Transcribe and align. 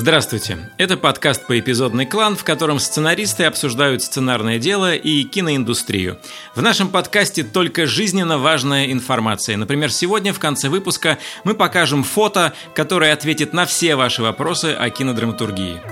Здравствуйте. 0.00 0.56
Это 0.78 0.96
подкаст 0.96 1.46
«Поэпизодный 1.46 2.06
клан», 2.06 2.34
в 2.34 2.42
котором 2.42 2.78
сценаристы 2.78 3.44
обсуждают 3.44 4.02
сценарное 4.02 4.58
дело 4.58 4.94
и 4.94 5.24
киноиндустрию. 5.24 6.18
В 6.54 6.62
нашем 6.62 6.88
подкасте 6.88 7.44
только 7.44 7.86
жизненно 7.86 8.38
важная 8.38 8.90
информация. 8.90 9.58
Например, 9.58 9.92
сегодня 9.92 10.32
в 10.32 10.38
конце 10.38 10.70
выпуска 10.70 11.18
мы 11.44 11.52
покажем 11.52 12.02
фото, 12.02 12.54
которое 12.74 13.12
ответит 13.12 13.52
на 13.52 13.66
все 13.66 13.94
ваши 13.94 14.22
вопросы 14.22 14.72
о 14.72 14.88
кинодраматургии. 14.88 15.82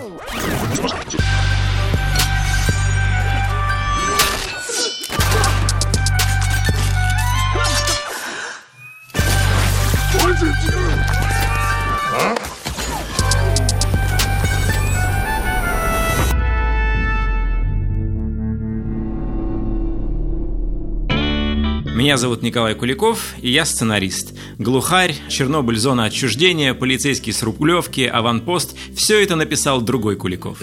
Меня 22.09 22.17
зовут 22.17 22.41
Николай 22.41 22.75
Куликов, 22.75 23.35
и 23.43 23.51
я 23.51 23.67
сценарист. 23.67 24.33
Глухарь, 24.57 25.15
Чернобыль, 25.29 25.77
зона 25.77 26.07
отчуждения, 26.07 26.73
полицейский 26.73 27.35
с 27.35 27.43
Рублевки, 27.43 28.07
аванпост– 28.07 28.75
все 28.97 29.23
это 29.23 29.37
написал 29.37 29.83
другой 29.83 30.17
Куликов. 30.17 30.59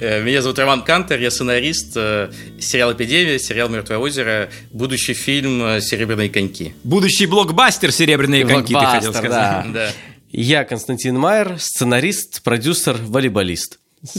Э, 0.00 0.22
меня 0.22 0.42
зовут 0.42 0.58
Роман 0.58 0.82
Кантер, 0.82 1.20
я 1.20 1.30
сценарист 1.30 1.92
э, 1.96 2.32
сериал 2.60 2.94
«Эпидемия», 2.94 3.38
сериал 3.38 3.68
«Мертвое 3.68 3.98
озеро», 3.98 4.48
будущий 4.72 5.14
фильм 5.14 5.62
э, 5.62 5.80
«Серебряные 5.80 6.28
коньки». 6.30 6.74
Будущий 6.82 7.26
блокбастер 7.26 7.92
«Серебряные 7.92 8.44
коньки», 8.44 8.74
ты 8.74 8.86
хотел 8.86 9.12
сказать. 9.12 9.30
Да. 9.30 9.66
да. 9.72 9.92
Я 10.32 10.64
Константин 10.64 11.16
Майер, 11.16 11.60
сценарист, 11.60 12.42
продюсер, 12.42 12.96
волейболист. 13.00 13.78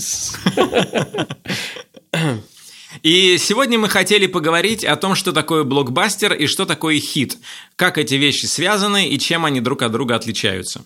И 3.03 3.37
сегодня 3.37 3.77
мы 3.77 3.87
хотели 3.87 4.25
поговорить 4.25 4.83
о 4.83 4.95
том, 4.95 5.15
что 5.15 5.31
такое 5.31 5.63
блокбастер 5.63 6.33
и 6.33 6.47
что 6.47 6.65
такое 6.65 6.99
хит, 6.99 7.37
как 7.75 7.97
эти 7.97 8.15
вещи 8.15 8.45
связаны 8.45 9.07
и 9.07 9.19
чем 9.19 9.45
они 9.45 9.61
друг 9.61 9.83
от 9.83 9.91
друга 9.91 10.15
отличаются. 10.15 10.83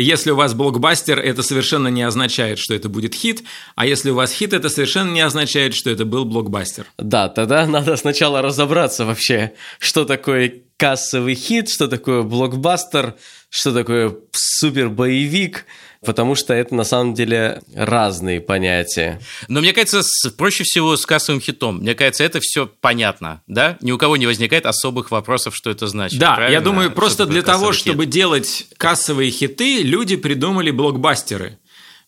Если 0.00 0.30
у 0.30 0.36
вас 0.36 0.54
блокбастер, 0.54 1.18
это 1.18 1.42
совершенно 1.42 1.88
не 1.88 2.02
означает, 2.02 2.60
что 2.60 2.72
это 2.72 2.88
будет 2.88 3.16
хит, 3.16 3.42
а 3.74 3.84
если 3.84 4.10
у 4.10 4.14
вас 4.14 4.30
хит, 4.30 4.52
это 4.52 4.68
совершенно 4.68 5.10
не 5.10 5.22
означает, 5.22 5.74
что 5.74 5.90
это 5.90 6.04
был 6.04 6.24
блокбастер. 6.24 6.86
Да, 6.98 7.28
тогда 7.28 7.66
надо 7.66 7.96
сначала 7.96 8.40
разобраться 8.40 9.04
вообще, 9.04 9.54
что 9.80 10.04
такое 10.04 10.62
кассовый 10.76 11.34
хит, 11.34 11.68
что 11.68 11.88
такое 11.88 12.22
блокбастер, 12.22 13.16
что 13.50 13.72
такое 13.74 14.14
супер 14.30 14.88
боевик, 14.88 15.66
потому 16.04 16.34
что 16.34 16.54
это 16.54 16.74
на 16.74 16.84
самом 16.84 17.14
деле 17.14 17.60
разные 17.74 18.40
понятия. 18.40 19.20
Но 19.48 19.60
мне 19.60 19.72
кажется, 19.72 20.02
проще 20.36 20.64
всего 20.64 20.96
с 20.96 21.04
кассовым 21.06 21.40
хитом. 21.40 21.78
Мне 21.78 21.94
кажется, 21.94 22.24
это 22.24 22.40
все 22.40 22.66
понятно, 22.66 23.42
да? 23.46 23.76
Ни 23.80 23.92
у 23.92 23.98
кого 23.98 24.16
не 24.16 24.26
возникает 24.26 24.66
особых 24.66 25.10
вопросов, 25.10 25.56
что 25.56 25.70
это 25.70 25.86
значит. 25.86 26.18
Да, 26.18 26.34
правильно? 26.34 26.54
я 26.54 26.60
думаю, 26.60 26.90
просто 26.90 27.26
для 27.26 27.42
того, 27.42 27.72
хит? 27.72 27.80
чтобы 27.80 28.06
делать 28.06 28.66
кассовые 28.76 29.30
хиты, 29.30 29.82
люди 29.82 30.16
придумали 30.16 30.70
блокбастеры. 30.70 31.58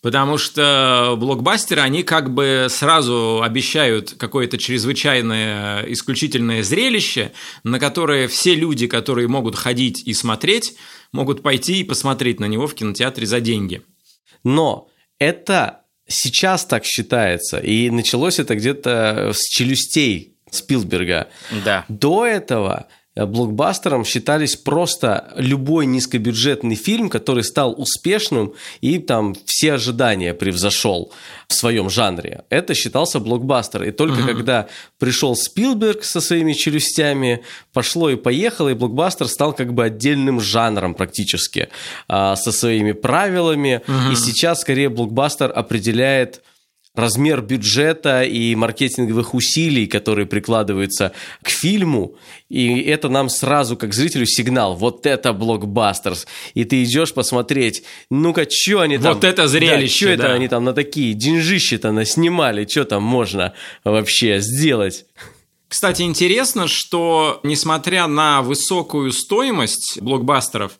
Потому 0.02 0.38
что 0.38 1.14
блокбастеры, 1.18 1.82
они 1.82 2.04
как 2.04 2.32
бы 2.32 2.68
сразу 2.70 3.42
обещают 3.42 4.14
какое-то 4.16 4.56
чрезвычайное, 4.56 5.84
исключительное 5.88 6.62
зрелище, 6.62 7.32
на 7.64 7.78
которое 7.78 8.26
все 8.26 8.54
люди, 8.54 8.86
которые 8.86 9.28
могут 9.28 9.56
ходить 9.56 10.02
и 10.06 10.14
смотреть, 10.14 10.74
могут 11.12 11.42
пойти 11.42 11.80
и 11.80 11.84
посмотреть 11.84 12.40
на 12.40 12.46
него 12.46 12.66
в 12.66 12.74
кинотеатре 12.74 13.26
за 13.26 13.40
деньги. 13.40 13.82
Но 14.44 14.88
это 15.18 15.82
сейчас 16.06 16.64
так 16.64 16.84
считается, 16.84 17.58
и 17.58 17.90
началось 17.90 18.38
это 18.38 18.54
где-то 18.56 19.32
с 19.34 19.48
челюстей 19.48 20.34
Спилберга. 20.50 21.28
Да. 21.64 21.84
До 21.88 22.26
этого 22.26 22.88
блокбастером 23.16 24.04
считались 24.04 24.56
просто 24.56 25.32
любой 25.36 25.86
низкобюджетный 25.86 26.76
фильм, 26.76 27.08
который 27.08 27.42
стал 27.42 27.74
успешным 27.76 28.54
и 28.80 28.98
там 28.98 29.34
все 29.44 29.74
ожидания 29.74 30.32
превзошел 30.32 31.12
в 31.48 31.54
своем 31.54 31.90
жанре. 31.90 32.44
Это 32.50 32.74
считался 32.74 33.18
блокбастер. 33.18 33.82
И 33.82 33.90
только 33.90 34.20
uh-huh. 34.20 34.26
когда 34.26 34.68
пришел 34.98 35.34
Спилберг 35.34 36.04
со 36.04 36.20
своими 36.20 36.52
челюстями, 36.52 37.42
пошло 37.72 38.10
и 38.10 38.16
поехало, 38.16 38.68
и 38.68 38.74
блокбастер 38.74 39.26
стал 39.26 39.52
как 39.54 39.74
бы 39.74 39.84
отдельным 39.84 40.40
жанром 40.40 40.94
практически, 40.94 41.68
а, 42.06 42.36
со 42.36 42.52
своими 42.52 42.92
правилами. 42.92 43.82
Uh-huh. 43.86 44.12
И 44.12 44.16
сейчас 44.16 44.60
скорее 44.60 44.88
блокбастер 44.88 45.52
определяет 45.54 46.42
размер 46.94 47.40
бюджета 47.40 48.22
и 48.22 48.54
маркетинговых 48.54 49.34
усилий, 49.34 49.86
которые 49.86 50.26
прикладываются 50.26 51.12
к 51.42 51.48
фильму, 51.48 52.16
и 52.48 52.80
это 52.80 53.08
нам 53.08 53.28
сразу, 53.28 53.76
как 53.76 53.94
зрителю, 53.94 54.26
сигнал. 54.26 54.74
Вот 54.74 55.06
это 55.06 55.32
блокбастер. 55.32 56.14
И 56.54 56.64
ты 56.64 56.82
идешь 56.82 57.14
посмотреть, 57.14 57.84
ну-ка, 58.10 58.46
что 58.50 58.80
они 58.80 58.98
там... 58.98 59.14
Вот 59.14 59.24
это 59.24 59.46
зрелище, 59.46 60.06
да. 60.06 60.14
Что 60.14 60.24
это 60.24 60.32
они 60.34 60.48
там 60.48 60.64
на 60.64 60.72
такие 60.72 61.14
деньжищи-то 61.14 61.92
наснимали, 61.92 62.66
что 62.66 62.84
там 62.84 63.02
можно 63.02 63.54
вообще 63.84 64.40
сделать? 64.40 65.04
Кстати, 65.68 66.02
интересно, 66.02 66.66
что 66.66 67.38
несмотря 67.44 68.08
на 68.08 68.42
высокую 68.42 69.12
стоимость 69.12 70.00
блокбастеров, 70.00 70.72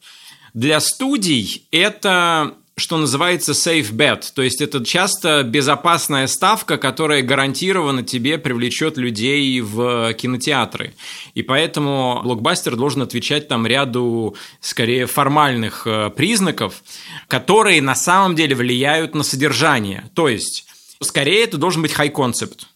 для 0.52 0.80
студий 0.80 1.68
это 1.70 2.56
что 2.80 2.96
называется 2.96 3.52
safe 3.52 3.92
bet, 3.92 4.24
то 4.34 4.42
есть 4.42 4.60
это 4.60 4.84
часто 4.84 5.42
безопасная 5.42 6.26
ставка, 6.26 6.78
которая 6.78 7.22
гарантированно 7.22 8.02
тебе 8.02 8.38
привлечет 8.38 8.96
людей 8.96 9.60
в 9.60 10.12
кинотеатры. 10.14 10.94
И 11.34 11.42
поэтому 11.42 12.20
блокбастер 12.24 12.76
должен 12.76 13.02
отвечать 13.02 13.48
там 13.48 13.66
ряду, 13.66 14.34
скорее, 14.60 15.06
формальных 15.06 15.86
э, 15.86 16.10
признаков, 16.10 16.82
которые 17.28 17.82
на 17.82 17.94
самом 17.94 18.34
деле 18.34 18.56
влияют 18.56 19.14
на 19.14 19.22
содержание. 19.22 20.10
То 20.14 20.28
есть, 20.28 20.66
скорее, 21.02 21.44
это 21.44 21.58
должен 21.58 21.82
быть 21.82 21.92
high 21.92 22.12
concept. 22.12 22.66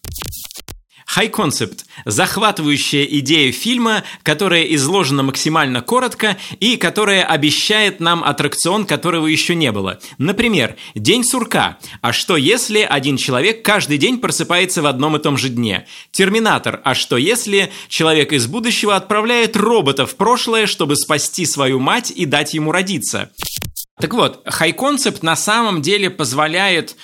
High 1.17 1.31
Concept– 1.31 1.85
захватывающая 2.05 3.05
идея 3.05 3.53
фильма, 3.53 4.05
которая 4.23 4.63
изложена 4.63 5.23
максимально 5.23 5.81
коротко 5.81 6.37
и 6.61 6.77
которая 6.77 7.25
обещает 7.25 8.01
нам 8.01 8.25
аттракцион, 8.25 8.87
которого 8.87 9.27
еще 9.27 9.55
не 9.55 9.71
было. 9.73 9.99
Например, 10.19 10.77
День 10.95 11.25
сурка. 11.25 11.79
А 12.01 12.13
что 12.13 12.37
если 12.37 12.81
один 12.81 13.17
человек 13.17 13.65
каждый 13.65 13.99
день 13.99 14.19
просыпается 14.19 14.83
в 14.83 14.87
одном 14.87 15.17
и 15.17 15.21
том 15.21 15.37
же 15.37 15.49
дне? 15.49 15.87
Терминатор. 16.11 16.81
А 16.85 16.95
что 16.95 17.17
если 17.17 17.71
человек 17.89 18.33
из 18.33 18.47
будущего 18.47 18.97
отправляет 18.97 19.57
робота 19.57 20.07
в 20.07 20.17
прошлое, 20.17 20.67
чтобы 20.67 20.97
спасти 20.97 21.47
свою 21.47 21.79
мать 21.79 22.11
и 22.11 22.27
дать 22.27 22.55
ему 22.55 22.73
родиться? 22.73 23.31
Так 24.01 24.13
вот, 24.15 24.45
High 24.47 24.75
Concept 24.75 25.19
на 25.23 25.37
самом 25.37 25.81
деле 25.81 26.11
позволяет 26.11 26.97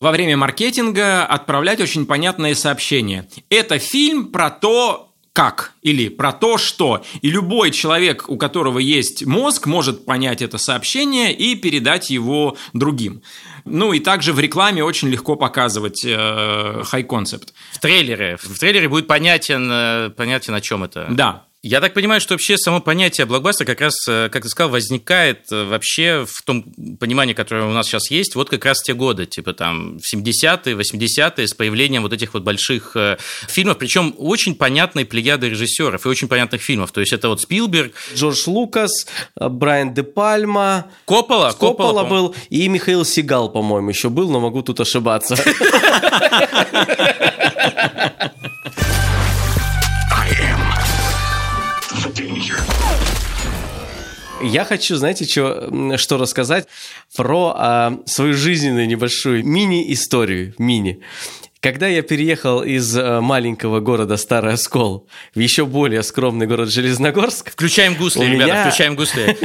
во 0.00 0.10
время 0.10 0.36
маркетинга 0.36 1.24
отправлять 1.24 1.80
очень 1.80 2.06
понятные 2.06 2.54
сообщения. 2.54 3.28
Это 3.50 3.78
фильм 3.78 4.28
про 4.28 4.50
то, 4.50 5.08
как 5.32 5.72
или 5.82 6.08
про 6.08 6.32
то, 6.32 6.58
что. 6.58 7.04
И 7.22 7.30
любой 7.30 7.70
человек, 7.70 8.28
у 8.28 8.36
которого 8.36 8.78
есть 8.78 9.24
мозг, 9.24 9.66
может 9.66 10.04
понять 10.04 10.42
это 10.42 10.58
сообщение 10.58 11.32
и 11.32 11.54
передать 11.54 12.10
его 12.10 12.56
другим. 12.72 13.22
Ну 13.64 13.92
и 13.92 14.00
также 14.00 14.32
в 14.32 14.40
рекламе 14.40 14.82
очень 14.82 15.08
легко 15.08 15.36
показывать 15.36 16.04
э, 16.04 16.08
high 16.10 17.06
concept. 17.06 17.48
В 17.72 17.78
трейлере. 17.78 18.36
В 18.36 18.58
трейлере 18.58 18.88
будет 18.88 19.06
понятен, 19.06 19.68
э, 19.70 20.10
понятен 20.10 20.54
о 20.54 20.60
чем 20.60 20.84
это. 20.84 21.06
Да. 21.10 21.44
Я 21.62 21.80
так 21.80 21.92
понимаю, 21.92 22.20
что 22.20 22.34
вообще 22.34 22.56
само 22.56 22.80
понятие 22.80 23.26
блокбастера 23.26 23.66
как 23.66 23.80
раз, 23.80 23.94
э, 24.08 24.28
как 24.30 24.44
ты 24.44 24.48
сказал, 24.48 24.70
возникает 24.70 25.50
э, 25.50 25.64
вообще 25.64 26.24
в 26.24 26.42
том 26.42 26.62
понимании, 27.00 27.34
которое 27.34 27.64
у 27.64 27.72
нас 27.72 27.88
сейчас 27.88 28.12
есть, 28.12 28.36
вот 28.36 28.48
как 28.48 28.64
раз 28.64 28.80
те 28.80 28.94
годы, 28.94 29.26
типа 29.26 29.54
там 29.54 29.98
в 29.98 30.14
70-е, 30.14 30.76
80-е, 30.76 31.48
с 31.48 31.54
появлением 31.54 32.02
вот 32.02 32.12
этих 32.12 32.34
вот 32.34 32.44
больших 32.44 32.92
э, 32.94 33.16
фильмов, 33.48 33.78
причем 33.78 34.14
очень 34.18 34.54
понятной 34.54 35.04
плеяды 35.04 35.48
режиссеров 35.48 36.06
и 36.06 36.08
очень 36.08 36.28
понятных 36.28 36.62
фильмов. 36.62 36.92
То 36.92 37.00
есть 37.00 37.12
это 37.12 37.28
вот 37.28 37.40
Спилберг. 37.40 37.92
Джордж 38.14 38.44
Лукас, 38.46 39.08
Брайан 39.34 39.94
Де 39.94 40.04
Пальма. 40.04 40.86
Коппола. 41.06 41.52
Коппола, 41.58 42.04
был. 42.04 42.36
И 42.50 42.68
Михаил 42.68 43.04
Сигал, 43.04 43.50
по-моему, 43.50 43.88
еще 43.88 44.10
был, 44.10 44.30
но 44.30 44.38
могу 44.38 44.62
тут 44.62 44.78
ошибаться. 44.78 45.34
Я 54.42 54.64
хочу, 54.64 54.96
знаете, 54.96 55.24
что, 55.24 55.96
что 55.96 56.16
рассказать 56.16 56.68
про 57.16 57.54
а, 57.56 57.98
свою 58.06 58.34
жизненную 58.34 58.86
небольшую 58.86 59.44
мини-историю, 59.44 60.54
мини. 60.58 61.00
Когда 61.60 61.88
я 61.88 62.02
переехал 62.02 62.62
из 62.62 62.96
э, 62.96 63.20
маленького 63.20 63.80
города 63.80 64.16
Старый 64.16 64.54
Оскол 64.54 65.08
в 65.34 65.40
еще 65.40 65.66
более 65.66 66.04
скромный 66.04 66.46
город 66.46 66.70
Железногорск... 66.70 67.50
Включаем 67.50 67.96
гусли, 67.96 68.26
ребята, 68.26 68.44
меня... 68.44 68.62
включаем 68.62 68.94
гусли. 68.94 69.36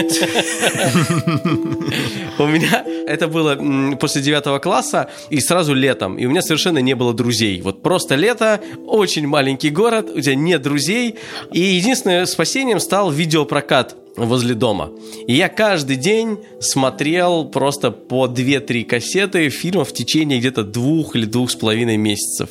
У 2.38 2.46
меня 2.46 2.86
это 3.08 3.28
было 3.28 3.96
после 3.96 4.22
девятого 4.22 4.60
класса 4.60 5.10
и 5.32 5.40
сразу 5.40 5.74
летом, 5.74 6.18
и 6.20 6.28
у 6.28 6.30
меня 6.30 6.44
совершенно 6.44 6.78
не 6.80 6.94
было 6.94 7.16
друзей. 7.16 7.62
Вот 7.62 7.82
просто 7.82 8.14
лето, 8.14 8.62
очень 8.86 9.26
маленький 9.26 9.72
город, 9.72 10.12
у 10.14 10.22
тебя 10.22 10.36
нет 10.36 10.62
друзей, 10.62 11.18
и 11.52 11.60
единственным 11.60 12.28
спасением 12.28 12.80
стал 12.80 13.10
видеопрокат 13.10 13.96
возле 14.16 14.54
дома. 14.56 14.92
И 15.28 15.34
я 15.34 15.50
каждый 15.50 15.96
день 15.96 16.40
смотрел 16.60 17.46
просто 17.46 17.92
по 17.92 18.28
2-3 18.28 18.86
кассеты 18.86 19.50
фильмов 19.50 19.90
в 19.90 19.94
течение 19.94 20.40
где-то 20.40 20.64
двух 20.64 21.16
или 21.16 21.26
двух 21.26 21.52
с 21.52 21.56
половиной 21.56 21.98
месяцев. 21.98 22.50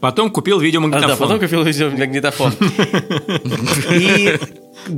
Потом 0.00 0.30
купил 0.30 0.58
видеомагнитофон. 0.60 1.10
А, 1.10 1.14
да, 1.14 1.22
потом 1.22 1.40
купил 1.40 1.62
видеомагнитофон. 1.62 2.52
И 3.92 4.38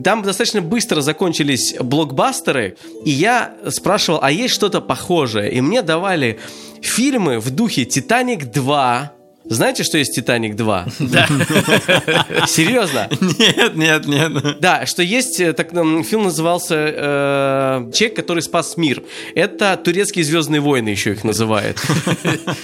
там 0.04 0.22
достаточно 0.22 0.62
быстро 0.62 1.00
закончились 1.00 1.75
блокбастеры, 1.81 2.76
и 3.04 3.10
я 3.10 3.54
спрашивал, 3.69 4.20
а 4.22 4.31
есть 4.31 4.54
что-то 4.54 4.81
похожее? 4.81 5.52
И 5.52 5.60
мне 5.60 5.82
давали 5.82 6.38
фильмы 6.81 7.40
в 7.40 7.50
духе 7.50 7.84
«Титаник 7.84 8.44
2», 8.44 9.08
знаете, 9.52 9.82
что 9.82 9.99
есть 9.99 10.14
«Титаник 10.14 10.54
2»? 10.54 10.93
Да. 10.99 12.46
Серьезно? 12.46 13.08
Нет, 13.38 13.76
нет, 13.76 14.06
нет. 14.06 14.60
Да, 14.60 14.87
что 14.87 15.02
есть, 15.02 15.40
э, 15.40 15.52
так, 15.52 15.70
фильм 15.70 16.25
назывался 16.25 16.75
э, 16.76 17.90
«Человек, 17.94 18.16
который 18.16 18.43
спас 18.43 18.76
мир». 18.76 19.02
Это 19.34 19.76
турецкие 19.76 20.25
«Звездные 20.25 20.60
войны» 20.60 20.88
еще 20.90 21.12
их 21.12 21.25
называют. 21.25 21.78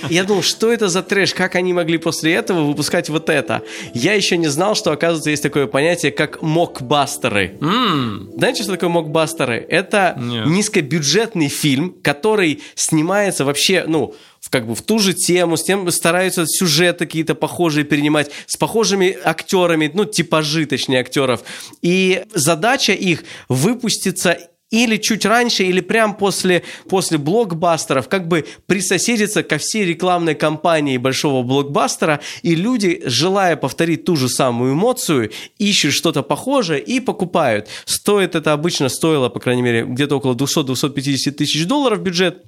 Я 0.08 0.24
думал, 0.24 0.42
что 0.42 0.72
это 0.72 0.88
за 0.88 1.02
трэш, 1.02 1.34
как 1.34 1.54
они 1.54 1.72
могли 1.72 1.98
после 1.98 2.34
этого 2.34 2.64
выпускать 2.64 3.08
вот 3.08 3.28
это? 3.28 3.62
Я 3.94 4.14
еще 4.14 4.36
не 4.36 4.48
знал, 4.48 4.74
что, 4.74 4.92
оказывается, 4.92 5.30
есть 5.30 5.42
такое 5.42 5.66
понятие, 5.66 6.12
как 6.12 6.42
мокбастеры. 6.42 7.56
Знаете, 7.60 8.62
что 8.62 8.72
такое 8.72 8.90
мокбастеры? 8.90 9.64
Это 9.68 10.18
низкобюджетный 10.18 11.48
фильм, 11.48 11.94
который 12.02 12.62
снимается 12.74 13.44
вообще, 13.44 13.84
ну, 13.86 14.14
в, 14.40 14.50
как 14.50 14.66
бы 14.66 14.74
в 14.74 14.82
ту 14.82 14.98
же 14.98 15.14
тему, 15.14 15.56
с 15.56 15.64
тем 15.64 15.90
стараются 15.90 16.44
сюжеты 16.46 17.06
какие-то 17.06 17.34
похожие 17.34 17.84
перенимать, 17.84 18.30
с 18.46 18.56
похожими 18.56 19.16
актерами, 19.24 19.90
ну, 19.92 20.04
типажи, 20.04 20.66
точнее, 20.66 21.00
актеров. 21.00 21.42
И 21.82 22.24
задача 22.34 22.92
их 22.92 23.24
выпуститься 23.48 24.38
или 24.70 24.96
чуть 24.96 25.24
раньше, 25.24 25.64
или 25.64 25.80
прям 25.80 26.14
после, 26.14 26.62
после 26.88 27.18
блокбастеров, 27.18 28.08
как 28.08 28.28
бы 28.28 28.46
присоседиться 28.66 29.42
ко 29.42 29.58
всей 29.58 29.84
рекламной 29.84 30.34
кампании 30.34 30.98
большого 30.98 31.42
блокбастера, 31.42 32.20
и 32.42 32.54
люди, 32.54 33.02
желая 33.04 33.56
повторить 33.56 34.04
ту 34.04 34.16
же 34.16 34.28
самую 34.28 34.74
эмоцию, 34.74 35.30
ищут 35.58 35.94
что-то 35.94 36.22
похожее 36.22 36.80
и 36.80 37.00
покупают. 37.00 37.68
Стоит 37.84 38.34
это 38.34 38.52
обычно, 38.52 38.88
стоило, 38.88 39.28
по 39.28 39.40
крайней 39.40 39.62
мере, 39.62 39.84
где-то 39.84 40.16
около 40.16 40.34
200-250 40.34 41.30
тысяч 41.32 41.66
долларов 41.66 42.00
бюджет, 42.00 42.44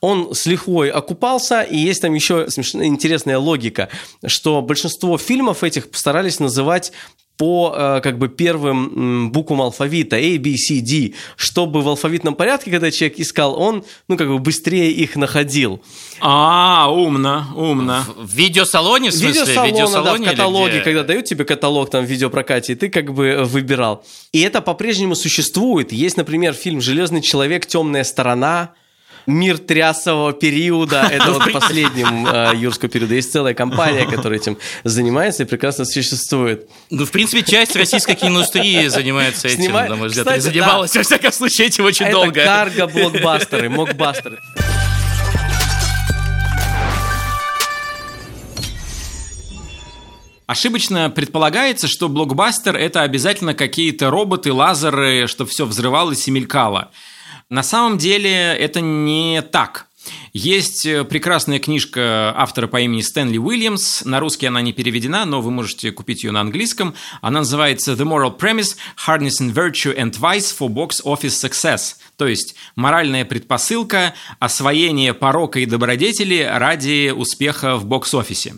он 0.00 0.34
с 0.34 0.46
лихвой 0.46 0.90
окупался, 0.90 1.62
и 1.62 1.76
есть 1.76 2.02
там 2.02 2.14
еще 2.14 2.50
смешная, 2.50 2.86
интересная 2.86 3.38
логика, 3.38 3.88
что 4.26 4.62
большинство 4.62 5.18
фильмов 5.18 5.64
этих 5.64 5.90
постарались 5.90 6.38
называть 6.38 6.92
по 7.36 7.74
э, 7.76 8.00
как 8.02 8.18
бы 8.18 8.28
первым 8.28 9.30
буквам 9.32 9.62
алфавита 9.62 10.16
A, 10.16 10.38
B, 10.38 10.56
C, 10.56 10.80
D, 10.80 11.14
чтобы 11.36 11.82
в 11.82 11.88
алфавитном 11.88 12.34
порядке, 12.34 12.70
когда 12.70 12.90
человек 12.90 13.18
искал, 13.18 13.60
он 13.60 13.84
ну 14.08 14.16
как 14.16 14.28
бы 14.28 14.38
быстрее 14.38 14.92
их 14.92 15.16
находил. 15.16 15.82
А, 16.20 16.88
умно, 16.90 17.46
умно. 17.56 18.04
В, 18.16 18.26
в 18.26 18.34
видеосалоне, 18.34 19.10
в 19.10 19.14
смысле? 19.14 19.40
Видеосалона, 19.40 19.66
видеосалоне, 19.66 20.24
да, 20.24 20.30
в 20.30 20.34
каталоге, 20.34 20.80
когда 20.80 21.02
дают 21.02 21.24
тебе 21.24 21.44
каталог 21.44 21.90
там 21.90 22.04
в 22.04 22.08
видеопрокате, 22.08 22.74
и 22.74 22.76
ты 22.76 22.88
как 22.88 23.12
бы 23.12 23.42
выбирал. 23.44 24.04
И 24.32 24.40
это 24.40 24.60
по-прежнему 24.60 25.14
существует. 25.14 25.92
Есть, 25.92 26.16
например, 26.16 26.54
фильм 26.54 26.80
«Железный 26.80 27.20
человек. 27.20 27.66
Темная 27.66 28.04
сторона», 28.04 28.74
мир 29.26 29.58
трясового 29.58 30.32
периода, 30.32 31.08
это 31.12 31.32
вот 31.32 31.52
последним 31.52 32.26
э, 32.26 32.52
юрского 32.56 32.88
периода. 32.88 33.14
Есть 33.14 33.32
целая 33.32 33.54
компания, 33.54 34.06
которая 34.06 34.38
этим 34.38 34.58
занимается 34.84 35.44
и 35.44 35.46
прекрасно 35.46 35.84
существует. 35.84 36.68
Ну, 36.90 37.04
в 37.04 37.10
принципе, 37.10 37.42
часть 37.42 37.76
российской 37.76 38.14
киноиндустрии 38.14 38.86
занимается 38.88 39.48
этим, 39.48 39.64
Снимай... 39.64 39.88
на 39.88 39.96
мой 39.96 40.08
взгляд, 40.08 40.26
Кстати, 40.26 40.38
и 40.38 40.42
занималась, 40.42 40.92
да. 40.92 41.00
во 41.00 41.04
всяком 41.04 41.32
случае, 41.32 41.66
этим 41.68 41.84
очень 41.84 42.06
это 42.06 42.12
долго. 42.12 42.40
Это 42.40 42.50
карго-блокбастеры, 42.50 43.68
мокбастеры. 43.68 44.38
Ошибочно 50.46 51.08
предполагается, 51.08 51.88
что 51.88 52.10
блокбастер 52.10 52.76
это 52.76 53.00
обязательно 53.00 53.54
какие-то 53.54 54.10
роботы, 54.10 54.52
лазеры, 54.52 55.26
чтобы 55.26 55.48
все 55.50 55.64
взрывалось 55.64 56.28
и 56.28 56.30
мелькало. 56.30 56.90
На 57.54 57.62
самом 57.62 57.98
деле 57.98 58.32
это 58.32 58.80
не 58.80 59.40
так. 59.40 59.86
Есть 60.32 60.84
э, 60.86 61.04
прекрасная 61.04 61.60
книжка 61.60 62.34
автора 62.36 62.66
по 62.66 62.80
имени 62.80 63.00
Стэнли 63.00 63.38
Уильямс. 63.38 64.04
На 64.04 64.18
русский 64.18 64.46
она 64.46 64.60
не 64.60 64.72
переведена, 64.72 65.24
но 65.24 65.40
вы 65.40 65.52
можете 65.52 65.92
купить 65.92 66.24
ее 66.24 66.32
на 66.32 66.40
английском. 66.40 66.96
Она 67.20 67.38
называется 67.38 67.92
The 67.92 68.04
Moral 68.04 68.36
Premise– 68.36 68.76
Harnessing 69.06 69.54
Virtue 69.54 69.96
and 69.96 70.18
Vice 70.18 70.52
for 70.58 70.68
Box 70.68 71.04
Office 71.04 71.48
Success. 71.48 71.94
То 72.16 72.26
есть 72.26 72.56
моральная 72.74 73.24
предпосылка 73.24 74.14
освоения 74.40 75.14
порока 75.14 75.60
и 75.60 75.66
добродетели 75.66 76.42
ради 76.42 77.12
успеха 77.14 77.76
в 77.76 77.86
бокс-офисе. 77.86 78.54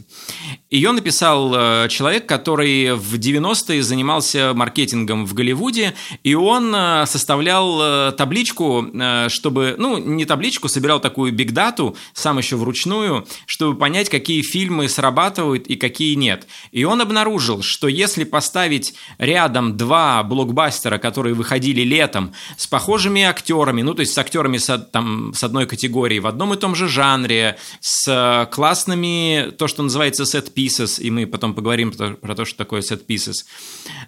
Ее 0.68 0.90
написал 0.90 1.54
э, 1.54 1.88
человек, 1.88 2.26
который 2.26 2.96
в 2.96 3.14
90-е 3.14 3.84
занимался 3.84 4.52
маркетингом 4.52 5.24
в 5.24 5.32
Голливуде, 5.32 5.94
и 6.24 6.34
он 6.34 6.74
э, 6.74 7.06
составлял 7.06 7.80
э, 7.80 8.12
табличку, 8.12 8.84
чтобы, 9.28 9.76
ну, 9.78 9.98
не 9.98 10.24
табличку, 10.24 10.68
собирал 10.68 10.98
такую 10.98 11.32
бигдату, 11.32 11.96
сам 12.14 12.38
еще 12.38 12.56
вручную, 12.56 13.28
чтобы 13.46 13.78
понять, 13.78 14.08
какие 14.08 14.42
фильмы 14.42 14.88
срабатывают 14.88 15.68
и 15.68 15.76
какие 15.76 16.14
нет. 16.14 16.48
И 16.72 16.82
он 16.82 17.00
обнаружил, 17.00 17.62
что 17.62 17.86
если 17.86 18.24
поставить 18.24 18.94
рядом 19.18 19.76
два 19.76 20.24
блокбастера, 20.24 20.98
которые 20.98 21.34
выходили 21.34 21.82
летом, 21.82 22.32
с 22.56 22.66
похожими 22.66 23.22
актерами, 23.22 23.82
ну, 23.82 23.94
то 23.94 24.00
есть 24.00 24.14
с 24.14 24.18
актерами 24.18 24.58
с, 24.58 24.76
там, 24.92 25.32
с 25.32 25.44
одной 25.44 25.66
категории, 25.66 26.18
в 26.18 26.26
одном 26.26 26.54
и 26.54 26.56
том 26.56 26.74
же 26.74 26.88
жанре, 26.88 27.56
с 27.80 28.48
классными, 28.50 29.52
то, 29.56 29.68
что 29.68 29.84
называется 29.84 30.24
set 30.24 30.55
pieces, 30.56 31.00
и 31.00 31.10
мы 31.10 31.26
потом 31.26 31.54
поговорим 31.54 31.92
про, 31.92 32.14
про 32.14 32.34
то, 32.34 32.44
что 32.44 32.56
такое 32.58 32.80
set 32.80 33.06
pieces. 33.06 33.44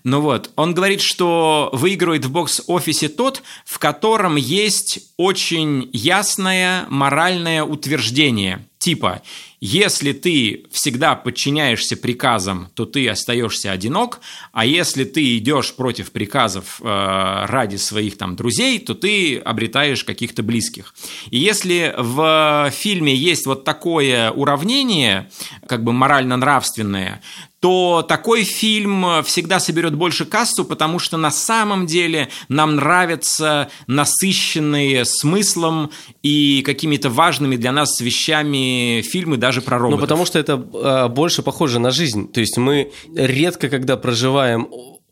Ну 0.05 0.21
вот, 0.21 0.51
он 0.57 0.75
говорит, 0.75 1.01
что 1.01 1.71
выигрывает 1.73 2.25
в 2.25 2.31
бокс-офисе 2.31 3.09
тот, 3.09 3.43
в 3.65 3.79
котором 3.79 4.37
есть 4.37 5.13
очень 5.17 5.91
ясное 5.93 6.87
моральное 6.89 7.63
утверждение, 7.63 8.67
типа 8.79 9.23
если 9.61 10.13
ты 10.13 10.67
всегда 10.71 11.15
подчиняешься 11.17 11.97
приказам, 11.97 12.69
то 12.75 12.85
ты 12.87 13.09
остаешься 13.09 13.73
одинок, 13.73 14.21
а 14.53 14.65
если 14.65 15.05
ты 15.05 15.37
идешь 15.37 15.75
против 15.75 16.13
приказов 16.13 16.81
э, 16.81 16.85
ради 17.47 17.77
своих 17.77 18.17
там 18.17 18.37
друзей, 18.37 18.79
то 18.79 18.95
ты 18.95 19.39
обретаешь 19.39 20.05
каких-то 20.05 20.43
близких. 20.43 20.95
И 21.31 21.39
если 21.39 21.93
в 21.97 22.71
фильме 22.73 23.15
есть 23.15 23.47
вот 23.47 23.65
такое 23.65 24.31
уравнение, 24.31 25.31
как 25.67 25.83
бы 25.83 25.93
морально-нравственное, 25.93 27.21
то 27.61 28.05
такой 28.09 28.45
фильм 28.45 29.23
всегда 29.25 29.59
соберет 29.59 29.95
больше 29.95 30.25
кассу, 30.25 30.65
потому 30.65 30.99
что 30.99 31.17
на 31.17 31.31
самом 31.31 31.87
деле 31.87 32.29
нам 32.49 32.77
нравятся 32.77 33.69
насыщенные 33.87 35.05
смыслом 35.05 35.91
и 36.23 36.63
какими-то 36.63 37.11
важными 37.11 37.57
для 37.57 37.73
нас 37.73 38.01
вещами 38.01 39.03
фильмы 39.03 39.37
даже 39.37 39.61
про 39.61 39.79
роботов. 39.79 40.01
Ну, 40.01 40.07
потому 40.07 40.25
что 40.25 40.39
это 40.39 40.53
э, 40.53 41.09
больше 41.09 41.43
похоже 41.43 41.79
на 41.79 41.91
жизнь. 41.91 42.31
То 42.31 42.41
есть 42.41 42.57
мы 42.57 42.93
редко, 43.15 43.69
когда 43.69 43.97
проживаем 43.97 44.69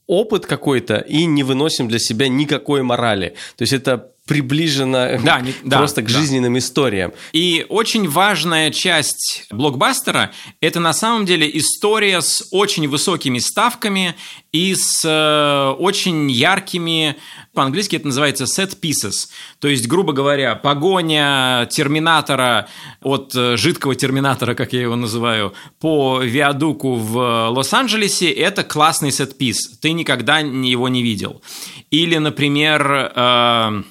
опыт 0.06 0.46
какой-то 0.46 0.98
и 0.98 1.24
не 1.24 1.42
выносим 1.42 1.88
для 1.88 1.98
себя 1.98 2.28
никакой 2.28 2.82
морали. 2.82 3.34
То 3.56 3.62
есть 3.62 3.72
это 3.72 4.12
приближена 4.26 5.18
да, 5.22 5.40
не, 5.40 5.52
просто 5.70 6.02
да, 6.02 6.06
к 6.06 6.10
жизненным 6.10 6.54
да. 6.54 6.58
историям. 6.58 7.12
И 7.32 7.64
очень 7.68 8.08
важная 8.08 8.70
часть 8.70 9.46
блокбастера– 9.50 10.32
это 10.60 10.80
на 10.80 10.92
самом 10.92 11.26
деле 11.26 11.48
история 11.56 12.20
с 12.20 12.46
очень 12.50 12.88
высокими 12.88 13.38
ставками 13.38 14.14
и 14.52 14.74
с 14.74 15.04
э, 15.04 15.74
очень 15.78 16.30
яркими, 16.30 17.16
по-английски 17.54 17.96
это 17.96 18.06
называется 18.06 18.44
set 18.44 18.78
pieces, 18.80 19.28
то 19.60 19.68
есть, 19.68 19.86
грубо 19.86 20.12
говоря, 20.12 20.56
погоня 20.56 21.68
терминатора 21.70 22.68
от 23.02 23.32
э, 23.36 23.56
жидкого 23.56 23.94
терминатора, 23.94 24.54
как 24.54 24.72
я 24.72 24.82
его 24.82 24.96
называю, 24.96 25.54
по 25.78 26.20
виадуку 26.20 26.96
в 26.96 27.50
Лос-Анджелесе– 27.50 28.30
это 28.32 28.64
классный 28.64 29.10
set 29.10 29.36
piece, 29.38 29.78
ты 29.80 29.92
никогда 29.92 30.38
его 30.38 30.88
не 30.88 31.02
видел. 31.02 31.42
Или, 31.90 32.16
например, 32.16 33.12
э, 33.14 33.82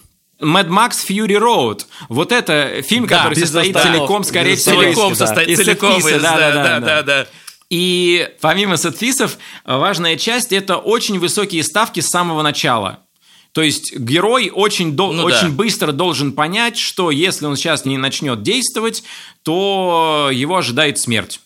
Mad 0.42 0.68
Max 0.68 0.92
Fury 1.08 1.38
Road. 1.39 1.86
Вот 2.10 2.32
это 2.32 2.82
фильм, 2.82 3.08
Да, 3.08 3.18
который 3.24 3.36
состоит 3.38 3.75
остановок, 3.75 4.00
целиком, 4.01 4.24
скорее 4.24 4.56
всего. 4.56 4.82
Целиком 4.82 5.13
из- 5.13 5.18
состоит, 5.18 5.58
целиком 5.58 5.98
из- 5.98 6.22
да, 6.22 6.38
да, 6.38 6.51
да, 6.51 6.80
да, 6.80 7.04
да. 7.04 7.27
И 7.70 8.30
помимо 8.42 8.77
сетфисов, 8.77 9.38
важная 9.65 10.18
часть– 10.18 10.51
это 10.51 10.77
очень 10.77 11.20
высокие 11.20 11.63
ставки 11.63 12.00
с 12.00 12.10
самого 12.10 12.42
начала. 12.42 13.00
То 13.54 13.62
есть 13.62 13.96
герой 13.98 14.51
очень, 14.54 14.92
дол- 14.98 15.13
Ну 15.13 15.24
очень 15.24 15.50
да. 15.50 15.56
быстро 15.56 15.92
должен 15.94 16.34
понять, 16.34 16.77
что 16.77 17.10
если 17.10 17.46
он 17.46 17.56
сейчас 17.56 17.86
не 17.86 17.98
начнет 17.98 18.44
действовать, 18.44 19.04
то 19.44 20.30
его 20.32 20.58
ожидает 20.58 21.00
смерть. 21.00 21.39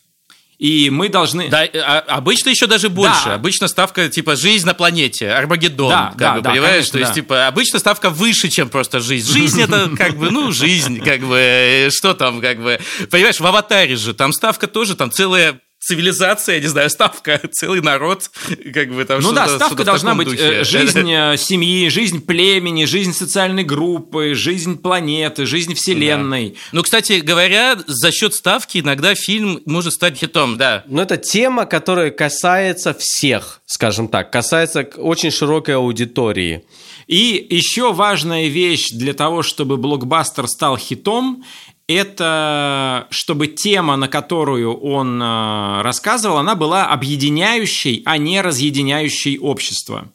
И 0.60 0.90
мы 0.90 1.08
должны... 1.08 1.48
Да, 1.50 1.62
а- 1.74 2.04
обычно 2.08 2.50
еще 2.50 2.68
даже 2.68 2.90
больше. 2.90 3.26
Да. 3.26 3.36
Обычно 3.36 3.70
ставка 3.70 4.10
типа 4.10 4.36
жизнь 4.36 4.66
на 4.66 4.74
планете, 4.74 5.32
Армагеддон, 5.32 5.90
Да, 5.90 6.08
как 6.10 6.18
да, 6.18 6.34
бы, 6.36 6.42
да, 6.42 6.50
понимаешь? 6.52 6.74
конечно, 6.74 6.92
То 6.92 7.00
есть, 7.00 7.12
да. 7.12 7.16
типа, 7.16 7.48
обычно 7.48 7.80
ставка 7.80 8.10
выше, 8.10 8.50
чем 8.50 8.68
просто 8.68 9.00
жизнь. 9.00 9.32
Жизнь 9.32 9.62
это 9.62 9.90
как 9.98 10.18
бы, 10.18 10.30
ну, 10.32 10.52
жизнь, 10.52 11.00
как 11.02 11.22
бы, 11.22 11.38
э, 11.38 11.90
что 11.92 12.14
там, 12.14 12.42
как 12.42 12.62
бы. 12.62 12.78
Понимаешь, 13.10 13.40
в 13.40 13.46
аватаре 13.48 13.96
же 13.96 14.14
там 14.14 14.34
ставка 14.34 14.68
тоже, 14.68 14.98
там 14.98 15.12
целая 15.12 15.62
цивилизация, 15.80 16.56
я 16.56 16.62
не 16.62 16.68
знаю, 16.68 16.90
ставка, 16.90 17.42
целый 17.52 17.82
народ, 17.82 18.30
как 18.74 18.94
бы 18.94 19.06
там 19.06 19.22
Ну 19.22 19.32
да, 19.32 19.48
ставка 19.48 19.84
должна 19.84 20.14
быть 20.16 20.28
духе. 20.28 20.60
э, 20.60 20.64
жизнь 20.64 21.10
э, 21.12 21.36
семьи, 21.38 21.90
жизнь 21.90 22.22
племени, 22.26 22.86
жизнь 22.86 23.14
социальной 23.14 23.64
группы, 23.64 24.34
жизнь 24.36 24.78
планеты, 24.78 25.46
жизнь 25.46 25.74
вселенной. 25.76 26.56
Ну, 26.72 26.84
кстати 26.84 27.20
говоря, 27.20 27.78
за 27.88 28.12
счет 28.12 28.34
ставки 28.34 28.80
иногда 28.80 29.16
фильм 29.16 29.62
может 29.66 29.94
стать 29.94 30.18
хитом, 30.18 30.58
да. 30.58 30.84
Но 30.88 31.02
это 31.02 31.18
тема, 31.18 31.66
которая 31.66 32.12
касается 32.12 32.96
всех, 32.98 33.62
скажем 33.66 34.08
так, 34.08 34.32
касается 34.32 34.88
очень 34.98 35.32
широкой 35.32 35.76
аудитории. 35.76 36.64
И 37.08 37.48
еще 37.50 37.92
важная 37.92 38.50
вещь 38.50 38.92
для 38.92 39.14
того, 39.14 39.42
чтобы 39.42 39.78
блокбастер 39.78 40.48
стал 40.48 40.78
хитом, 40.78 41.44
это 41.90 43.08
чтобы 43.10 43.48
тема, 43.48 43.96
на 43.96 44.08
которую 44.08 44.76
он 44.76 45.20
э, 45.20 45.82
рассказывал, 45.82 46.38
она 46.38 46.54
была 46.54 46.86
объединяющей, 46.86 48.04
а 48.06 48.18
не 48.20 48.42
разъединяющей 48.42 49.40
общество. 49.40 50.08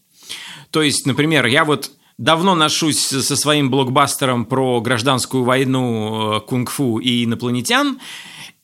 То 0.70 0.82
есть, 0.82 1.04
например, 1.04 1.46
я 1.46 1.64
вот 1.64 1.90
давно 2.16 2.54
ношусь 2.54 3.00
со 3.00 3.36
своим 3.36 3.70
блокбастером 3.70 4.44
про 4.44 4.80
гражданскую 4.80 5.42
войну, 5.42 6.36
э, 6.36 6.40
кунг-фу 6.42 6.98
и 6.98 7.24
инопланетян. 7.24 7.98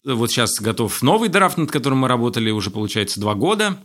Вот 0.04 0.30
сейчас 0.30 0.60
готов 0.60 1.02
новый 1.02 1.28
драфт, 1.28 1.58
над 1.58 1.72
которым 1.72 1.98
мы 1.98 2.08
работали 2.08 2.52
уже, 2.52 2.70
получается, 2.70 3.18
два 3.18 3.34
года. 3.34 3.76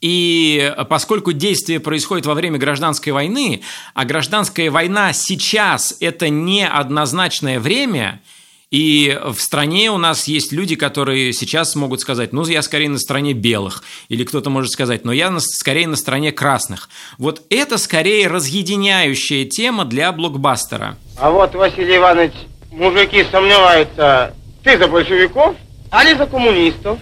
И 0.00 0.72
поскольку 0.88 1.32
действие 1.32 1.80
происходит 1.80 2.26
во 2.26 2.34
время 2.34 2.58
гражданской 2.58 3.12
войны, 3.12 3.62
а 3.94 4.04
гражданская 4.04 4.70
война 4.70 5.12
сейчас– 5.12 5.96
это 6.00 6.28
не 6.28 6.64
однозначное 6.64 7.58
время, 7.58 8.22
и 8.70 9.18
в 9.32 9.38
стране 9.40 9.90
у 9.90 9.96
нас 9.98 10.24
есть 10.28 10.52
люди, 10.52 10.76
которые 10.76 11.32
сейчас 11.32 11.74
могут 11.74 12.00
сказать, 12.00 12.32
ну, 12.32 12.44
я 12.46 12.62
скорее 12.62 12.88
на 12.90 12.98
стороне 12.98 13.32
белых, 13.32 13.82
или 14.08 14.24
кто-то 14.24 14.50
может 14.50 14.70
сказать, 14.70 15.04
но 15.04 15.12
я 15.12 15.30
на- 15.30 15.40
скорее 15.40 15.86
на 15.88 15.96
стороне 15.96 16.32
красных. 16.32 16.88
Вот 17.16 17.42
это 17.50 17.78
скорее 17.78 18.28
разъединяющая 18.28 19.44
тема 19.46 19.84
для 19.84 20.12
блокбастера. 20.12 20.96
А 21.16 21.30
вот, 21.30 21.54
Василий 21.54 21.96
Иванович, 21.96 22.32
мужики 22.70 23.24
сомневаются, 23.30 24.34
ты 24.62 24.76
за 24.78 24.86
большевиков, 24.86 25.56
али 25.90 26.14
за 26.14 26.26
коммунистов? 26.26 26.98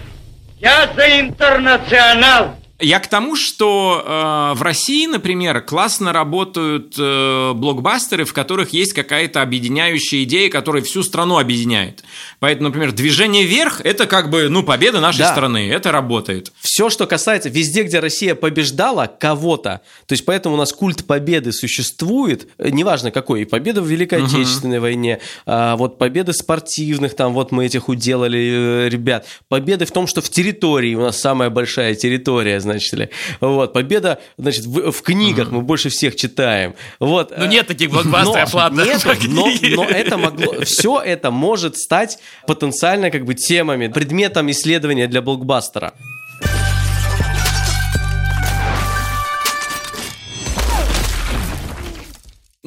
Я 0.59 0.91
за 0.95 1.19
интернационал. 1.19 2.55
Я 2.79 2.99
к 2.99 3.07
тому, 3.07 3.35
что 3.35 4.03
э, 4.05 4.57
в 4.57 4.61
России, 4.61 5.07
например, 5.07 5.61
классно 5.61 6.13
работают 6.13 6.93
э, 6.99 7.53
блокбастеры, 7.55 8.23
в 8.23 8.33
которых 8.33 8.69
есть 8.71 8.93
какая-то 8.93 9.41
объединяющая 9.41 10.23
идея, 10.23 10.51
которая 10.51 10.83
всю 10.83 11.01
страну 11.01 11.39
объединяет. 11.39 12.03
Поэтому, 12.39 12.69
например, 12.69 12.91
движение 12.91 13.45
вверх 13.45 13.81
это 13.81 14.05
как 14.05 14.29
бы 14.29 14.47
ну 14.49 14.61
победа 14.61 14.99
нашей 14.99 15.19
Да. 15.19 15.31
страны, 15.31 15.67
это 15.71 15.91
работает. 15.91 16.51
Все, 16.59 16.91
что 16.91 17.07
касается 17.07 17.49
везде, 17.49 17.81
где 17.81 17.99
Россия 17.99 18.35
побеждала 18.35 19.07
кого-то, 19.07 19.81
то 20.05 20.13
есть 20.13 20.23
поэтому 20.23 20.53
у 20.53 20.57
нас 20.59 20.71
культ 20.71 21.07
победы 21.07 21.53
существует, 21.53 22.47
э, 22.59 22.69
неважно 22.69 23.09
какой, 23.09 23.41
и 23.41 23.45
победа 23.45 23.81
в 23.81 23.87
Великой 23.87 24.23
Отечественной 24.23 24.79
войне, 24.79 25.19
а, 25.47 25.77
вот 25.77 25.97
победы 25.97 26.31
спортивных, 26.33 27.15
там 27.15 27.33
вот 27.33 27.51
мы 27.51 27.65
этих 27.65 27.89
уделали 27.89 28.85
э, 28.85 28.89
ребят, 28.89 29.25
победы 29.47 29.85
в 29.85 29.91
том, 29.91 30.05
что 30.05 30.21
в 30.21 30.29
территории, 30.29 30.93
у 30.93 31.01
нас 31.01 31.19
самая 31.19 31.49
большая 31.49 31.95
территория, 31.95 32.59
значит 32.71 32.93
ли, 32.93 33.09
вот, 33.41 33.73
победа, 33.73 34.19
значит, 34.37 34.65
в, 34.65 34.91
в 34.91 35.01
книгах 35.01 35.51
мы 35.51 35.61
больше 35.61 35.89
всех 35.89 36.15
читаем, 36.15 36.75
вот. 36.99 37.31
Ну, 37.35 37.45
э, 37.45 37.47
нет 37.47 37.67
таких 37.67 37.89
блокбастеров, 37.89 38.53
но- 38.53 38.59
ладно. 38.59 38.81
Нет, 38.81 39.05
но, 39.27 39.47
но 39.75 39.83
это 39.85 40.17
могло, 40.17 40.61
все 40.63 40.99
это 40.99 41.31
может 41.31 41.77
стать 41.77 42.19
потенциально 42.45 43.11
как 43.11 43.25
бы 43.25 43.33
темами, 43.33 43.87
предметом 43.87 44.51
исследования 44.51 45.07
для 45.07 45.21
блокбастера. 45.21 45.93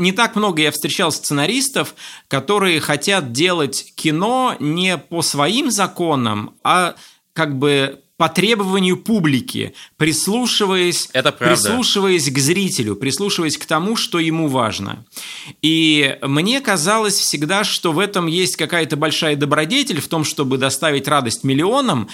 Не 0.00 0.12
так 0.12 0.34
много 0.34 0.62
я 0.62 0.70
встречал 0.70 1.12
сценаристов, 1.12 1.94
которые 2.26 2.80
хотят 2.80 3.32
делать 3.32 3.92
кино 3.96 4.56
не 4.58 4.96
по 4.96 5.20
своим 5.20 5.70
законам, 5.70 6.54
а 6.64 6.94
как 7.34 7.58
бы 7.58 8.00
по 8.20 8.28
требованию 8.28 8.98
публики, 8.98 9.72
прислушиваясь, 9.96 11.08
Это 11.14 11.32
правда. 11.32 11.56
прислушиваясь 11.56 12.30
к 12.30 12.38
зрителю, 12.38 12.94
прислушиваясь 12.94 13.56
к 13.56 13.64
тому, 13.64 13.96
что 13.96 14.18
ему 14.18 14.46
важно. 14.46 15.06
И 15.62 16.18
мне 16.20 16.60
казалось 16.60 17.14
всегда, 17.14 17.64
что 17.64 17.92
в 17.92 17.98
этом 17.98 18.26
есть 18.26 18.56
какая-то 18.56 18.98
большая 18.98 19.36
добродетель 19.36 20.02
в 20.02 20.08
том, 20.08 20.24
чтобы 20.24 20.58
доставить 20.58 21.08
радость 21.08 21.44
миллионам, 21.44 22.10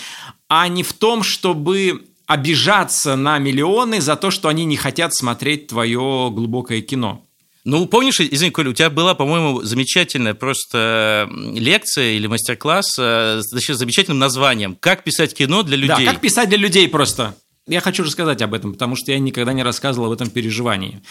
а 0.47 0.69
не 0.69 0.85
в 0.85 0.93
том, 0.93 1.25
чтобы 1.25 2.05
обижаться 2.27 3.17
на 3.17 3.41
миллионы 3.41 4.01
за 4.01 4.15
то, 4.15 4.31
что 4.31 4.49
они 4.49 4.65
не 4.65 4.77
хотят 4.77 5.13
смотреть 5.13 5.67
твое 5.67 6.31
глубокое 6.33 6.83
кино. 6.83 7.26
Ну, 7.67 7.87
помнишь, 7.87 8.21
извини, 8.21 8.53
Коля, 8.53 8.71
у 8.71 8.73
тебя 8.75 8.91
была, 8.91 9.17
по-моему, 9.17 9.61
замечательная 9.63 10.35
просто 10.35 11.29
лекция 11.33 12.13
или 12.13 12.29
мастер-класс 12.29 12.97
э, 12.97 13.41
с 13.43 13.75
замечательным 13.75 14.21
названием 14.21 14.77
«Как 14.79 15.03
писать 15.03 15.35
кино 15.35 15.65
для 15.65 15.77
людей». 15.77 16.07
Да, 16.07 16.13
как 16.13 16.21
писать 16.21 16.49
для 16.49 16.59
людей 16.59 16.89
просто. 16.89 17.35
Я 17.67 17.81
хочу 17.81 18.05
рассказать 18.05 18.41
об 18.41 18.55
этом, 18.55 18.75
потому 18.75 18.95
что 18.95 19.11
я 19.11 19.19
никогда 19.19 19.53
не 19.53 19.65
рассказывал 19.65 20.07
об 20.07 20.13
этом 20.13 20.31
переживании. 20.31 21.03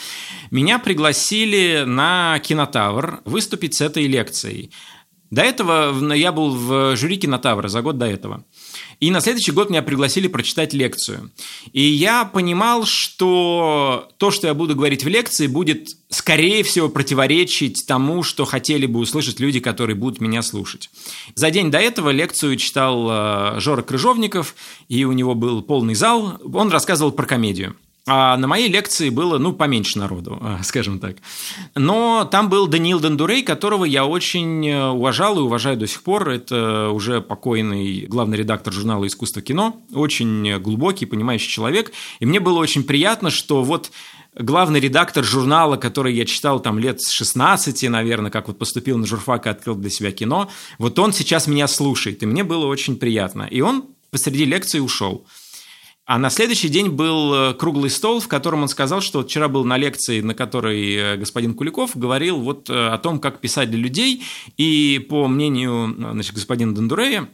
Меня 0.50 0.80
пригласили 0.80 1.84
на 1.86 2.40
Кинотавр 2.40 3.20
выступить 3.26 3.76
с 3.76 3.82
этой 3.82 4.08
лекцией. 4.08 4.72
До 5.32 5.42
этого 5.42 6.14
я 6.14 6.32
был 6.32 6.56
в 6.56 6.96
жюри 6.96 7.18
Кинотавра 7.18 7.68
за 7.68 7.82
год 7.82 7.98
до 7.98 8.06
этого. 8.06 8.44
И 9.00 9.12
на 9.12 9.20
следующий 9.20 9.52
год 9.52 9.70
меня 9.70 9.82
пригласили 9.82 10.28
прочитать 10.28 10.74
лекцию. 10.74 11.32
И 11.74 11.82
я 11.82 12.26
понимал, 12.26 12.86
что 12.86 14.10
то, 14.18 14.32
что 14.32 14.48
я 14.48 14.54
буду 14.54 14.76
говорить 14.76 15.04
в 15.04 15.08
лекции, 15.08 15.48
будет, 15.48 15.90
скорее 16.10 16.64
всего, 16.64 16.90
противоречить 16.90 17.86
тому, 17.88 18.24
что 18.24 18.46
хотели 18.46 18.86
бы 18.86 19.00
услышать 19.00 19.40
люди, 19.40 19.60
которые 19.60 19.96
будут 19.96 20.22
меня 20.22 20.42
слушать. 20.42 20.90
За 21.34 21.52
день 21.52 21.72
до 21.72 21.80
этого 21.80 22.12
лекцию 22.12 22.56
читал 22.58 23.08
э, 23.10 23.60
Жора 23.60 23.82
Крыжовников, 23.82 24.56
и 24.88 25.04
у 25.06 25.12
него 25.12 25.36
был 25.36 25.62
полный 25.62 25.96
зал. 25.96 26.40
Он 26.54 26.72
рассказывал 26.72 27.12
про 27.12 27.26
комедию. 27.26 27.76
А 28.08 28.38
на 28.38 28.48
моей 28.48 28.70
лекции 28.70 29.10
было, 29.10 29.40
ну, 29.40 29.54
поменьше 29.54 29.98
народу, 29.98 30.38
э, 30.40 30.58
скажем 30.64 31.00
так. 31.00 31.18
Но 31.74 32.28
там 32.32 32.50
был 32.50 32.68
Даниил 32.68 33.00
Дендурей, 33.00 33.42
которого 33.42 33.84
я 33.84 34.06
очень 34.06 34.68
э, 34.68 34.90
уважал 34.90 35.40
и 35.40 35.42
уважаю 35.42 35.76
до 35.76 35.88
сих 35.88 36.04
пор. 36.04 36.30
Это 36.30 36.90
уже 36.90 37.22
покойный 37.22 38.06
главный 38.08 38.38
редактор 38.38 38.72
журнала 38.72 39.08
«Искусство 39.08 39.42
кино». 39.42 39.82
Очень 39.92 40.60
глубокий, 40.60 41.08
понимающий 41.08 41.50
человек. 41.50 41.92
И 42.20 42.28
мне 42.28 42.40
было 42.40 42.60
очень 42.60 42.84
приятно, 42.84 43.32
что 43.32 43.64
вот 43.64 43.92
главный 44.38 44.80
редактор 44.80 45.24
журнала, 45.24 45.78
который 45.78 46.14
я 46.14 46.26
читал 46.26 46.60
там 46.60 46.78
лет 46.78 47.02
с 47.02 47.12
16, 47.12 47.90
наверное, 47.90 48.30
как 48.30 48.48
вот 48.48 48.60
поступил 48.60 49.00
на 49.00 49.08
журфак 49.08 49.48
и 49.48 49.50
открыл 49.50 49.76
для 49.76 49.90
себя 49.90 50.12
кино, 50.12 50.50
вот 50.78 51.00
он 51.00 51.14
сейчас 51.14 51.48
меня 51.48 51.68
слушает, 51.68 52.22
и 52.22 52.26
мне 52.26 52.44
было 52.44 52.68
очень 52.68 52.98
приятно. 52.98 53.44
И 53.50 53.62
он 53.62 53.86
посреди 54.12 54.46
лекции 54.46 54.80
ушел. 54.80 55.26
А 56.06 56.20
на 56.20 56.30
следующий 56.30 56.70
день 56.70 56.90
был 56.90 57.34
э, 57.34 57.54
круглый 57.56 57.90
стол, 57.90 58.20
в 58.20 58.28
котором 58.28 58.62
он 58.62 58.68
сказал, 58.68 59.02
что 59.02 59.24
вчера 59.24 59.48
был 59.48 59.66
на 59.66 59.76
лекции, 59.76 60.22
на 60.22 60.36
которой 60.36 60.94
э, 60.94 61.18
господин 61.18 61.56
Куликов 61.56 61.98
говорил 61.98 62.40
вот 62.40 62.70
э, 62.70 62.90
о 62.90 63.00
том, 63.00 63.20
как 63.20 63.40
писать 63.40 63.72
для 63.72 63.80
людей. 63.80 64.22
И 64.56 65.04
по 65.10 65.28
мнению 65.28 65.96
значит, 65.98 66.36
господина 66.36 66.76
Дондурея, 66.76 67.28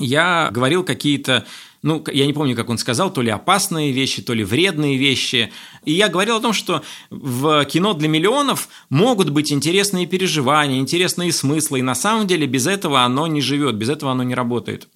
я 0.00 0.50
говорил 0.52 0.82
какие-то, 0.82 1.46
ну, 1.82 2.04
я 2.12 2.26
не 2.26 2.32
помню, 2.32 2.56
как 2.56 2.68
он 2.68 2.78
сказал, 2.78 3.12
то 3.12 3.22
ли 3.22 3.30
опасные 3.30 3.92
вещи, 3.92 4.22
то 4.22 4.34
ли 4.34 4.42
вредные 4.42 4.98
вещи. 4.98 5.52
И 5.84 5.92
я 5.92 6.08
говорил 6.08 6.38
о 6.38 6.40
том, 6.40 6.52
что 6.52 6.82
в 7.10 7.64
кино 7.66 7.94
для 7.94 8.08
миллионов 8.08 8.68
могут 8.90 9.30
быть 9.30 9.52
интересные 9.52 10.06
переживания, 10.06 10.80
интересные 10.80 11.32
смыслы, 11.32 11.78
и 11.78 11.82
на 11.82 11.94
самом 11.94 12.26
деле 12.26 12.48
без 12.48 12.66
этого 12.66 13.02
оно 13.02 13.28
не 13.28 13.40
живет, 13.40 13.76
без 13.76 13.88
этого 13.88 14.10
оно 14.10 14.24
не 14.24 14.34
работает. 14.34 14.88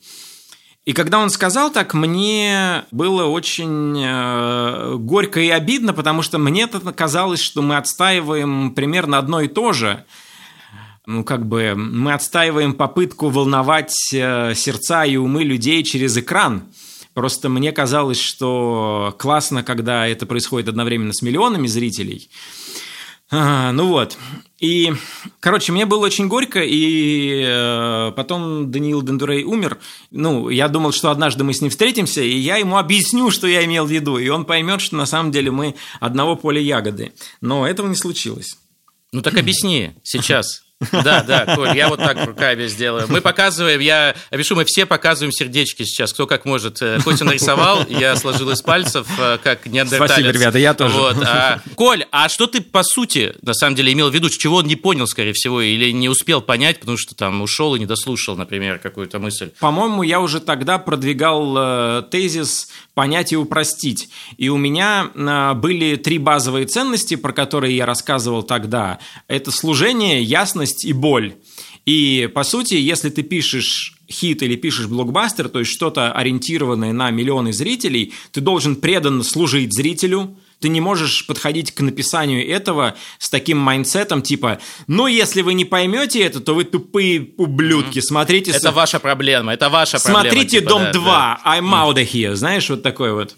И 0.88 0.95
когда 0.95 1.18
он 1.18 1.28
сказал 1.28 1.71
так, 1.71 1.92
мне 1.92 2.85
было 2.92 3.26
очень 3.26 4.02
э, 4.02 4.95
горько 4.97 5.38
и 5.38 5.50
обидно, 5.50 5.92
потому 5.92 6.23
что 6.23 6.38
мне 6.38 6.66
казалось, 6.66 7.40
что 7.40 7.61
мы 7.61 7.76
отстаиваем 7.76 8.71
примерно 8.71 9.18
одно 9.18 9.42
и 9.42 9.49
то 9.49 9.75
же. 9.75 10.07
Ну, 11.04 11.25
как 11.25 11.47
бы 11.47 11.75
мы 11.76 12.14
отстаиваем 12.14 12.73
попытку 12.73 13.28
волновать 13.28 13.92
э, 14.14 14.54
сердца 14.54 15.04
и 15.04 15.18
умы 15.18 15.45
людей 15.45 15.85
через 15.85 16.16
экран. 16.16 16.62
Просто 17.12 17.50
мне 17.50 17.71
казалось, 17.71 18.18
что 18.18 19.14
классно, 19.18 19.62
когда 19.62 20.07
это 20.07 20.25
происходит 20.25 20.71
одновременно 20.71 21.12
с 21.12 21.21
миллионами 21.21 21.66
зрителей. 21.66 22.30
А, 23.30 23.73
ну 23.73 23.88
вот. 23.88 24.16
И, 24.58 24.92
короче, 25.40 25.70
мне 25.70 25.87
было 25.87 26.06
очень 26.06 26.28
горько, 26.28 26.61
и 26.61 27.44
э, 27.47 28.12
потом 28.16 28.70
Даниил 28.70 29.02
Дендурей 29.02 29.44
умер. 29.44 29.78
Ну, 30.11 30.49
я 30.49 30.68
думал, 30.68 30.92
что 30.92 31.11
однажды 31.11 31.44
мы 31.44 31.52
с 31.52 31.61
ним 31.61 31.70
встретимся, 31.70 32.23
и 32.23 32.37
я 32.37 32.56
ему 32.56 32.78
объясню, 32.78 33.30
что 33.30 33.47
я 33.47 33.64
имел 33.64 33.87
в 33.87 33.90
виду, 33.90 34.18
и 34.18 34.28
он 34.28 34.44
поймет, 34.44 34.80
что 34.80 34.97
на 34.97 35.06
самом 35.06 35.30
деле 35.30 35.50
мы 35.50 35.75
одного 36.00 36.37
поля 36.37 36.61
ягоды. 36.61 37.12
Но 37.40 37.66
этого 37.66 37.87
не 37.87 37.97
случилось. 37.97 38.56
Ну 39.12 39.23
так 39.23 39.37
объясни 39.37 39.92
сейчас. 40.02 40.62
Да, 40.92 41.25
да, 41.25 41.56
Коль, 41.56 41.76
я 41.76 41.88
вот 41.88 41.99
так 41.99 42.25
руками 42.25 42.66
сделаю. 42.68 43.06
Мы 43.08 43.20
показываем, 43.20 43.80
я 43.80 44.14
опишу, 44.30 44.54
мы 44.54 44.64
все 44.64 44.87
показываем 44.87 45.32
сердечки 45.32 45.82
сейчас, 45.82 46.12
кто 46.12 46.28
как 46.28 46.44
может. 46.44 46.80
Э, 46.80 47.00
Костя 47.02 47.25
нарисовал, 47.25 47.85
я 47.88 48.14
сложил 48.14 48.49
из 48.50 48.62
пальцев, 48.62 49.08
э, 49.18 49.38
как 49.42 49.66
неандерталец. 49.66 50.12
Спасибо, 50.12 50.30
ребята, 50.30 50.58
я 50.58 50.75
тоже. 50.75 50.94
Вот. 50.94 51.16
А, 51.20 51.61
Коль, 51.75 52.04
а 52.12 52.28
что 52.28 52.47
ты, 52.47 52.61
по 52.61 52.85
сути, 52.85 53.35
на 53.42 53.54
самом 53.54 53.75
деле 53.75 53.92
имел 53.92 54.08
в 54.08 54.14
виду, 54.14 54.30
чего 54.30 54.58
он 54.58 54.66
не 54.66 54.76
понял, 54.76 55.08
скорее 55.08 55.32
всего, 55.32 55.61
или 55.61 55.90
не 55.90 56.08
успел 56.08 56.40
понять, 56.40 56.78
потому 56.78 56.97
что 56.97 57.16
там 57.16 57.42
ушел 57.42 57.75
и 57.75 57.80
не 57.80 57.87
дослушал, 57.87 58.37
например, 58.37 58.78
какую-то 58.78 59.18
мысль? 59.18 59.50
По-моему, 59.58 60.04
я 60.04 60.20
уже 60.20 60.38
тогда 60.40 60.78
продвигал 60.78 61.54
э, 61.58 62.02
тезис 62.08 62.68
понять 62.94 63.32
и 63.32 63.37
упростить. 63.37 64.08
И 64.37 64.49
у 64.49 64.56
меня 64.56 65.11
э, 65.12 65.54
были 65.54 65.97
три 65.97 66.18
базовые 66.18 66.66
ценности, 66.66 67.16
про 67.16 67.32
которые 67.32 67.76
я 67.76 67.85
рассказывал 67.87 68.44
тогда. 68.44 68.99
Это 69.26 69.50
служение, 69.50 70.23
ясность 70.23 70.67
и 70.84 70.92
боль. 70.92 71.34
И, 71.87 72.28
по 72.34 72.42
сути, 72.42 72.75
если 72.75 73.10
ты 73.10 73.22
пишешь 73.22 73.94
хит 74.10 74.42
или 74.42 74.56
пишешь 74.56 74.87
блокбастер, 74.87 75.48
то 75.48 75.58
есть 75.58 75.70
что-то 75.70 76.12
ориентированное 76.12 76.92
на 76.92 77.10
миллионы 77.10 77.52
зрителей, 77.52 78.12
ты 78.32 78.40
должен 78.40 78.76
преданно 78.76 79.22
служить 79.22 79.72
зрителю– 79.75 80.37
ты 80.60 80.68
не 80.68 80.80
можешь 80.80 81.26
подходить 81.26 81.72
к 81.72 81.80
написанию 81.80 82.46
этого 82.46 82.96
с 83.18 83.30
таким 83.30 83.58
mindset 83.58 84.03
ом, 84.03 84.22
типа, 84.22 84.58
ну, 84.87 85.06
если 85.06 85.42
вы 85.42 85.54
не 85.54 85.64
поймете 85.64 86.20
это, 86.20 86.40
то 86.40 86.54
вы 86.54 86.64
тупые 86.64 87.30
ублюдки, 87.37 88.00
смотрите... 88.00 88.50
Это 88.50 88.72
с... 88.72 88.75
ваша 88.75 88.98
проблема, 88.98 89.54
это 89.54 89.68
ваша 89.68 89.98
проблема. 89.98 90.30
Смотрите 90.30 90.60
типа, 90.60 90.68
«Дом 90.68 90.82
да, 90.82 90.90
2», 90.92 91.04
да. 91.04 91.40
I'm 91.44 91.70
out 91.70 91.94
of 91.94 92.10
here, 92.12 92.34
знаешь, 92.34 92.68
вот 92.70 92.82
такой 92.82 93.12
вот. 93.12 93.37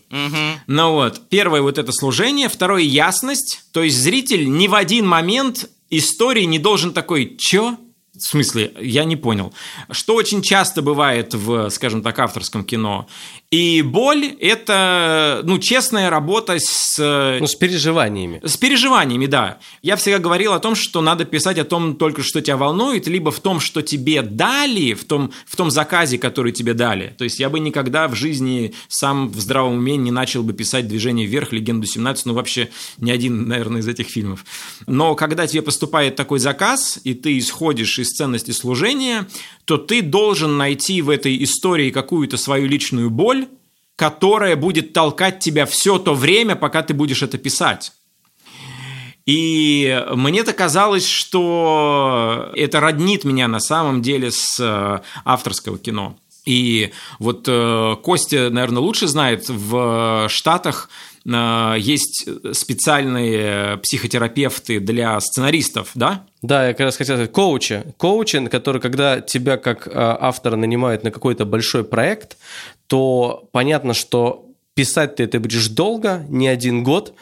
Ну 0.66 0.92
вот, 0.92 1.20
первое 1.28 1.62
вот 1.62 1.78
это 1.78 1.92
служение, 1.92 2.48
второе– 2.48 2.82
ясность, 2.82 3.64
то 3.72 3.82
есть 3.82 3.98
зритель 3.98 4.50
ни 4.50 4.66
в 4.66 4.74
один 4.74 5.06
момент 5.06 5.68
истории 5.90 6.44
не 6.44 6.58
должен 6.58 6.92
такой, 6.92 7.36
чё? 7.36 7.76
В 8.14 8.20
смысле, 8.22 8.72
я 8.80 9.04
не 9.04 9.16
понял. 9.16 9.52
Что 9.90 10.14
очень 10.14 10.42
часто 10.42 10.82
бывает 10.82 11.32
в, 11.32 11.70
скажем 11.70 12.02
так, 12.02 12.18
авторском 12.18 12.64
кино. 12.64 13.08
И 13.50 13.82
боль– 13.82 14.26
это, 14.40 15.40
ну, 15.42 15.58
честная 15.58 16.08
работа 16.08 16.56
с... 16.60 16.96
Ну, 17.40 17.48
с 17.48 17.56
переживаниями. 17.56 18.40
С 18.44 18.56
переживаниями, 18.56 19.26
да. 19.26 19.58
Я 19.82 19.96
всегда 19.96 20.20
говорил 20.20 20.52
о 20.52 20.60
том, 20.60 20.76
что 20.76 21.00
надо 21.00 21.24
писать 21.24 21.58
о 21.58 21.64
том 21.64 21.96
только, 21.96 22.22
что 22.22 22.40
тебя 22.40 22.56
волнует, 22.56 23.08
либо 23.08 23.32
в 23.32 23.40
том, 23.40 23.58
что 23.58 23.82
тебе 23.82 24.22
дали, 24.22 24.94
в 24.94 25.02
том, 25.04 25.32
в 25.46 25.56
том 25.56 25.68
заказе, 25.72 26.16
который 26.16 26.52
тебе 26.52 26.74
дали. 26.74 27.12
То 27.18 27.24
есть 27.24 27.40
я 27.40 27.50
бы 27.50 27.58
никогда 27.58 28.06
в 28.06 28.14
жизни 28.14 28.72
сам 28.86 29.28
в 29.28 29.40
здравом 29.40 29.78
уме 29.78 29.96
не 29.96 30.12
начал 30.12 30.44
бы 30.44 30.52
писать 30.52 30.86
«Движение 30.86 31.26
вверх», 31.26 31.52
«Легенду 31.52 31.88
17», 31.88 32.22
ну, 32.26 32.34
вообще 32.34 32.68
ни 32.98 33.10
один, 33.10 33.48
наверное, 33.48 33.80
из 33.80 33.88
этих 33.88 34.06
фильмов. 34.06 34.44
Но 34.86 35.16
когда 35.16 35.48
тебе 35.48 35.62
поступает 35.62 36.14
такой 36.14 36.38
заказ, 36.38 37.00
и 37.02 37.14
ты 37.14 37.36
исходишь 37.36 37.98
из 37.98 38.10
ценности 38.10 38.52
служения, 38.52 39.26
то 39.64 39.76
ты 39.76 40.02
должен 40.02 40.56
найти 40.56 41.02
в 41.02 41.10
этой 41.10 41.42
истории 41.42 41.90
какую-то 41.90 42.36
свою 42.36 42.66
личную 42.66 43.10
боль, 43.10 43.39
которая 44.00 44.56
будет 44.56 44.94
толкать 44.94 45.40
тебя 45.40 45.66
все 45.66 45.98
то 45.98 46.14
время, 46.14 46.56
пока 46.56 46.82
ты 46.82 46.94
будешь 46.94 47.22
это 47.22 47.36
писать. 47.36 47.92
И 49.26 50.02
мне-то 50.14 50.54
казалось, 50.54 51.06
что 51.06 52.50
это 52.54 52.80
роднит 52.80 53.24
меня 53.24 53.46
на 53.46 53.60
самом 53.60 54.00
деле 54.00 54.30
с 54.30 54.58
э, 54.58 55.00
авторского 55.26 55.76
кино. 55.76 56.16
И 56.46 56.92
вот 57.18 57.44
э, 57.46 57.96
Костя, 58.02 58.48
наверное, 58.48 58.80
лучше 58.80 59.06
знает, 59.06 59.50
в 59.50 60.28
Штатах 60.30 60.88
э, 60.88 61.09
есть 61.24 62.26
специальные 62.52 63.76
психотерапевты 63.78 64.80
для 64.80 65.20
сценаристов, 65.20 65.90
да? 65.94 66.24
Да, 66.42 66.68
я 66.68 66.72
как 66.72 66.80
раз 66.80 66.96
хотел 66.96 67.16
сказать, 67.16 67.32
коучи. 67.32 67.84
Коучи, 67.98 68.46
который, 68.46 68.80
когда 68.80 69.20
тебя 69.20 69.58
как 69.58 69.88
автора 69.92 70.56
нанимают 70.56 71.04
на 71.04 71.10
какой-то 71.10 71.44
большой 71.44 71.84
проект, 71.84 72.38
то 72.86 73.48
понятно, 73.52 73.92
что 73.92 74.46
писать 74.74 75.16
ты 75.16 75.24
это 75.24 75.38
будешь 75.40 75.68
долго, 75.68 76.24
не 76.28 76.48
один 76.48 76.82
год, 76.82 77.12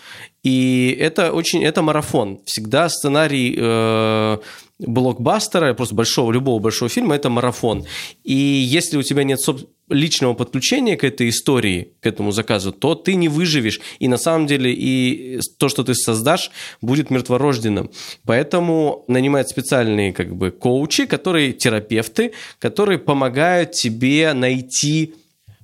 и 0.45 0.97
это 0.99 1.33
очень, 1.33 1.65
это 1.65 1.83
марафон. 1.83 2.41
Всегда 2.45 2.89
сценарий 2.89 3.57
э, 3.59 4.39
блокбастера, 4.79 5.75
просто 5.75 5.95
большого, 5.95 6.31
любого 6.31 6.61
большого 6.61 6.89
фильма, 6.89 7.17
это 7.17 7.29
марафон. 7.29 7.85
И 8.23 8.35
если 8.35 8.97
у 8.97 9.03
тебя 9.03 9.25
нет 9.25 9.41
личного 9.91 10.35
подключения 10.35 10.97
к 10.97 11.05
этой 11.05 11.29
истории, 11.29 11.93
к 12.01 12.07
этому 12.07 12.33
заказу, 12.33 12.73
то 12.73 12.95
ты 12.95 13.15
не 13.15 13.29
выживешь. 13.29 13.81
И 13.99 14.09
на 14.09 14.19
самом 14.19 14.47
деле 14.47 14.73
и 14.73 15.41
то, 15.59 15.69
что 15.69 15.85
ты 15.85 15.95
создашь, 15.95 16.51
будет 16.81 17.11
мертворожденным. 17.11 17.91
Поэтому 18.25 19.05
нанимают 19.09 19.49
специальные 19.49 20.13
как 20.13 20.35
бы 20.35 20.51
коучи, 20.51 21.07
которые 21.07 21.53
терапевты, 21.53 22.33
которые 22.59 22.99
помогают 22.99 23.73
тебе 23.73 24.33
найти 24.35 25.15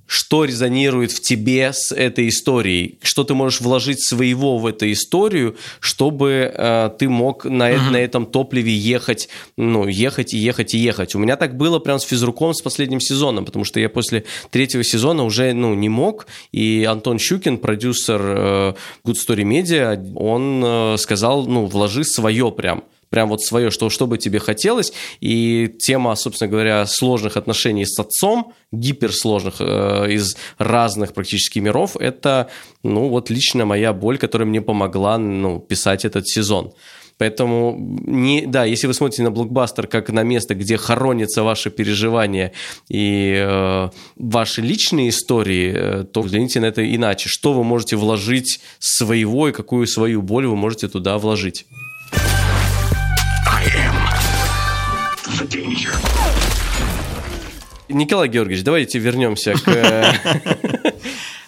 что 0.07 0.45
резонирует 0.45 1.11
в 1.11 1.21
тебе 1.21 1.71
с 1.73 1.91
этой 1.91 2.29
историей, 2.29 2.99
что 3.01 3.23
ты 3.23 3.33
можешь 3.33 3.61
вложить 3.61 4.05
своего 4.05 4.57
в 4.57 4.65
эту 4.65 4.91
историю, 4.91 5.55
чтобы 5.79 6.51
э, 6.53 6.89
ты 6.97 7.09
мог 7.09 7.45
на, 7.45 7.71
uh-huh. 7.71 7.91
на 7.91 7.97
этом 7.97 8.25
топливе 8.25 8.75
ехать, 8.75 9.29
ну, 9.57 9.87
ехать 9.87 10.33
и 10.33 10.37
ехать 10.37 10.73
и 10.73 10.77
ехать. 10.77 11.15
У 11.15 11.19
меня 11.19 11.35
так 11.35 11.57
было 11.57 11.79
прям 11.79 11.99
с 11.99 12.03
физруком 12.03 12.53
с 12.53 12.61
последним 12.61 12.99
сезоном, 12.99 13.45
потому 13.45 13.65
что 13.65 13.79
я 13.79 13.89
после 13.89 14.25
третьего 14.51 14.83
сезона 14.83 15.23
уже, 15.23 15.53
ну, 15.53 15.73
не 15.73 15.89
мог, 15.89 16.27
и 16.51 16.85
Антон 16.89 17.19
Щукин, 17.19 17.57
продюсер 17.57 18.21
э, 18.21 18.73
Good 19.05 19.15
Story 19.15 19.43
Media, 19.43 20.13
он 20.15 20.63
э, 20.63 20.97
сказал, 20.97 21.45
ну, 21.45 21.65
вложи 21.65 22.03
свое 22.03 22.51
прям 22.51 22.83
прям 23.15 23.29
вот 23.29 23.41
свое, 23.41 23.71
что, 23.71 23.89
что 23.89 24.07
бы 24.07 24.17
тебе 24.17 24.39
хотелось. 24.39 24.91
И 25.21 25.73
тема, 25.79 26.15
собственно 26.15 26.51
говоря, 26.51 26.85
сложных 26.85 27.37
отношений 27.37 27.85
с 27.85 27.97
отцом, 27.97 28.51
гиперсложных 28.73 29.55
э, 29.59 30.11
из 30.11 30.35
разных 30.57 31.13
практически 31.13 31.59
миров, 31.59 31.95
это, 31.95 32.49
ну, 32.83 33.07
вот 33.07 33.29
лично 33.29 33.65
моя 33.65 33.93
боль, 33.93 34.17
которая 34.17 34.45
мне 34.45 34.61
помогла, 34.61 35.17
ну, 35.17 35.59
писать 35.59 36.03
этот 36.03 36.27
сезон. 36.27 36.73
Поэтому, 37.17 37.77
не, 38.05 38.45
да, 38.45 38.65
если 38.65 38.87
вы 38.87 38.93
смотрите 38.93 39.23
на 39.23 39.31
блокбастер 39.31 39.87
как 39.87 40.09
на 40.09 40.23
место, 40.23 40.55
где 40.55 40.75
хоронятся 40.75 41.43
ваши 41.43 41.69
переживания 41.69 42.51
и 42.89 43.33
э, 43.37 43.89
ваши 44.17 44.61
личные 44.61 45.07
истории, 45.07 45.73
э, 45.73 46.03
то 46.03 46.21
взгляните 46.21 46.59
на 46.59 46.65
это 46.65 46.83
иначе. 46.83 47.29
Что 47.29 47.53
вы 47.53 47.63
можете 47.63 47.95
вложить 47.95 48.59
своего 48.79 49.47
и 49.47 49.53
какую 49.53 49.87
свою 49.87 50.21
боль 50.21 50.47
вы 50.47 50.57
можете 50.57 50.89
туда 50.89 51.17
вложить? 51.17 51.65
Николай 57.89 58.27
Георгиевич, 58.27 58.63
давайте 58.63 58.99
вернемся 58.99 59.53
к... 59.53 59.67
Э, 59.67 60.13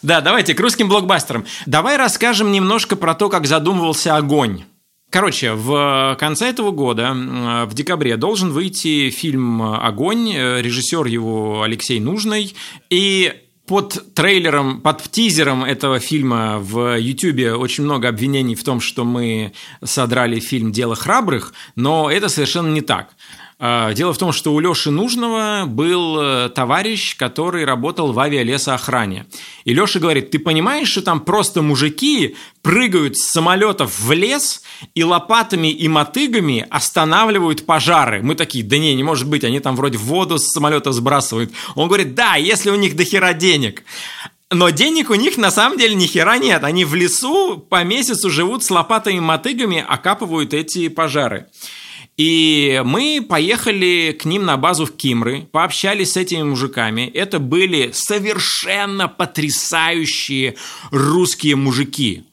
да, 0.01 0.21
давайте 0.21 0.53
к 0.53 0.59
русским 0.59 0.87
блокбастерам. 0.87 1.45
Давай 1.65 1.97
расскажем 1.97 2.51
немножко 2.51 2.95
про 2.95 3.15
то, 3.15 3.29
как 3.29 3.45
задумывался 3.45 4.15
огонь. 4.15 4.63
Короче, 5.09 5.53
в 5.53 6.17
конце 6.19 6.49
этого 6.49 6.71
года, 6.71 7.13
в 7.13 7.73
декабре, 7.73 8.17
должен 8.17 8.51
выйти 8.51 9.09
фильм 9.09 9.61
«Огонь», 9.61 10.33
режиссер 10.33 11.05
его 11.05 11.63
Алексей 11.63 12.01
Нужный, 12.01 12.53
и 12.89 13.33
под 13.67 14.13
трейлером, 14.15 14.81
под 14.81 15.03
тизером 15.11 15.63
этого 15.63 15.99
фильма 15.99 16.57
в 16.57 16.97
Ютубе 16.97 17.53
очень 17.53 17.83
много 17.83 18.07
обвинений 18.07 18.55
в 18.55 18.63
том, 18.63 18.79
что 18.79 19.03
мы 19.03 19.51
содрали 19.83 20.39
фильм 20.39 20.71
«Дело 20.71 20.95
храбрых», 20.95 21.53
но 21.75 22.09
это 22.09 22.29
совершенно 22.29 22.69
не 22.69 22.81
так. 22.81 23.09
А, 23.59 23.93
дело 23.93 24.13
в 24.13 24.19
том, 24.19 24.31
что 24.31 24.53
у 24.53 24.59
Леши 24.59 24.91
Нужного 24.91 25.63
был 25.65 26.19
э, 26.19 26.49
товарищ, 26.49 27.15
который 27.15 27.65
работал 27.65 28.11
в 28.11 28.19
авиалесоохране. 28.19 29.25
И 29.65 29.73
Леша 29.73 29.99
говорит, 29.99 30.29
ты 30.29 30.37
понимаешь, 30.37 30.89
что 30.89 31.01
там 31.01 31.21
просто 31.21 31.63
мужики 31.63 32.35
прыгают 32.61 33.17
с 33.17 33.31
самолетов 33.31 33.99
в 33.99 34.11
лес 34.11 34.61
и 34.93 35.03
лопатами 35.03 35.69
и 35.69 35.87
мотыгами 35.87 36.67
останавливают 36.69 37.65
пожары. 37.65 38.21
Мы 38.21 38.35
такие, 38.35 38.63
да 38.63 38.77
не, 38.77 38.93
не 38.93 39.03
может 39.03 39.27
быть, 39.27 39.43
они 39.43 39.59
там 39.59 39.75
вроде 39.75 39.97
воду 39.97 40.37
с 40.37 40.51
самолета 40.51 40.91
сбрасывают. 40.91 41.51
Он 41.73 41.87
говорит, 41.87 42.13
да, 42.13 42.35
если 42.35 42.69
у 42.69 42.75
них 42.75 42.95
дохера 42.95 43.33
денег. 43.33 43.83
Но 44.51 44.69
денег 44.69 45.09
у 45.09 45.15
них 45.15 45.35
на 45.37 45.49
самом 45.49 45.79
деле 45.79 45.95
ни 45.95 46.05
хера 46.05 46.37
нет. 46.37 46.63
Они 46.63 46.85
в 46.85 46.93
лесу 46.93 47.57
по 47.57 47.83
месяцу 47.83 48.29
живут 48.29 48.63
с 48.63 48.69
лопатами 48.69 49.15
и 49.17 49.19
мотыгами, 49.19 49.83
окапывают 49.85 50.53
эти 50.53 50.89
пожары. 50.89 51.47
И 52.17 52.81
мы 52.83 53.23
поехали 53.27 54.17
к 54.19 54.25
ним 54.25 54.43
на 54.43 54.57
базу 54.57 54.87
в 54.87 54.95
Кимры, 54.95 55.47
пообщались 55.51 56.13
с 56.13 56.17
этими 56.17 56.41
мужиками. 56.41 57.01
Это 57.13 57.37
были 57.37 57.91
совершенно 57.93 59.07
потрясающие 59.07 60.55
русские 60.89 61.55
мужики. 61.55 62.23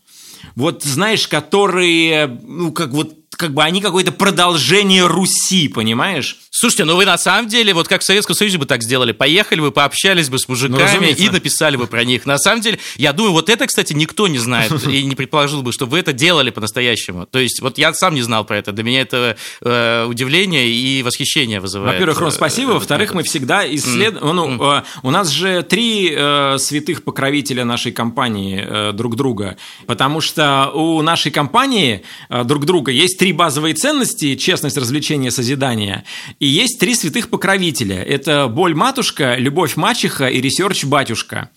Вот, 0.57 0.85
знаешь, 0.85 1.29
которые, 1.29 2.27
ну, 2.27 2.73
как 2.73 2.92
вот 2.92 3.23
как 3.37 3.53
бы 3.53 3.62
они 3.62 3.81
какое-то 3.81 4.12
продолжение 4.12 5.07
Руси, 5.07 5.68
понимаешь? 5.68 6.38
Слушайте, 6.51 6.85
ну 6.85 6.97
вы 6.97 7.05
на 7.05 7.18
самом 7.18 7.49
деле, 7.49 7.75
вот 7.75 7.88
как 7.88 8.03
в 8.03 8.05
Советском 8.05 8.37
Союзе 8.37 8.59
бы 8.59 8.66
так 8.66 8.83
сделали, 8.83 9.12
поехали 9.12 9.61
бы, 9.61 9.73
пообщались 9.73 10.29
бы 10.29 10.38
с 10.38 10.49
мужиками 10.49 11.07
ну, 11.18 11.25
и 11.25 11.29
написали 11.29 11.77
бы 11.77 11.87
про 11.87 12.05
них. 12.05 12.27
На 12.27 12.38
самом 12.38 12.61
деле, 12.61 12.79
я 12.97 13.12
думаю, 13.12 13.33
вот 13.33 13.49
это, 13.49 13.66
кстати, 13.66 13.92
никто 13.92 14.29
не 14.29 14.38
знает 14.38 14.73
и 14.88 15.03
не 15.05 15.16
предположил 15.16 15.62
бы, 15.62 15.73
что 15.73 15.87
вы 15.87 15.99
это 15.99 16.12
делали 16.12 16.51
по-настоящему. 16.51 17.27
То 17.27 17.38
есть, 17.40 17.61
вот 17.61 17.77
я 17.79 17.92
сам 17.92 18.14
не 18.14 18.23
знал 18.23 18.44
про 18.44 18.59
это. 18.59 18.73
Для 18.73 18.85
меня 18.85 19.01
это 19.01 19.37
э, 19.62 20.07
удивление 20.09 20.68
и 20.68 21.03
восхищение 21.03 21.61
вызывает. 21.61 21.94
Во-первых, 21.94 22.20
Ром, 22.20 22.31
спасибо. 22.31 22.70
Э, 22.70 22.75
Во-вторых, 22.75 23.14
мы 23.14 23.25
всегда 23.25 23.66
исследуем... 23.75 24.37
Ну, 24.37 24.73
э, 24.77 24.83
у 25.03 25.11
нас 25.11 25.31
же 25.31 25.62
три 25.62 26.12
э, 26.14 26.57
святых 26.59 27.03
покровителя 27.03 27.64
нашей 27.64 27.90
компании 27.90 28.64
э, 28.64 28.92
друг 28.92 29.16
друга, 29.16 29.57
потому 29.87 30.20
что 30.20 30.70
у 30.73 31.03
нашей 31.03 31.33
компании 31.33 32.03
э, 32.29 32.44
друг 32.44 32.64
друга 32.64 32.92
есть 32.92 33.18
три 33.24 33.32
базовые 33.32 33.74
ценности– 33.74 34.34
честность, 34.37 34.76
развлечение, 34.76 35.30
созидание– 35.30 36.04
и 36.40 36.46
есть 36.46 36.78
три 36.78 36.94
святых 36.94 37.30
покровителя. 37.30 38.02
Это 38.02 38.48
боль 38.48 38.74
матушка, 38.74 39.37
любовь 39.37 39.76
мачеха 39.76 40.26
и 40.26 40.42
research 40.42 40.85
батюшка. 40.84 41.48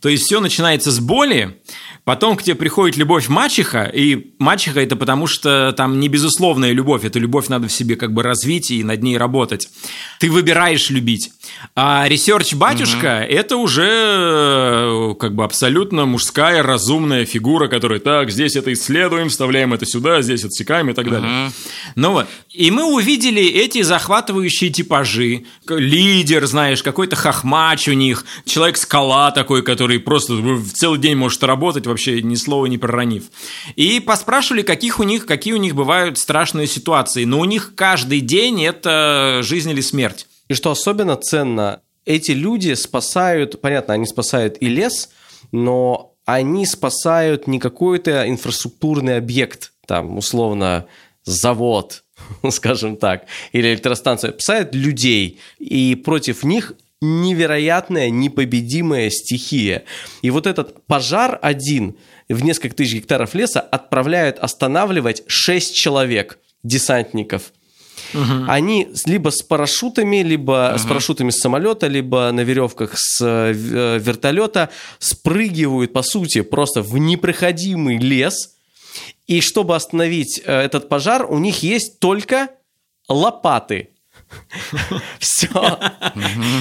То 0.00 0.08
есть 0.08 0.24
все 0.24 0.40
начинается 0.40 0.90
с 0.90 1.00
боли, 1.00 1.58
потом 2.04 2.36
к 2.36 2.42
тебе 2.42 2.54
приходит 2.54 2.96
любовь 2.96 3.28
мачеха, 3.28 3.84
и 3.84 4.34
мачеха 4.38 4.80
это 4.80 4.94
потому, 4.94 5.26
что 5.26 5.72
там 5.72 6.00
не 6.00 6.08
безусловная 6.08 6.72
любовь, 6.72 7.04
эту 7.04 7.18
любовь 7.18 7.48
надо 7.48 7.68
в 7.68 7.72
себе 7.72 7.96
как 7.96 8.12
бы 8.12 8.22
развить 8.22 8.70
и 8.70 8.84
над 8.84 9.02
ней 9.02 9.16
работать. 9.16 9.68
Ты 10.20 10.30
выбираешь 10.30 10.90
любить. 10.90 11.30
А 11.74 12.06
research 12.08 12.54
батюшка 12.54 13.24
угу. 13.24 13.34
это 13.34 13.56
уже 13.56 13.88
э, 13.88 15.14
как 15.18 15.34
бы 15.34 15.44
абсолютно 15.44 16.04
мужская 16.04 16.62
разумная 16.62 17.24
фигура, 17.24 17.68
которая 17.68 17.98
так, 17.98 18.30
здесь 18.30 18.56
это 18.56 18.72
исследуем, 18.72 19.30
вставляем 19.30 19.72
это 19.72 19.86
сюда, 19.86 20.20
здесь 20.22 20.44
отсекаем 20.44 20.90
и 20.90 20.92
так 20.92 21.05
далее. 21.12 21.46
Угу. 21.46 21.54
Ну 21.96 22.12
вот. 22.12 22.26
И 22.50 22.70
мы 22.70 22.84
увидели 22.84 23.42
эти 23.42 23.82
захватывающие 23.82 24.70
типажи. 24.70 25.44
Лидер, 25.68 26.46
знаешь, 26.46 26.82
какой-то 26.82 27.16
хохмач 27.16 27.88
у 27.88 27.92
них, 27.92 28.24
человек-скала 28.44 29.30
такой, 29.30 29.62
который 29.62 29.98
просто 29.98 30.34
в 30.34 30.72
целый 30.72 30.98
день 30.98 31.16
может 31.16 31.42
работать, 31.42 31.86
вообще 31.86 32.22
ни 32.22 32.34
слова 32.34 32.66
не 32.66 32.78
проронив. 32.78 33.24
И 33.76 34.00
поспрашивали, 34.00 34.62
каких 34.62 35.00
у 35.00 35.02
них, 35.02 35.26
какие 35.26 35.52
у 35.52 35.58
них 35.58 35.74
бывают 35.74 36.18
страшные 36.18 36.66
ситуации. 36.66 37.24
Но 37.24 37.40
у 37.40 37.44
них 37.44 37.72
каждый 37.74 38.20
день 38.20 38.64
это 38.64 39.40
жизнь 39.42 39.70
или 39.70 39.80
смерть. 39.80 40.26
И 40.48 40.54
что 40.54 40.70
особенно 40.70 41.16
ценно, 41.16 41.80
эти 42.04 42.30
люди 42.30 42.72
спасают, 42.74 43.60
понятно, 43.60 43.94
они 43.94 44.06
спасают 44.06 44.56
и 44.60 44.68
лес, 44.68 45.10
но 45.52 46.14
они 46.24 46.66
спасают 46.66 47.46
не 47.46 47.58
какой-то 47.58 48.28
инфраструктурный 48.28 49.16
объект, 49.16 49.72
там, 49.86 50.18
условно, 50.18 50.86
завод, 51.24 52.04
скажем 52.50 52.96
так, 52.96 53.26
или 53.52 53.68
электростанция, 53.68 54.32
спасают 54.32 54.74
людей, 54.74 55.40
и 55.58 55.94
против 55.94 56.44
них 56.44 56.74
невероятная, 57.00 58.10
непобедимая 58.10 59.10
стихия. 59.10 59.84
И 60.22 60.30
вот 60.30 60.46
этот 60.46 60.86
пожар 60.86 61.38
один 61.42 61.96
в 62.28 62.42
несколько 62.42 62.74
тысяч 62.74 62.94
гектаров 62.94 63.34
леса 63.34 63.60
отправляют 63.60 64.38
останавливать 64.38 65.22
6 65.26 65.74
человек, 65.74 66.38
десантников– 66.62 67.52
Угу. 68.14 68.44
Они 68.48 68.88
либо 69.06 69.30
с 69.30 69.42
парашютами, 69.42 70.22
либо 70.22 70.70
угу. 70.72 70.78
с 70.78 70.86
парашютами 70.86 71.30
с 71.30 71.38
самолета, 71.38 71.86
либо 71.86 72.30
на 72.32 72.40
веревках 72.40 72.92
с 72.94 73.20
э, 73.20 73.52
э, 73.54 73.98
вертолета 73.98 74.70
спрыгивают, 74.98 75.92
по 75.92 76.02
сути, 76.02 76.42
просто 76.42 76.82
в 76.82 76.96
непроходимый 76.98 77.98
лес. 77.98 78.55
И 79.26 79.40
чтобы 79.40 79.74
остановить 79.74 80.40
э, 80.44 80.52
этот 80.52 80.88
пожар, 80.88 81.26
у 81.28 81.38
них 81.38 81.62
есть 81.62 81.98
только 82.00 82.50
лопаты. 83.08 83.90
Все. 85.18 85.48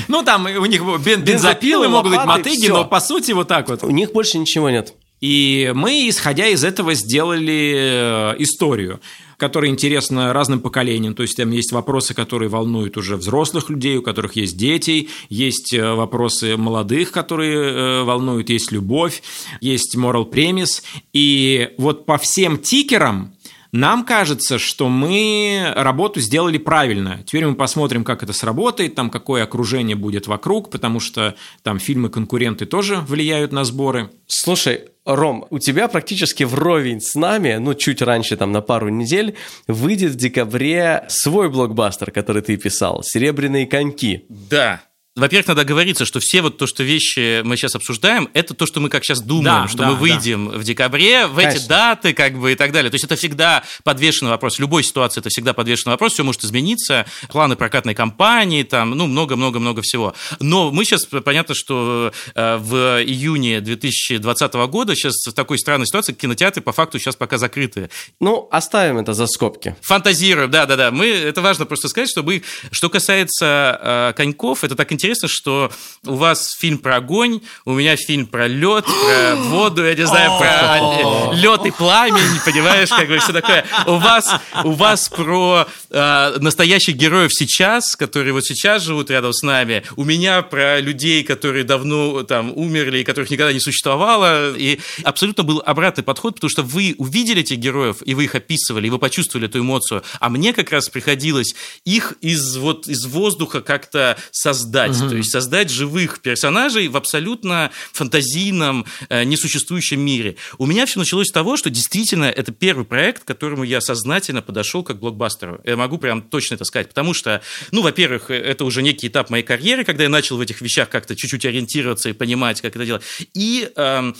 Ну, 0.08 0.24
там 0.24 0.45
у 0.45 0.65
них 0.65 0.82
бензопилы 0.82 1.88
могут 1.89 2.12
быть 2.12 2.26
мотыги, 2.26 2.67
но 2.67 2.86
по 2.86 3.00
сути 3.00 3.32
вот 3.32 3.48
так 3.48 3.67
вот. 3.69 3.84
У 3.84 3.91
них 3.91 4.12
больше 4.12 4.38
ничего 4.38 4.69
нет. 4.69 4.93
И 5.21 5.71
мы, 5.74 6.10
исходя 6.10 6.48
из 6.48 6.63
этого, 6.63 6.93
сделали 6.93 8.36
историю 8.38 9.02
которая 9.38 9.71
интересна 9.71 10.34
разным 10.34 10.60
поколениям. 10.60 11.15
То 11.15 11.24
есть 11.24 11.38
там 11.38 11.52
есть 11.52 11.71
вопросы, 11.71 12.13
которые 12.13 12.50
волнуют 12.50 12.98
уже 12.98 13.15
взрослых 13.15 13.69
людей, 13.69 13.98
у 13.98 14.02
которых 14.02 14.36
есть 14.36 14.58
дети, 14.58 15.10
есть 15.30 15.74
э, 15.74 15.93
вопросы 15.93 16.58
молодых, 16.58 17.12
которые 17.12 17.58
э, 17.58 18.04
волнуют, 18.04 18.50
есть 18.50 18.71
любовь, 18.71 19.21
есть 19.62 19.95
moral 19.95 20.30
premise. 20.30 20.82
И 21.13 21.71
вот 21.78 22.06
по 22.06 22.17
всем 22.17 22.58
тикерам 22.58 23.36
нам 23.76 24.06
кажется, 24.06 24.58
что 24.58 24.88
мы 24.88 25.74
работу 25.76 26.21
сделали 26.21 26.58
правильно. 26.58 27.24
Теперь 27.26 27.45
мы 27.45 27.56
посмотрим, 27.56 28.06
как 28.06 28.24
это 28.24 28.32
сработает, 28.32 28.95
там 28.95 29.10
какое 29.10 29.43
окружение 29.43 29.98
будет 29.98 30.28
вокруг, 30.28 30.69
потому 30.69 31.02
что 31.02 31.36
там 31.62 31.78
фильмы-конкуренты 31.78 32.65
тоже 32.65 33.04
влияют 33.06 33.52
на 33.52 33.65
сборы. 33.65 34.12
Слушай, 34.28 34.86
Ром, 35.05 35.45
у 35.51 35.59
тебя 35.59 35.87
практически 35.87 36.43
вровень 36.43 36.99
с 36.99 37.13
нами, 37.15 37.57
ну, 37.57 37.75
чуть 37.75 38.01
раньше, 38.01 38.35
там, 38.37 38.51
на 38.51 38.61
пару 38.61 38.89
недель, 38.89 39.35
выйдет 39.67 40.11
в 40.11 40.15
декабре 40.15 41.05
свой 41.07 41.49
блокбастер, 41.49 42.11
который 42.11 42.41
ты 42.41 42.57
писал, 42.57 43.03
«Серебряные 43.03 43.67
коньки». 43.67 44.25
Да, 44.29 44.81
во-первых, 45.15 45.47
надо 45.47 45.63
говориться, 45.63 46.04
что 46.04 46.19
все 46.19 46.41
вот 46.41 46.58
то, 46.58 46.67
что 46.67 46.84
вещи 46.84 47.41
мы 47.43 47.56
сейчас 47.56 47.75
обсуждаем, 47.75 48.30
это 48.34 48.54
то, 48.54 48.65
что 48.65 48.82
мы 48.82 48.89
как 48.89 49.06
сейчас 49.06 49.21
думаем, 49.21 49.63
да, 49.63 49.67
что 49.69 49.78
да, 49.78 49.89
мы 49.91 49.95
выйдем 49.95 50.51
да. 50.51 50.58
в 50.58 50.63
декабре, 50.65 51.28
в 51.28 51.36
Конечно. 51.36 51.58
эти 51.58 51.67
даты, 51.69 52.13
как 52.13 52.38
бы 52.38 52.51
и 52.51 52.56
так 52.56 52.73
далее. 52.73 52.91
То 52.91 52.95
есть 52.95 53.06
это 53.06 53.15
всегда 53.15 53.63
подвешенный 53.86 54.32
вопрос. 54.32 54.58
В 54.58 54.60
любой 54.60 54.84
ситуации 54.84 55.21
это 55.21 55.30
всегда 55.30 55.54
подвешенный 55.54 55.93
вопрос, 55.93 56.13
все 56.13 56.25
может 56.25 56.43
измениться, 56.43 57.06
планы 57.30 57.56
прокатной 57.56 57.95
кампании, 57.95 58.63
там, 58.63 58.91
ну, 58.91 59.08
много-много-много 59.08 59.82
всего. 59.84 60.13
Но 60.41 60.71
мы 60.71 60.84
сейчас, 60.84 61.06
понятно, 61.06 61.56
что 61.56 62.12
э, 62.34 62.58
в 62.58 63.01
июне 63.01 63.62
2020 63.62 64.54
года 64.54 64.95
сейчас 64.95 65.13
в 65.25 65.32
такой 65.32 65.60
странной 65.60 65.88
ситуации 65.88 66.12
кинотеатры 66.12 66.62
по 66.62 66.73
факту 66.73 66.99
сейчас 66.99 67.15
пока 67.15 67.38
закрыты. 67.38 67.89
Ну, 68.19 68.49
оставим 68.51 68.97
это 68.97 69.13
за 69.13 69.28
скобки. 69.28 69.78
Фантазируем, 69.82 70.51
да-да-да. 70.51 70.91
Мы, 70.91 71.08
это 71.08 71.41
важно 71.41 71.65
просто 71.65 71.88
сказать, 71.88 72.10
что 72.10 72.21
мы, 72.21 72.43
что 72.71 72.89
касается 72.89 73.80
э, 73.82 74.13
коньков, 74.17 74.65
это 74.65 74.75
так 74.75 74.91
интересно, 74.91 75.04
интересно, 75.05 75.27
что 75.27 75.71
у 76.05 76.15
вас 76.15 76.55
фильм 76.57 76.79
про 76.79 76.97
огонь, 76.97 77.41
у 77.63 77.73
меня 77.73 77.95
фильм 77.95 78.25
про 78.25 78.47
лед, 78.47 78.85
про 78.85 79.35
воду, 79.49 79.85
я 79.85 79.93
не 79.93 80.05
знаю, 80.05 80.31
про 80.39 81.33
лед 81.33 81.65
и 81.65 81.71
пламень, 81.71 82.39
понимаешь, 82.43 82.89
как 82.89 83.07
бы 83.07 83.19
все 83.19 83.33
такое. 83.33 83.65
У 83.85 83.97
вас, 83.97 84.41
у 84.63 84.71
вас 84.71 85.09
про 85.09 85.67
э, 85.91 86.37
настоящих 86.39 86.95
героев 86.95 87.31
сейчас, 87.33 87.95
которые 87.95 88.33
вот 88.33 88.45
сейчас 88.45 88.83
живут 88.83 89.11
рядом 89.11 89.33
с 89.33 89.43
нами. 89.43 89.83
У 89.95 90.03
меня 90.03 90.41
про 90.41 90.79
людей, 90.79 91.23
которые 91.23 91.63
давно 91.63 92.23
там 92.23 92.51
умерли 92.55 92.99
и 92.99 93.03
которых 93.03 93.29
никогда 93.29 93.53
не 93.53 93.59
существовало. 93.59 94.55
И 94.55 94.79
абсолютно 95.03 95.43
был 95.43 95.61
обратный 95.65 96.03
подход, 96.03 96.35
потому 96.35 96.49
что 96.49 96.63
вы 96.63 96.95
увидели 96.97 97.41
этих 97.41 97.57
героев, 97.57 97.97
и 98.03 98.15
вы 98.15 98.23
их 98.23 98.33
описывали, 98.33 98.87
и 98.87 98.89
вы 98.89 98.97
почувствовали 98.97 99.47
эту 99.47 99.59
эмоцию. 99.59 100.03
А 100.19 100.29
мне 100.29 100.53
как 100.53 100.71
раз 100.71 100.89
приходилось 100.89 101.53
их 101.83 102.13
из, 102.21 102.57
вот, 102.57 102.87
из 102.87 103.05
воздуха 103.05 103.61
как-то 103.61 104.17
создать 104.31 104.55
создать, 104.55 104.94
угу. 105.01 105.12
то 105.12 105.17
есть 105.17 105.31
создать 105.31 105.69
живых 105.69 106.21
персонажей 106.21 106.88
в 106.88 106.97
абсолютно 106.97 107.71
фантазийном, 107.93 108.86
э, 109.10 109.23
несуществующем 109.23 109.99
мире. 109.99 110.36
У 110.58 110.65
меня 110.65 110.86
все 110.86 110.99
началось 110.99 111.27
с 111.27 111.31
того, 111.31 111.58
что 111.58 111.69
действительно 111.69 112.25
это 112.25 112.51
первый 112.51 112.86
проект, 112.86 113.23
к 113.23 113.27
которому 113.27 113.63
я 113.63 113.81
сознательно 113.81 114.41
подошел 114.41 114.84
как 114.84 114.99
блокбастеру. 114.99 115.62
Я 115.63 115.77
могу 115.77 115.97
прям 115.97 116.21
точно 116.21 116.55
это 116.55 116.65
сказать, 116.65 116.89
потому 116.89 117.13
что, 117.13 117.41
ну, 117.71 117.81
во-первых, 117.81 118.29
это 118.29 118.65
уже 118.65 118.81
некий 118.81 119.08
этап 119.08 119.29
моей 119.29 119.43
карьеры, 119.43 119.84
когда 119.84 120.03
я 120.03 120.10
начал 120.10 120.38
в 120.38 120.41
этих 120.41 120.62
вещах 120.62 120.89
как-то 120.89 121.15
чуть-чуть 121.15 121.45
ориентироваться 121.45 122.10
и 122.10 122.13
понимать, 122.13 122.62
как 122.62 122.75
это 122.75 122.86
делать. 122.86 123.03
И 123.34 123.69
э, 123.75 124.13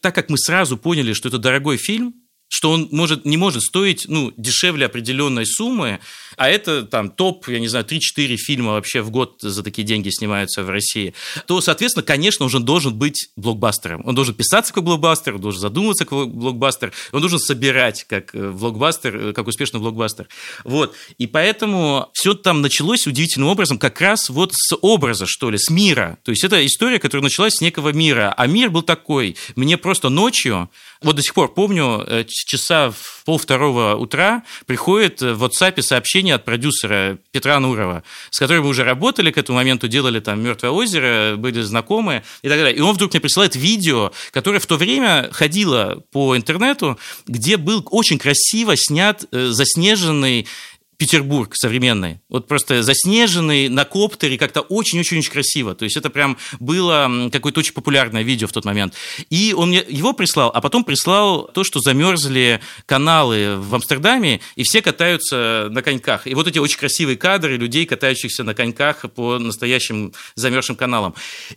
так 0.00 0.14
как 0.14 0.28
мы 0.28 0.36
сразу 0.36 0.76
поняли, 0.76 1.12
что 1.12 1.28
это 1.28 1.38
дорогой 1.38 1.76
фильм, 1.76 2.14
что 2.52 2.70
он 2.70 2.88
может, 2.90 3.24
не 3.24 3.38
может 3.38 3.62
стоить 3.62 4.04
ну, 4.08 4.30
дешевле 4.36 4.84
определенной 4.84 5.46
суммы, 5.46 6.00
а 6.36 6.50
это 6.50 6.82
там 6.82 7.08
топ, 7.08 7.48
я 7.48 7.58
не 7.58 7.66
знаю, 7.66 7.86
3-4 7.86 8.36
фильма 8.36 8.72
вообще 8.72 9.00
в 9.00 9.10
год 9.10 9.38
за 9.40 9.62
такие 9.62 9.84
деньги 9.84 10.10
снимаются 10.10 10.62
в 10.62 10.68
России, 10.68 11.14
то, 11.46 11.62
соответственно, 11.62 12.04
конечно, 12.04 12.44
он 12.44 12.64
должен 12.64 12.94
быть 12.94 13.30
блокбастером. 13.36 14.02
Он 14.04 14.14
должен 14.14 14.34
писаться 14.34 14.74
как 14.74 14.84
блокбастер, 14.84 15.36
он 15.36 15.40
должен 15.40 15.62
задумываться 15.62 16.04
как 16.04 16.28
блокбастер, 16.28 16.92
он 17.12 17.20
должен 17.20 17.38
собирать 17.38 18.04
как 18.04 18.34
э, 18.34 18.50
блокбастер, 18.50 19.16
э, 19.16 19.32
как 19.32 19.46
успешный 19.46 19.80
блокбастер. 19.80 20.28
Вот. 20.64 20.94
И 21.16 21.26
поэтому 21.26 22.10
все 22.12 22.34
там 22.34 22.60
началось 22.60 23.06
удивительным 23.06 23.48
образом 23.48 23.78
как 23.78 23.98
раз 24.02 24.28
вот 24.28 24.52
с 24.52 24.76
образа, 24.82 25.24
что 25.26 25.48
ли, 25.48 25.56
с 25.56 25.70
мира. 25.70 26.18
То 26.22 26.32
есть 26.32 26.44
это 26.44 26.64
история, 26.66 26.98
которая 26.98 27.22
началась 27.22 27.54
с 27.54 27.60
некого 27.62 27.94
мира. 27.94 28.34
А 28.36 28.46
мир 28.46 28.68
был 28.68 28.82
такой. 28.82 29.36
Мне 29.56 29.78
просто 29.78 30.10
ночью, 30.10 30.70
вот 31.04 31.16
до 31.16 31.22
сих 31.22 31.34
пор 31.34 31.52
помню, 31.52 32.04
э, 32.06 32.24
часа 32.28 32.90
в 32.90 33.24
пол 33.24 33.38
второго 33.38 33.94
утра 33.96 34.42
приходит 34.66 35.20
в 35.20 35.44
WhatsApp 35.44 35.80
сообщение 35.82 36.34
от 36.34 36.44
продюсера 36.44 37.18
Петра 37.30 37.58
Нурова, 37.60 38.02
с 38.30 38.38
которым 38.38 38.64
мы 38.64 38.70
уже 38.70 38.84
работали 38.84 39.30
к 39.30 39.38
этому 39.38 39.56
моменту, 39.58 39.88
делали 39.88 40.20
там 40.20 40.42
«Мертвое 40.42 40.70
озеро», 40.70 41.36
были 41.36 41.60
знакомы 41.62 42.22
и 42.42 42.48
так 42.48 42.58
далее. 42.58 42.74
И 42.74 42.80
он 42.80 42.94
вдруг 42.94 43.12
мне 43.12 43.20
присылает 43.20 43.56
видео, 43.56 44.12
которое 44.32 44.58
в 44.58 44.66
то 44.66 44.76
время 44.76 45.28
ходило 45.32 46.02
по 46.12 46.36
интернету, 46.36 46.98
где 47.26 47.56
был 47.56 47.86
очень 47.90 48.18
красиво 48.18 48.74
снят 48.76 49.24
э, 49.30 49.48
заснеженный 49.48 50.46
Петербург 50.96 51.54
современный. 51.56 52.20
Вот 52.28 52.46
просто 52.46 52.82
заснеженный 52.82 53.68
на 53.68 53.84
коптере, 53.84 54.38
как-то 54.38 54.60
очень-очень-очень 54.60 55.32
красиво. 55.32 55.74
То 55.74 55.84
есть 55.84 55.96
это 55.96 56.10
прям 56.10 56.38
было 56.60 57.28
какое-то 57.32 57.60
очень 57.60 57.72
популярное 57.72 58.22
видео 58.22 58.46
в 58.46 58.52
тот 58.52 58.64
момент. 58.64 58.94
И 59.30 59.54
он 59.56 59.70
мне 59.70 59.84
его 59.88 60.12
прислал, 60.12 60.50
а 60.54 60.60
потом 60.60 60.84
прислал 60.84 61.50
то, 61.52 61.64
что 61.64 61.80
замерзли 61.80 62.60
каналы 62.86 63.56
в 63.58 63.74
Амстердаме, 63.74 64.40
и 64.54 64.62
все 64.62 64.82
катаются 64.82 65.68
на 65.70 65.82
коньках. 65.82 66.26
И 66.26 66.34
вот 66.34 66.46
эти 66.46 66.58
очень 66.58 66.78
красивые 66.78 67.16
кадры 67.16 67.56
людей, 67.56 67.84
катающихся 67.84 68.44
на 68.44 68.54
коньках 68.54 69.10
по 69.12 69.38
настоящим 69.38 70.12
замерзшим 70.34 70.76
каналам. 70.76 71.14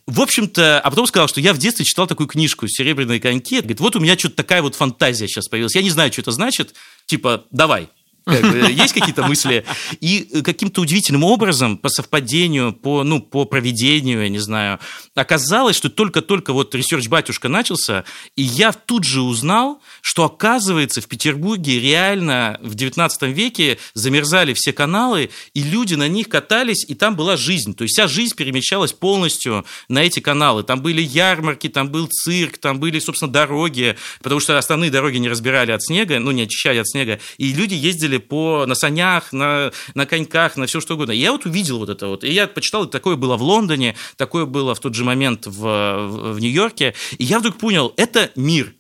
В 0.08 0.22
общем-то, 0.22 0.80
а 0.80 0.90
потом 0.90 1.06
сказал, 1.08 1.28
что 1.28 1.40
я 1.40 1.54
в 1.54 1.58
детстве 1.58 1.86
читал 1.86 2.08
такую 2.08 2.28
книжку 2.28 2.68
«Серебряные 2.68 3.20
коньки». 3.20 3.58
Говорит, 3.58 3.80
вот 3.80 3.96
у 3.96 4.00
меня 4.00 4.18
что-то 4.18 4.38
такая 4.38 4.62
вот 4.62 4.76
фантазия 4.76 5.28
сейчас 5.28 5.48
появилась. 5.48 5.76
Я 5.76 5.84
не 5.84 5.90
знаю, 5.90 6.12
что 6.12 6.22
это 6.22 6.32
значит. 6.32 6.74
Типа, 7.06 7.46
давай, 7.52 7.90
как 8.26 8.42
бы, 8.42 8.72
есть 8.72 8.94
какие-то 8.94 9.24
мысли? 9.24 9.66
И 10.02 10.30
э, 10.32 10.42
каким-то 10.42 10.82
удивительным 10.82 11.24
образом, 11.24 11.78
по 11.78 11.90
совпадению, 11.90 12.74
по, 12.74 13.04
ну, 13.04 13.22
по 13.22 13.46
проведению, 13.46 14.24
я 14.24 14.30
не 14.30 14.40
знаю, 14.40 14.80
оказалось, 15.14 15.76
что 15.76 15.90
только-только 15.90 16.54
вот 16.54 16.74
research 16.74 17.08
батюшка 17.08 17.50
начался, 17.50 18.04
и 18.36 18.42
я 18.42 18.72
тут 18.72 19.04
же 19.04 19.22
узнал, 19.22 19.82
что, 20.02 20.26
оказывается, 20.26 21.02
в 21.02 21.08
Петербурге 21.08 21.80
реально 21.80 22.60
в 22.62 22.76
19 22.76 23.24
веке 23.24 23.78
замерзали 23.94 24.54
все 24.54 24.74
каналы, 24.74 25.30
и 25.54 25.62
люди 25.64 25.94
на 25.96 26.08
них 26.08 26.28
катались, 26.28 26.84
и 26.88 26.96
там 26.96 27.16
была 27.16 27.38
жизнь. 27.38 27.76
То 27.76 27.84
есть 27.84 27.96
вся 27.96 28.08
жизнь 28.08 28.36
перемещалась 28.36 28.94
полностью 28.94 29.66
на 29.88 30.04
эти 30.04 30.20
каналы. 30.20 30.64
Там 30.64 30.82
были 30.82 31.02
ярмарки, 31.02 31.70
там 31.70 31.90
был 31.90 32.08
цирк, 32.08 32.58
там 32.58 32.80
были, 32.80 33.00
собственно, 33.00 33.32
дороги, 33.32 33.96
потому 34.22 34.40
что 34.40 34.58
основные 34.58 34.90
дороги 34.90 35.18
не 35.18 35.30
разбирали 35.30 35.72
от 35.72 35.84
снега, 35.84 36.20
ну, 36.20 36.32
не 36.32 36.44
очищали 36.44 36.80
от 36.80 36.88
снега, 36.88 37.20
и 37.38 37.54
люди 37.54 37.74
ездили 37.74 38.15
ездили 38.16 38.18
по, 38.18 38.66
на 38.66 38.76
санях, 38.76 39.34
на, 39.34 39.72
на 39.94 40.06
коньках, 40.06 40.58
на 40.58 40.66
все 40.66 40.82
что 40.82 40.96
угодно. 40.96 41.12
Я 41.12 41.32
вот 41.32 41.46
увидел 41.46 41.80
вот 41.80 41.90
это 41.90 42.08
вот. 42.08 42.24
И 42.24 42.32
я 42.32 42.48
почитал, 42.48 42.86
такое 42.88 43.16
было 43.16 43.38
в 43.38 43.42
Лондоне, 43.42 43.96
такое 44.18 44.46
было 44.46 44.74
в 44.74 44.80
тот 44.80 44.96
же 44.96 45.04
момент 45.04 45.48
в, 45.48 45.52
в, 45.52 46.34
в 46.34 46.40
Нью-Йорке. 46.40 46.94
И 47.18 47.24
я 47.24 47.40
вдруг 47.40 47.58
понял, 47.58 47.94
это 47.98 48.32
мир 48.36 48.74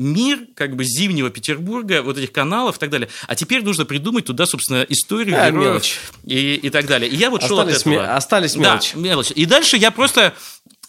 мир 0.00 0.46
как 0.54 0.76
бы 0.76 0.84
зимнего 0.84 1.28
Петербурга, 1.30 2.02
вот 2.02 2.16
этих 2.16 2.32
каналов 2.32 2.76
и 2.76 2.80
так 2.80 2.90
далее. 2.90 3.08
А 3.26 3.34
теперь 3.34 3.62
нужно 3.62 3.84
придумать 3.84 4.24
туда, 4.24 4.46
собственно, 4.46 4.84
историю 4.88 5.36
а, 5.38 5.50
героев 5.50 6.12
и, 6.24 6.54
и 6.54 6.70
так 6.70 6.86
далее. 6.86 7.10
И 7.10 7.16
я 7.16 7.28
вот 7.28 7.42
остались 7.42 7.48
шел 7.48 7.60
от 7.60 7.68
этого. 7.68 7.92
Ме- 7.92 8.00
остались 8.00 8.56
мелочи. 8.56 8.92
Да, 8.94 9.00
мелочи. 9.00 9.32
И 9.32 9.44
дальше 9.44 9.76
я 9.76 9.90
просто 9.90 10.34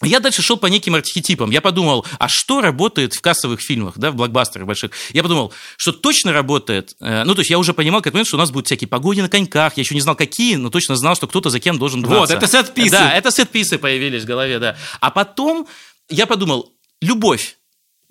я 0.00 0.18
дальше 0.18 0.42
шел 0.42 0.56
по 0.56 0.66
неким 0.66 0.94
архетипам. 0.94 1.50
Я 1.50 1.60
подумал, 1.60 2.06
а 2.18 2.28
что 2.28 2.60
работает 2.60 3.14
в 3.14 3.20
кассовых 3.20 3.60
фильмах, 3.60 3.98
да, 3.98 4.10
в 4.10 4.16
блокбастерах 4.16 4.66
больших? 4.66 4.90
Я 5.10 5.22
подумал, 5.22 5.52
что 5.76 5.92
точно 5.92 6.32
работает. 6.32 6.96
Э, 7.00 7.22
ну, 7.24 7.34
то 7.34 7.42
есть 7.42 7.50
я 7.50 7.58
уже 7.58 7.72
понимал, 7.72 8.00
как 8.00 8.14
момент, 8.14 8.26
что 8.26 8.36
у 8.36 8.40
нас 8.40 8.50
будут 8.50 8.66
всякие 8.66 8.88
погони 8.88 9.20
на 9.20 9.28
коньках. 9.28 9.76
Я 9.76 9.82
еще 9.82 9.94
не 9.94 10.00
знал, 10.00 10.16
какие, 10.16 10.56
но 10.56 10.70
точно 10.70 10.96
знал, 10.96 11.14
что 11.14 11.26
кто-то 11.28 11.50
за 11.50 11.60
кем 11.60 11.78
должен 11.78 12.02
драться. 12.02 12.18
Вот, 12.18 12.30
это 12.30 12.46
сет-писы. 12.50 12.90
Да, 12.90 13.12
это 13.12 13.30
сет-писы 13.30 13.78
появились 13.78 14.22
в 14.22 14.26
голове, 14.26 14.58
да. 14.58 14.76
А 15.00 15.10
потом 15.10 15.68
я 16.08 16.26
подумал, 16.26 16.72
любовь. 17.00 17.58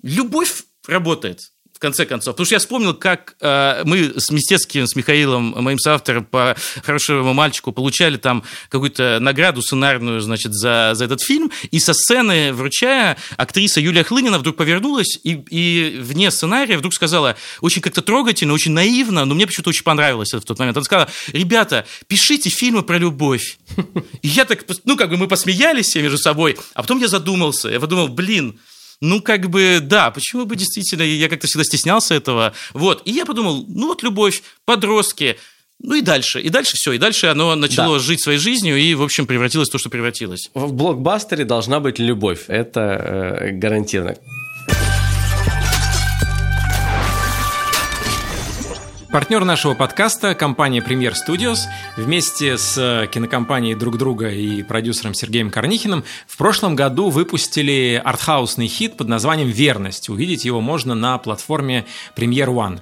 Любовь 0.02 0.62
работает 0.86 1.40
конце 1.82 2.06
концов. 2.06 2.34
Потому 2.34 2.46
что 2.46 2.54
я 2.54 2.58
вспомнил, 2.60 2.94
как 2.94 3.34
э, 3.40 3.82
мы 3.84 4.14
с 4.16 4.30
Мистецким, 4.30 4.86
с 4.86 4.94
Михаилом, 4.94 5.54
моим 5.62 5.78
соавтором 5.78 6.24
по 6.24 6.56
«Хорошему 6.84 7.34
мальчику» 7.34 7.72
получали 7.72 8.16
там 8.16 8.44
какую-то 8.70 9.18
награду 9.20 9.60
сценарную, 9.60 10.20
значит, 10.20 10.54
за, 10.54 10.92
за 10.94 11.04
этот 11.04 11.20
фильм, 11.20 11.50
и 11.72 11.80
со 11.80 11.92
сцены, 11.92 12.52
вручая, 12.52 13.18
актриса 13.36 13.80
Юлия 13.80 14.04
Хлынина 14.04 14.38
вдруг 14.38 14.56
повернулась 14.56 15.18
и, 15.24 15.32
и 15.50 15.98
вне 15.98 16.30
сценария 16.30 16.78
вдруг 16.78 16.94
сказала 16.94 17.36
очень 17.60 17.82
как-то 17.82 18.00
трогательно, 18.00 18.52
очень 18.52 18.72
наивно, 18.72 19.24
но 19.24 19.34
мне 19.34 19.46
почему-то 19.46 19.70
очень 19.70 19.84
понравилось 19.84 20.28
это 20.28 20.40
в 20.40 20.44
тот 20.44 20.60
момент. 20.60 20.76
Она 20.76 20.84
сказала, 20.84 21.10
ребята, 21.32 21.84
пишите 22.06 22.48
фильмы 22.48 22.84
про 22.84 22.96
любовь. 22.96 23.58
И 24.22 24.28
я 24.28 24.44
так, 24.44 24.64
ну, 24.84 24.96
как 24.96 25.10
бы 25.10 25.16
мы 25.16 25.26
посмеялись 25.26 25.86
все 25.86 26.00
между 26.00 26.18
собой, 26.18 26.56
а 26.74 26.82
потом 26.82 27.00
я 27.00 27.08
задумался, 27.08 27.68
я 27.68 27.80
подумал, 27.80 28.06
блин, 28.06 28.60
ну, 29.02 29.20
как 29.20 29.50
бы, 29.50 29.80
да, 29.82 30.12
почему 30.12 30.46
бы 30.46 30.54
действительно, 30.54 31.02
я 31.02 31.28
как-то 31.28 31.48
всегда 31.48 31.64
стеснялся 31.64 32.14
этого. 32.14 32.54
Вот, 32.72 33.02
и 33.04 33.10
я 33.10 33.26
подумал, 33.26 33.64
ну 33.68 33.88
вот 33.88 34.04
любовь, 34.04 34.44
подростки, 34.64 35.36
ну 35.82 35.96
и 35.96 36.02
дальше, 36.02 36.40
и 36.40 36.48
дальше 36.48 36.76
все, 36.76 36.92
и 36.92 36.98
дальше 36.98 37.26
оно 37.26 37.56
начало 37.56 37.98
да. 37.98 38.04
жить 38.04 38.22
своей 38.22 38.38
жизнью 38.38 38.78
и, 38.78 38.94
в 38.94 39.02
общем, 39.02 39.26
превратилось 39.26 39.68
в 39.68 39.72
то, 39.72 39.78
что 39.78 39.90
превратилось. 39.90 40.50
В 40.54 40.72
блокбастере 40.72 41.44
должна 41.44 41.80
быть 41.80 41.98
любовь, 41.98 42.44
это 42.46 42.80
э, 42.80 43.50
гарантированно. 43.50 44.16
Партнер 49.12 49.44
нашего 49.44 49.74
подкаста– 49.74 50.34
компания 50.36 50.80
Premier 50.80 51.12
Studios. 51.12 51.58
Вместе 51.98 52.56
с 52.56 53.06
кинокомпанией 53.12 53.74
друг 53.74 53.98
друга 53.98 54.30
и 54.30 54.62
продюсером 54.62 55.12
Сергеем 55.12 55.50
Корнихиным 55.50 56.02
в 56.26 56.38
прошлом 56.38 56.74
году 56.74 57.10
выпустили 57.10 58.00
артхаусный 58.02 58.68
хит 58.68 58.96
под 58.96 59.08
названием 59.08 59.50
«Верность». 59.50 60.08
Увидеть 60.08 60.46
его 60.46 60.62
можно 60.62 60.94
на 60.94 61.18
платформе 61.18 61.84
Premier 62.16 62.46
One. 62.46 62.80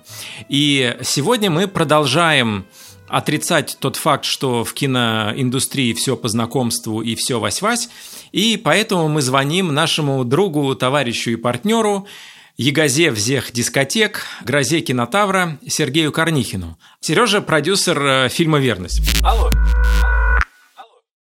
И 0.49 0.97
сегодня 1.03 1.51
мы 1.51 1.67
продолжаем 1.67 2.65
отрицать 3.09 3.77
тот 3.81 3.97
факт, 3.97 4.25
что 4.25 4.63
в 4.63 4.73
киноиндустрии 4.73 5.95
все 5.95 6.17
по 6.17 6.29
знакомству 6.29 7.03
и 7.03 7.17
все 7.17 7.41
вась-вась, 7.41 7.89
и 8.31 8.57
поэтому 8.57 9.09
мы 9.09 9.21
звоним 9.21 9.75
нашему 9.75 10.25
другу, 10.25 10.77
товарищу 10.77 11.33
и 11.33 11.37
партнеру– 11.37 12.07
Ягозе 12.57 13.13
всех 13.13 13.53
дискотек, 13.53 14.25
грозе 14.45 14.81
кинотавра 14.81 15.59
Сергею 15.67 16.13
Корнихину. 16.13 16.79
Сережа– 17.01 17.41
продюсер 17.43 18.03
э, 18.03 18.29
фильма 18.29 18.59
«Верность». 18.59 19.01
Алло. 19.23 19.51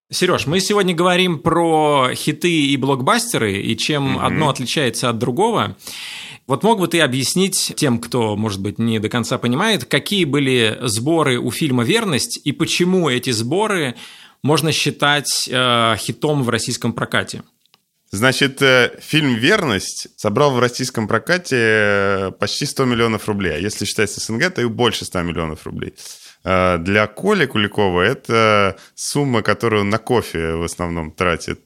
Сереж, 0.10 0.48
мы 0.48 0.62
сегодня 0.62 0.96
говорим 0.96 1.40
про 1.40 2.12
хиты 2.14 2.68
и 2.68 2.78
блокбастеры, 2.78 3.62
и 3.62 3.76
чем 3.76 4.18
mm-hmm. 4.18 4.26
одно 4.26 4.50
отличается 4.50 5.10
от 5.10 5.18
другого. 5.18 5.76
Вот 6.48 6.64
мог 6.64 6.80
бы 6.80 6.88
ты 6.88 7.02
объяснить 7.02 7.74
тем, 7.76 8.00
кто, 8.00 8.38
может 8.38 8.62
быть, 8.62 8.80
не 8.80 9.00
до 9.00 9.10
конца 9.10 9.38
понимает, 9.38 9.84
какие 9.84 10.24
были 10.24 10.78
сборы 10.84 11.40
у 11.40 11.52
фильма 11.52 11.84
«Верность» 11.84 12.40
и 12.46 12.54
почему 12.54 13.10
эти 13.10 13.32
сборы 13.32 13.96
можно 14.44 14.72
считать 14.72 15.50
э, 15.52 15.96
хитом 15.98 16.44
в 16.44 16.50
российском 16.50 16.94
прокате? 16.94 17.44
Значит, 18.12 18.62
э, 18.62 18.98
фильм 19.00 19.36
«Верность» 19.36 20.08
собрал 20.16 20.52
в 20.52 20.60
российском 20.60 21.08
прокате 21.08 21.58
э, 21.60 22.32
почти 22.40 22.66
100 22.66 22.86
миллионов 22.86 23.28
рублей. 23.28 23.56
А 23.56 23.58
если 23.58 23.84
считать 23.84 24.10
СНГ, 24.10 24.54
то 24.54 24.62
и 24.62 24.66
больше 24.66 25.04
100 25.04 25.24
миллионов 25.24 25.66
рублей. 25.66 25.94
Э, 26.48 26.78
для 26.80 27.08
Коли 27.08 27.46
Куликова 27.46 28.02
это 28.02 28.78
сумма, 28.96 29.42
которую 29.42 29.84
на 29.84 29.98
кофе 29.98 30.54
в 30.54 30.64
основном 30.64 31.12
тратит 31.12 31.60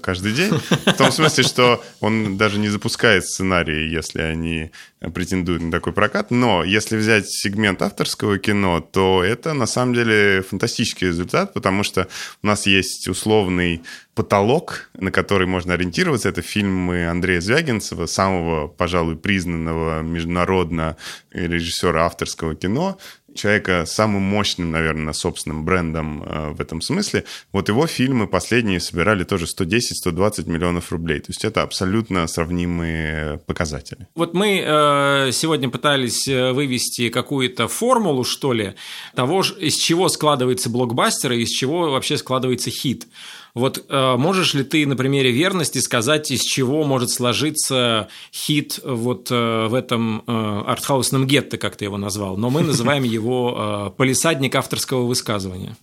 каждый 0.00 0.32
день. 0.32 0.52
В 0.86 0.96
том 0.96 1.12
смысле, 1.12 1.44
что 1.44 1.84
он 2.00 2.38
даже 2.38 2.58
не 2.58 2.68
запускает 2.68 3.26
сценарии, 3.26 3.90
если 3.90 4.22
они 4.22 4.70
претендуют 5.10 5.62
на 5.62 5.70
такой 5.70 5.92
прокат. 5.92 6.30
Но 6.30 6.64
если 6.64 6.96
взять 6.96 7.28
сегмент 7.28 7.82
авторского 7.82 8.38
кино, 8.38 8.80
то 8.80 9.22
это 9.22 9.52
на 9.52 9.66
самом 9.66 9.94
деле 9.94 10.42
фантастический 10.42 11.08
результат, 11.08 11.52
потому 11.52 11.82
что 11.82 12.08
у 12.42 12.46
нас 12.46 12.66
есть 12.66 13.08
условный 13.08 13.82
потолок, 14.14 14.90
на 14.94 15.10
который 15.10 15.46
можно 15.46 15.74
ориентироваться. 15.74 16.28
Это 16.28 16.42
фильмы 16.42 17.06
Андрея 17.06 17.40
Звягинцева, 17.40 18.06
самого, 18.06 18.68
пожалуй, 18.68 19.16
признанного 19.16 20.02
международно 20.02 20.96
режиссера 21.30 22.04
авторского 22.04 22.54
кино. 22.54 22.98
Человека 23.34 23.84
самым 23.86 24.22
мощным, 24.22 24.70
наверное, 24.70 25.12
собственным 25.12 25.64
брендом 25.64 26.22
э, 26.22 26.50
в 26.50 26.60
этом 26.60 26.80
смысле. 26.80 27.24
Вот 27.52 27.68
его 27.68 27.86
фильмы 27.86 28.26
последние 28.26 28.80
собирали 28.80 29.24
тоже 29.24 29.46
110-120 29.46 30.48
миллионов 30.48 30.92
рублей. 30.92 31.20
То 31.20 31.30
есть 31.30 31.44
это 31.44 31.62
абсолютно 31.62 32.26
сравнимые 32.26 33.38
показатели. 33.46 34.06
Вот 34.14 34.34
мы 34.34 34.62
э, 34.64 35.30
сегодня 35.32 35.68
пытались 35.68 36.26
э, 36.28 36.52
вывести 36.52 37.08
какую-то 37.08 37.68
формулу, 37.68 38.24
что 38.24 38.52
ли, 38.52 38.74
того, 39.14 39.42
из 39.42 39.76
чего 39.76 40.08
складывается 40.08 40.70
блокбастер 40.70 41.32
и 41.32 41.42
из 41.42 41.50
чего 41.50 41.90
вообще 41.90 42.16
складывается 42.16 42.70
хит. 42.70 43.06
Вот 43.54 43.84
э, 43.86 44.16
можешь 44.16 44.54
ли 44.54 44.64
ты 44.64 44.86
на 44.86 44.96
примере 44.96 45.30
верности 45.30 45.78
сказать, 45.78 46.30
из 46.30 46.40
чего 46.40 46.84
может 46.84 47.10
сложиться 47.10 48.08
хит 48.32 48.80
вот 48.82 49.30
э, 49.30 49.66
в 49.66 49.74
этом 49.74 50.24
э, 50.26 50.62
артхаусном 50.66 51.26
гетто, 51.26 51.58
как 51.58 51.76
ты 51.76 51.84
его 51.84 51.98
назвал, 51.98 52.38
но 52.38 52.48
мы 52.48 52.62
называем 52.62 53.02
его 53.02 53.90
э, 53.94 53.96
полисадник 53.98 54.54
авторского 54.54 55.04
высказывания? 55.04 55.76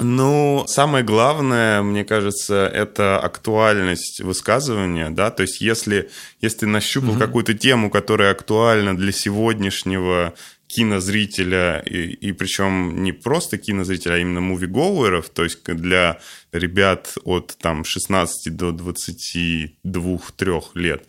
Ну, 0.00 0.64
самое 0.68 1.02
главное, 1.02 1.82
мне 1.82 2.04
кажется, 2.04 2.70
это 2.72 3.18
актуальность 3.18 4.20
высказывания, 4.20 5.10
да, 5.10 5.30
то 5.30 5.42
есть 5.42 5.60
если, 5.60 6.10
если 6.40 6.58
ты 6.58 6.66
нащупал 6.66 7.12
угу. 7.12 7.18
какую-то 7.18 7.54
тему, 7.54 7.90
которая 7.90 8.30
актуальна 8.30 8.96
для 8.96 9.10
сегодняшнего 9.10 10.34
кинозрителя, 10.68 11.80
и, 11.80 12.28
и 12.28 12.32
причем 12.32 13.02
не 13.02 13.12
просто 13.12 13.58
кинозрителя, 13.58 14.14
а 14.14 14.18
именно 14.18 14.40
мувиговеров, 14.40 15.30
то 15.30 15.44
есть 15.44 15.64
для 15.64 16.20
ребят 16.52 17.16
от 17.24 17.56
там 17.58 17.84
16 17.84 18.54
до 18.54 18.70
22-3 18.70 20.62
лет, 20.74 21.08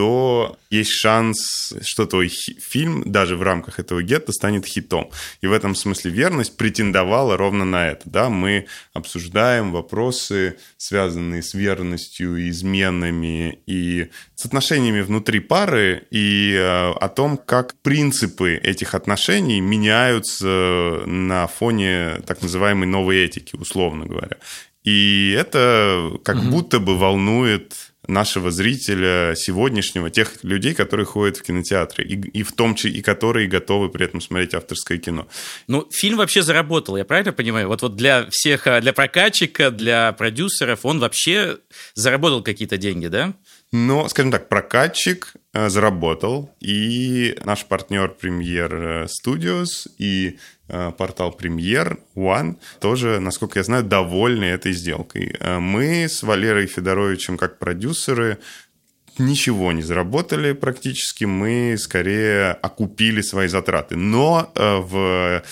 то 0.00 0.56
есть 0.70 0.92
шанс, 0.92 1.74
что 1.82 2.06
твой 2.06 2.28
фильм 2.28 3.02
даже 3.04 3.36
в 3.36 3.42
рамках 3.42 3.78
этого 3.78 4.02
гетто 4.02 4.32
станет 4.32 4.64
хитом. 4.64 5.10
И 5.42 5.46
в 5.46 5.52
этом 5.52 5.74
смысле 5.74 6.10
верность 6.10 6.56
претендовала 6.56 7.36
ровно 7.36 7.66
на 7.66 7.88
это. 7.88 8.08
Да? 8.08 8.30
Мы 8.30 8.66
обсуждаем 8.94 9.72
вопросы, 9.72 10.56
связанные 10.78 11.42
с 11.42 11.52
верностью, 11.52 12.48
изменами 12.48 13.58
и 13.66 14.08
с 14.36 14.46
отношениями 14.46 15.02
внутри 15.02 15.38
пары 15.38 16.06
и 16.10 16.54
э, 16.54 16.92
о 16.92 17.08
том, 17.10 17.36
как 17.36 17.74
принципы 17.82 18.54
этих 18.54 18.94
отношений 18.94 19.60
меняются 19.60 21.02
на 21.04 21.46
фоне 21.46 22.22
так 22.26 22.40
называемой 22.40 22.86
новой 22.86 23.18
этики, 23.18 23.54
условно 23.54 24.06
говоря. 24.06 24.38
И 24.82 25.36
это 25.38 26.12
как 26.24 26.36
угу. 26.36 26.46
будто 26.46 26.78
бы 26.80 26.96
волнует 26.96 27.89
нашего 28.10 28.50
зрителя 28.50 29.34
сегодняшнего, 29.36 30.10
тех 30.10 30.42
людей, 30.42 30.74
которые 30.74 31.06
ходят 31.06 31.38
в 31.38 31.42
кинотеатры, 31.42 32.04
и, 32.04 32.14
и 32.14 32.42
в 32.42 32.52
том 32.52 32.74
числе, 32.74 32.92
и 32.92 33.02
которые 33.02 33.48
готовы 33.48 33.88
при 33.88 34.04
этом 34.04 34.20
смотреть 34.20 34.54
авторское 34.54 34.98
кино. 34.98 35.28
Ну, 35.66 35.88
фильм 35.90 36.18
вообще 36.18 36.42
заработал, 36.42 36.96
я 36.96 37.04
правильно 37.04 37.32
понимаю? 37.32 37.68
Вот, 37.68 37.82
вот 37.82 37.96
для 37.96 38.26
всех, 38.30 38.66
а, 38.66 38.80
для 38.80 38.92
прокатчика, 38.92 39.70
для 39.70 40.12
продюсеров, 40.12 40.84
он 40.84 40.98
вообще 40.98 41.58
заработал 41.94 42.42
какие-то 42.42 42.76
деньги, 42.76 43.06
да? 43.06 43.34
Но, 43.72 44.08
скажем 44.08 44.32
так, 44.32 44.48
прокатчик 44.48 45.32
заработал, 45.52 46.54
и 46.60 47.36
наш 47.44 47.66
партнер 47.66 48.08
Премьер 48.10 49.06
Studios, 49.06 49.88
и 49.98 50.38
Э, 50.72 50.92
портал 50.96 51.32
Премьер, 51.32 51.98
One, 52.14 52.56
тоже, 52.78 53.18
насколько 53.18 53.58
я 53.58 53.64
знаю, 53.64 53.82
довольны 53.82 54.44
этой 54.44 54.72
сделкой. 54.72 55.34
Э, 55.40 55.58
мы 55.58 56.04
с 56.04 56.22
Валерой 56.22 56.66
Федоровичем, 56.66 57.36
как 57.36 57.58
продюсеры, 57.58 58.38
ничего 59.20 59.72
не 59.72 59.82
заработали 59.82 60.52
практически, 60.52 61.24
мы 61.24 61.76
скорее 61.78 62.52
окупили 62.52 63.20
свои 63.20 63.48
затраты. 63.48 63.96
Но 63.96 64.50
э, 64.54 64.76
в, 64.78 65.42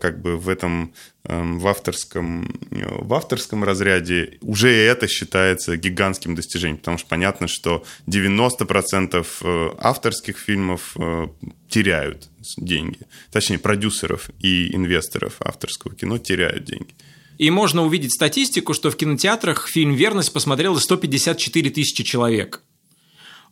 как 0.00 0.20
бы 0.20 0.36
в 0.36 0.48
этом 0.48 0.92
эм, 1.24 1.58
в 1.58 1.66
авторском, 1.68 2.60
в 2.70 3.14
авторском 3.14 3.62
разряде 3.62 4.38
уже 4.40 4.70
это 4.70 5.06
считается 5.06 5.76
гигантским 5.76 6.34
достижением, 6.34 6.78
потому 6.78 6.98
что 6.98 7.08
понятно, 7.08 7.46
что 7.46 7.84
90% 8.06 9.76
авторских 9.78 10.38
фильмов 10.38 10.96
теряют 11.68 12.28
деньги. 12.56 12.98
Точнее, 13.30 13.58
продюсеров 13.58 14.30
и 14.40 14.74
инвесторов 14.74 15.36
авторского 15.40 15.94
кино 15.94 16.18
теряют 16.18 16.64
деньги. 16.64 16.94
И 17.40 17.48
можно 17.50 17.86
увидеть 17.86 18.12
статистику, 18.12 18.74
что 18.74 18.90
в 18.90 18.96
кинотеатрах 18.96 19.66
фильм 19.66 19.94
«Верность» 19.94 20.30
посмотрело 20.30 20.78
154 20.78 21.70
тысячи 21.70 22.04
человек. 22.04 22.62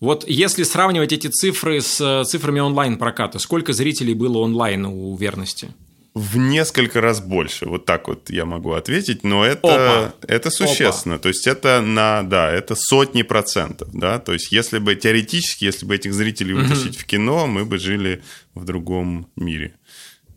Вот 0.01 0.25
если 0.29 0.63
сравнивать 0.63 1.13
эти 1.13 1.27
цифры 1.27 1.81
с 1.81 2.01
э, 2.01 2.25
цифрами 2.25 2.61
онлайн-проката, 2.61 3.39
сколько 3.39 3.73
зрителей 3.73 4.15
было 4.15 4.39
онлайн 4.39 4.87
у 4.87 5.17
«Верности»? 5.17 5.75
в 6.19 6.37
несколько 6.37 7.01
раз 7.01 7.21
больше. 7.21 7.67
Вот 7.67 7.85
так 7.85 8.09
вот 8.09 8.31
я 8.31 8.45
могу 8.45 8.73
ответить, 8.73 9.25
но 9.25 9.45
это, 9.45 10.15
это 10.27 10.51
существенно. 10.51 11.15
Опа. 11.15 11.23
То 11.23 11.29
есть 11.29 11.47
это 11.47 11.81
на, 11.81 12.23
да, 12.23 12.51
это 12.51 12.75
сотни 12.77 13.23
процентов, 13.23 13.89
да. 13.93 14.19
То 14.19 14.33
есть 14.33 14.53
если 14.53 14.79
бы 14.79 14.97
теоретически, 14.97 15.65
если 15.65 15.87
бы 15.87 15.95
этих 15.95 16.13
зрителей 16.13 16.55
вытащить 16.55 16.97
угу. 16.97 16.99
в 16.99 17.05
кино, 17.05 17.47
мы 17.47 17.65
бы 17.65 17.79
жили 17.79 18.23
в 18.55 18.65
другом 18.65 19.29
мире. 19.37 19.75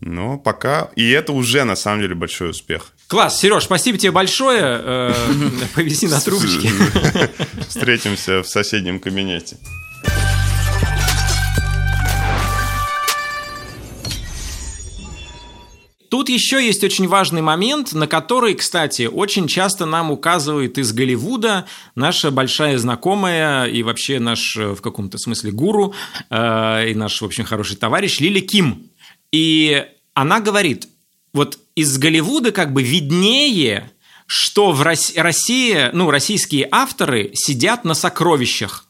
Но 0.02 0.38
пока... 0.38 0.90
И 0.96 1.10
это 1.12 1.32
уже, 1.32 1.64
на 1.64 1.76
самом 1.76 2.02
деле, 2.02 2.16
большой 2.16 2.50
успех. 2.50 2.94
Класс, 3.08 3.40
Сереж, 3.40 3.64
спасибо 3.64 4.00
тебе 4.00 4.12
большое. 4.12 4.62
Э, 4.64 5.14
повиси 5.76 6.08
на 6.08 6.20
трубочке. 6.20 6.72
Встретимся 7.68 8.42
в 8.42 8.48
соседнем 8.48 9.00
кабинете. 9.00 9.58
Тут 16.12 16.28
еще 16.28 16.62
есть 16.62 16.84
очень 16.84 17.08
важный 17.08 17.42
момент, 17.42 17.94
на 17.94 18.06
который, 18.06 18.54
кстати, 18.56 19.04
очень 19.04 19.48
часто 19.48 19.86
нам 19.86 20.12
указывает 20.12 20.78
из 20.78 20.92
Голливуда 20.92 21.68
наша 21.96 22.32
большая 22.32 22.78
знакомая 22.78 23.66
и 23.68 23.82
вообще 23.82 24.20
наш 24.20 24.58
э, 24.58 24.74
в 24.74 24.82
каком-то 24.82 25.18
смысле 25.18 25.52
гуру 25.52 25.94
э, 26.30 26.90
и 26.90 26.96
наш, 26.96 27.22
в 27.22 27.26
общем, 27.26 27.46
хороший 27.46 27.78
товарищ 27.78 28.20
Лили 28.20 28.42
Ким. 28.42 28.91
И 29.32 29.86
она 30.14 30.40
говорит, 30.40 30.88
вот 31.34 31.60
из 31.76 31.98
Голливуда 31.98 32.52
как 32.52 32.74
бы 32.74 32.84
виднее, 32.84 33.92
что 34.26 34.72
в 34.72 34.82
России, 34.82 35.90
ну, 35.94 36.12
российские 36.12 36.68
авторы 36.72 37.32
сидят 37.34 37.86
на 37.86 37.94
сокровищах. 37.94 38.86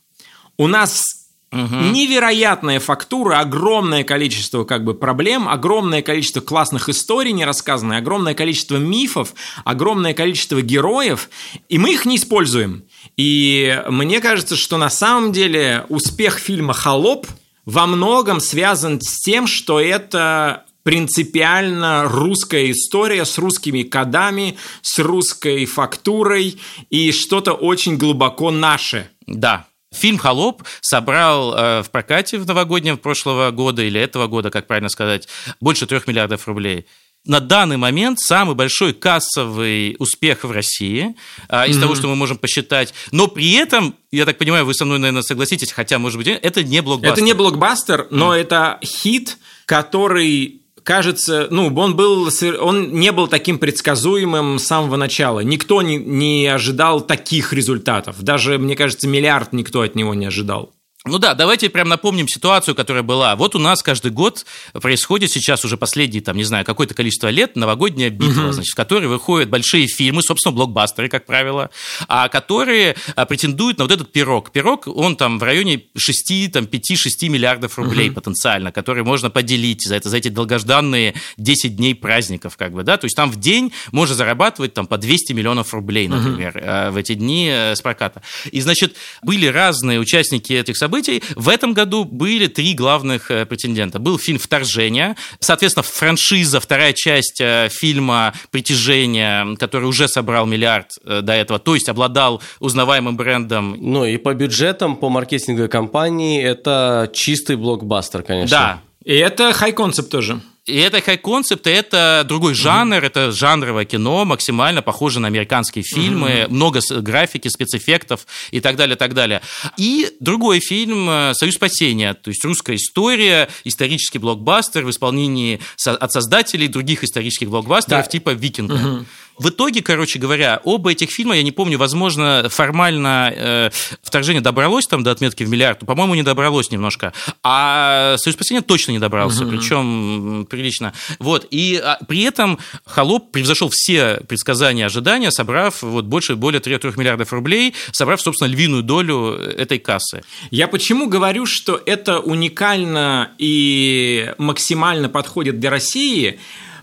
У 0.58 0.68
нас 0.68 1.22
Угу. 1.54 1.76
Невероятная 1.92 2.80
фактура, 2.80 3.42
огромное 3.42 4.06
количество 4.06 4.64
как 4.64 4.86
бы 4.86 4.94
проблем, 4.94 5.50
огромное 5.50 6.02
количество 6.02 6.40
классных 6.40 6.88
историй 6.88 7.34
не 7.34 7.44
рассказанных, 7.44 7.98
огромное 7.98 8.34
количество 8.34 8.78
мифов, 8.78 9.34
огромное 9.66 10.14
количество 10.14 10.62
героев, 10.62 11.30
и 11.68 11.78
мы 11.78 11.92
их 11.92 12.06
не 12.06 12.16
используем. 12.16 12.86
И 13.18 13.84
мне 13.90 14.22
кажется, 14.22 14.56
что 14.56 14.78
на 14.78 14.90
самом 14.90 15.34
деле 15.34 15.86
успех 15.90 16.40
фильма 16.40 16.72
«Холоп» 16.72 17.28
во 17.65 17.88
многом 17.88 18.39
связан 18.39 19.00
с 19.02 19.21
тем, 19.21 19.47
что 19.47 19.80
это 19.80 20.65
принципиально 20.84 22.06
русская 22.06 22.71
история 22.71 23.26
с 23.26 23.38
русскими 23.38 23.84
кодами, 23.84 24.58
с 24.82 25.00
русской 25.00 25.65
фактурой 25.65 26.60
и 26.89 27.12
что-то 27.12 27.54
очень 27.54 27.97
глубоко 27.97 28.52
наше. 28.52 29.10
Да, 29.28 29.67
Фильм 29.93 30.17
«Холоп» 30.17 30.63
собрал 30.80 31.54
э, 31.54 31.84
в 31.84 31.91
прокате 31.91 32.38
в 32.38 32.47
новогоднем 32.47 32.97
прошлого 32.97 33.52
года 33.52 33.84
или 33.84 34.00
этого 34.00 34.28
года, 34.28 34.50
как 34.50 34.65
правильно 34.65 34.88
сказать, 34.88 35.28
больше 35.60 35.86
трех 35.86 36.08
миллиардов 36.08 36.47
рублей 36.47 36.88
на 37.26 37.40
данный 37.40 37.78
момент 37.78 38.20
самый 38.20 38.56
большой 38.56 38.94
кассовый 38.94 39.96
успех 40.00 40.44
в 40.44 40.52
России 40.52 41.16
а, 41.48 41.68
из 41.68 41.78
mm-hmm. 41.78 41.82
того, 41.82 41.96
что 41.96 42.08
мы 42.08 42.16
можем 42.16 42.38
посчитать. 42.38 42.94
Но 43.12 43.28
при 43.28 43.54
этом, 43.54 43.96
я 44.12 44.26
так 44.26 44.38
понимаю, 44.38 44.66
вы 44.66 44.74
со 44.74 44.86
мной, 44.86 45.00
наверное, 45.00 45.22
согласитесь, 45.22 45.72
хотя, 45.72 46.00
может 46.00 46.18
быть, 46.18 46.28
это 46.28 46.64
не 46.64 46.82
блокбастер. 46.82 47.14
Это 47.14 47.22
не 47.22 47.34
блокбастер, 47.34 48.08
но 48.10 48.36
mm. 48.36 48.40
это 48.40 48.80
хит, 48.84 49.38
который 49.66 50.62
кажется, 50.84 51.48
ну, 51.52 51.74
он 51.76 51.96
был, 51.96 52.30
он 52.60 52.94
не 52.94 53.12
был 53.12 53.28
таким 53.28 53.60
предсказуемым 53.60 54.58
с 54.58 54.66
самого 54.66 54.96
начала. 54.96 55.42
Никто 55.42 55.82
не, 55.82 55.98
не 55.98 56.48
ожидал 56.48 57.02
таких 57.02 57.54
результатов. 57.54 58.22
Даже, 58.22 58.58
мне 58.58 58.76
кажется, 58.76 59.08
миллиард 59.08 59.54
никто 59.54 59.82
от 59.82 59.96
него 59.96 60.14
не 60.16 60.26
ожидал. 60.26 60.74
Ну 61.04 61.18
да, 61.18 61.34
давайте 61.34 61.68
прям 61.72 61.90
напомним 61.90 62.28
ситуацию, 62.28 62.76
которая 62.76 63.02
была. 63.02 63.36
Вот 63.36 63.56
у 63.56 63.60
нас 63.60 63.82
каждый 63.82 64.12
год 64.12 64.46
происходит 64.74 65.32
сейчас 65.32 65.66
уже 65.66 65.76
последние, 65.76 66.22
там, 66.22 66.38
не 66.38 66.44
знаю, 66.44 66.64
какое-то 66.64 66.94
количество 66.94 67.28
лет 67.30 67.56
новогодняя 67.56 68.12
битва, 68.12 68.44
угу. 68.44 68.52
значит, 68.52 68.74
в 68.74 68.76
которой 68.76 69.08
выходят 69.08 69.50
большие 69.50 69.88
фильмы, 69.88 70.22
собственно, 70.22 70.54
блокбастеры, 70.54 71.10
как 71.10 71.26
правило, 71.26 71.72
а 72.08 72.30
которые 72.30 72.96
а, 73.16 73.26
претендуют 73.26 73.80
на 73.80 73.86
вот 73.86 73.92
этот 73.92 74.12
пирог. 74.12 74.52
Пирог, 74.52 74.86
он 74.86 75.16
там 75.16 75.40
в 75.40 75.44
районе 75.44 75.86
6, 75.98 76.52
там, 76.54 76.66
5-6 76.66 77.30
миллиардов 77.30 77.80
рублей 77.80 78.10
угу. 78.10 78.18
потенциально, 78.18 78.72
которые 78.72 79.04
можно 79.04 79.32
поделить 79.32 79.82
за, 79.88 79.96
это, 79.96 80.08
за 80.08 80.18
эти 80.18 80.28
долгожданные 80.28 81.16
10 81.38 81.78
дней 81.78 81.96
праздников, 81.96 82.58
как 82.58 82.74
бы, 82.74 82.84
да, 82.84 82.98
то 82.98 83.06
есть 83.06 83.16
там 83.16 83.32
в 83.32 83.40
день 83.40 83.74
можно 83.92 84.14
зарабатывать 84.14 84.76
там 84.76 84.86
по 84.86 85.00
200 85.00 85.34
миллионов 85.34 85.74
рублей, 85.74 86.08
например, 86.08 86.56
угу. 86.56 86.94
в 86.94 86.98
эти 86.98 87.16
дни 87.16 87.50
э, 87.52 87.76
с 87.76 87.82
проката. 87.82 88.22
И, 88.52 88.62
значит, 88.62 88.96
были 89.24 89.48
разные 89.48 90.00
участники 90.00 90.54
этих 90.54 90.78
событий, 90.78 90.91
событий. 90.92 91.24
В 91.36 91.48
этом 91.48 91.74
году 91.74 92.04
были 92.04 92.48
три 92.48 92.74
главных 92.74 93.32
э, 93.32 93.46
претендента. 93.46 93.98
Был 93.98 94.18
фильм 94.18 94.38
«Вторжение», 94.38 95.16
соответственно, 95.40 95.84
франшиза, 95.84 96.60
вторая 96.60 96.92
часть 96.94 97.40
э, 97.40 97.70
фильма 97.72 98.34
«Притяжение», 98.52 99.56
который 99.58 99.86
уже 99.86 100.10
собрал 100.10 100.46
миллиард 100.46 100.88
э, 101.06 101.22
до 101.22 101.34
этого, 101.34 101.60
то 101.60 101.76
есть 101.76 101.88
обладал 101.88 102.42
узнаваемым 102.60 103.16
брендом. 103.16 103.78
Ну 103.80 104.04
и 104.04 104.18
по 104.18 104.34
бюджетам, 104.34 104.98
по 104.98 105.10
маркетинговой 105.10 105.70
кампании 105.70 106.44
это 106.44 107.10
чистый 107.14 107.56
блокбастер, 107.56 108.22
конечно. 108.24 108.58
Да, 108.58 108.82
И 109.06 109.16
это 109.16 109.54
хай-концепт 109.54 110.10
тоже. 110.10 110.42
И 110.72 110.78
это 110.78 111.01
хай-концепт, 111.01 111.67
это 111.67 112.24
другой 112.28 112.53
жанр, 112.53 113.03
это 113.03 113.32
жанровое 113.32 113.86
кино, 113.86 114.26
максимально 114.26 114.82
похоже 114.82 115.19
на 115.19 115.28
американские 115.28 115.84
фильмы, 115.84 116.45
много 116.49 116.82
с- 116.82 117.01
графики, 117.01 117.47
спецэффектов 117.49 118.26
и 118.51 118.59
так 118.61 118.76
далее, 118.78 118.95
так 118.95 119.13
далее. 119.13 119.41
И 119.78 120.07
другой 120.19 120.59
фильм 120.59 121.09
э, 121.09 121.34
«Союз 121.34 121.55
спасения», 121.55 122.13
то 122.13 122.30
есть 122.30 122.43
русская 122.45 122.76
история, 122.76 123.49
исторический 123.63 124.17
блокбастер 124.19 124.86
в 124.86 124.89
исполнении 124.89 125.59
от 125.86 126.11
создателей 126.11 126.67
других 126.67 127.03
исторических 127.03 127.49
блокбастеров 127.49 128.05
Да. 128.05 128.09
типа 128.09 128.30
«Викинга». 128.32 129.05
В 129.38 129.50
итоге, 129.50 129.82
короче 129.82 130.20
говоря, 130.20 130.62
оба 130.64 130.92
этих 130.92 131.10
фильма, 131.12 131.36
я 131.36 131.44
не 131.44 131.52
помню, 131.52 131.78
возможно, 131.78 132.48
формально 132.50 133.34
э, 133.36 133.70
вторжение 134.04 134.42
добралось 134.42 134.88
там 134.88 135.04
до 135.04 135.12
отметки 135.12 135.44
в 135.44 135.50
миллиард, 135.50 135.80
по-моему, 135.80 136.16
не 136.16 136.24
добралось 136.24 136.72
немножко. 136.72 137.14
А 137.44 138.16
Союз 138.18 138.36
спасения 138.36 138.62
точно 138.62 138.92
не 138.92 139.00
добрался, 139.00 139.46
причем 139.46 140.40
м, 140.40 140.46
прилично. 140.46 140.94
Вот. 141.20 141.48
И 141.50 141.82
а, 141.84 142.00
при 142.08 142.24
этом 142.24 142.60
Холоп 142.86 143.32
превзошел 143.32 143.70
все 143.72 144.22
предсказания, 144.28 144.86
ожидания, 144.86 145.32
собрав 145.32 145.82
вот 145.82 146.06
больше, 146.06 146.36
более 146.36 146.60
3, 146.60 146.80
миллиардов 146.96 147.34
рублей, 147.34 147.74
собрав, 147.92 148.22
собственно, 148.22 148.48
львиную 148.48 148.84
долю 148.84 149.34
этой 149.34 149.80
кассы. 149.80 150.24
Я 150.52 150.68
почему 150.68 151.08
говорю, 151.08 151.46
что 151.46 151.82
это 151.86 152.20
уникально 152.20 153.32
и 153.38 154.34
максимально 154.38 155.10
подходит 155.10 155.60
для 155.60 155.70
России? 155.70 156.40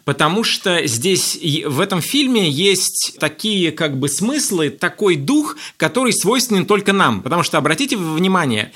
Потому 0.08 0.42
что 0.42 0.86
здесь, 0.86 1.38
в 1.66 1.80
этом 1.80 2.00
фильме 2.00 2.48
есть 2.48 3.18
такие 3.20 3.72
как 3.72 3.98
бы 3.98 4.08
смыслы, 4.08 4.70
такой 4.70 5.16
дух, 5.16 5.58
который 5.76 6.14
свойственен 6.14 6.64
только 6.64 6.94
нам. 6.94 7.20
Потому 7.20 7.42
что, 7.42 7.58
обратите 7.58 7.98
внимание, 7.98 8.72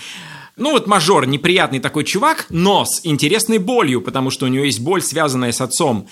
ну 0.57 0.72
вот 0.72 0.87
мажор, 0.87 1.26
неприятный 1.26 1.80
такой 1.80 2.05
чувак, 2.05 2.49
но 2.51 2.85
с 2.85 3.01
интересной 3.05 3.57
болью, 3.57 4.03
потому 4.03 4.28
что 4.28 4.45
у 4.45 4.51
него 4.51 4.66
есть 4.66 4.80
боль, 4.80 5.01
связанная 5.01 5.53
с 5.53 5.62
отцом. 5.62 6.07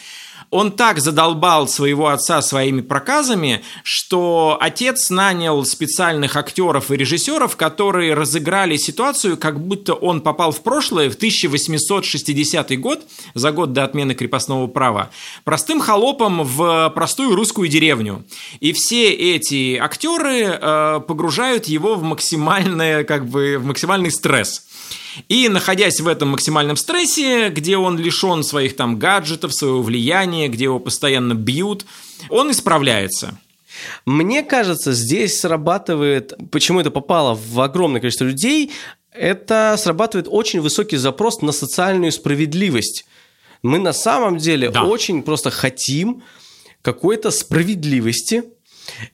Он 0.51 0.73
так 0.73 0.99
задолбал 0.99 1.69
своего 1.69 2.09
отца 2.09 2.43
своими 2.43 2.81
проказами, 2.81 3.63
что 3.85 4.59
отец 4.61 5.09
нанял 5.09 5.65
специальных 5.65 6.35
актеров 6.35 6.91
и 6.91 6.97
режиссеров, 6.97 7.57
которые 7.57 8.15
разыграли 8.15 8.77
ситуацию, 8.77 9.37
как 9.37 9.61
будто 9.61 9.95
он 9.95 10.21
попал 10.21 10.51
в 10.51 10.63
прошлое, 10.63 11.09
в 11.09 11.15
1860 11.15 12.81
год, 12.81 13.01
за 13.35 13.53
год 13.53 13.73
до 13.73 13.85
отмены 13.85 14.15
крепостного 14.15 14.67
права, 14.67 15.11
простым 15.45 15.81
холопом 15.81 16.43
в 16.43 16.91
простую 16.97 17.37
русскую 17.37 17.69
деревню. 17.69 18.25
И 18.59 18.73
все 18.73 19.11
эти 19.13 19.77
актеры 19.77 20.59
э, 20.61 21.01
погружают 21.07 21.67
его 21.67 21.95
в 21.95 22.03
максимальное, 22.03 23.05
как 23.05 23.27
бы, 23.29 23.57
в 23.59 23.67
максимальный 23.67 24.11
стресс. 24.11 24.67
И 25.29 25.49
находясь 25.49 26.01
в 26.01 26.09
этом 26.09 26.31
максимальном 26.31 26.77
стрессе, 26.77 27.49
где 27.51 27.77
он 27.77 27.99
лишен 27.99 28.43
своих 28.43 28.77
там 28.77 28.99
гаджетов, 28.99 29.55
своего 29.55 29.83
влияния, 29.83 30.49
где 30.49 30.65
его 30.65 30.79
постоянно 30.79 31.35
бьют, 31.35 31.85
он 32.29 32.51
исправляется. 32.51 33.39
Мне 34.05 34.43
кажется, 34.43 34.93
здесь 34.93 35.41
срабатывает, 35.41 36.35
почему 36.51 36.81
это 36.81 36.91
попало 36.91 37.35
в 37.35 37.61
огромное 37.61 38.01
количество 38.01 38.25
людей, 38.25 38.73
это 39.13 39.77
срабатывает 39.79 40.27
очень 40.31 40.61
высокий 40.61 40.97
запрос 40.97 41.43
на 41.43 41.53
социальную 41.53 42.13
справедливость. 42.13 43.07
Мы 43.63 43.79
на 43.79 43.93
самом 43.93 44.39
деле 44.39 44.71
Да. 44.71 44.85
очень 44.85 45.23
просто 45.23 45.51
хотим 45.51 46.23
какой-то 46.83 47.31
справедливости, 47.31 48.45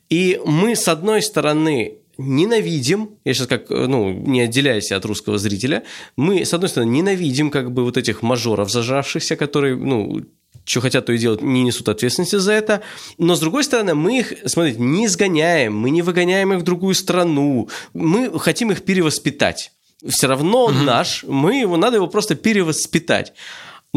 и 0.09 0.41
мы, 0.45 0.77
с 0.77 0.89
одной 0.89 1.22
стороны, 1.22 1.95
ненавидим, 2.19 3.11
я 3.25 3.35
сейчас 3.35 3.47
как, 3.47 3.71
э, 3.71 3.87
ну, 3.87 4.12
не 4.12 4.41
отделяясь 4.41 4.93
от 4.93 5.05
русского 5.05 5.39
зрителя, 5.39 5.83
мы, 6.17 6.45
с 6.45 6.55
одной 6.55 6.69
стороны, 6.69 6.91
ненавидим 6.91 7.51
как 7.51 7.73
бы 7.73 7.85
вот 7.85 7.97
этих 7.97 8.23
мажоров 8.23 8.71
зажравшихся, 8.71 9.37
которые, 9.37 9.77
ну, 9.77 10.23
что 10.64 10.81
хотят, 10.81 11.07
то 11.07 11.12
и 11.12 11.19
делают, 11.19 11.43
не 11.43 11.62
несут 11.62 11.89
ответственности 11.89 12.37
за 12.37 12.53
это. 12.53 12.83
Но, 13.19 13.37
с 13.37 13.41
другой 13.41 13.64
стороны, 13.64 13.95
мы 13.95 14.19
их, 14.19 14.35
смотрите, 14.47 14.81
не 14.81 15.07
изгоняем, 15.07 15.77
мы 15.77 15.91
не 15.91 16.03
выгоняем 16.03 16.53
их 16.53 16.61
в 16.61 16.64
другую 16.64 16.95
страну, 16.95 17.69
мы 17.95 18.39
хотим 18.39 18.73
их 18.73 18.83
перевоспитать. 18.83 19.73
Все 20.07 20.27
равно 20.27 20.64
он 20.64 20.85
наш, 20.85 21.25
мы 21.25 21.61
его, 21.61 21.77
надо 21.77 21.97
его 21.97 22.07
просто 22.07 22.35
перевоспитать. 22.35 23.33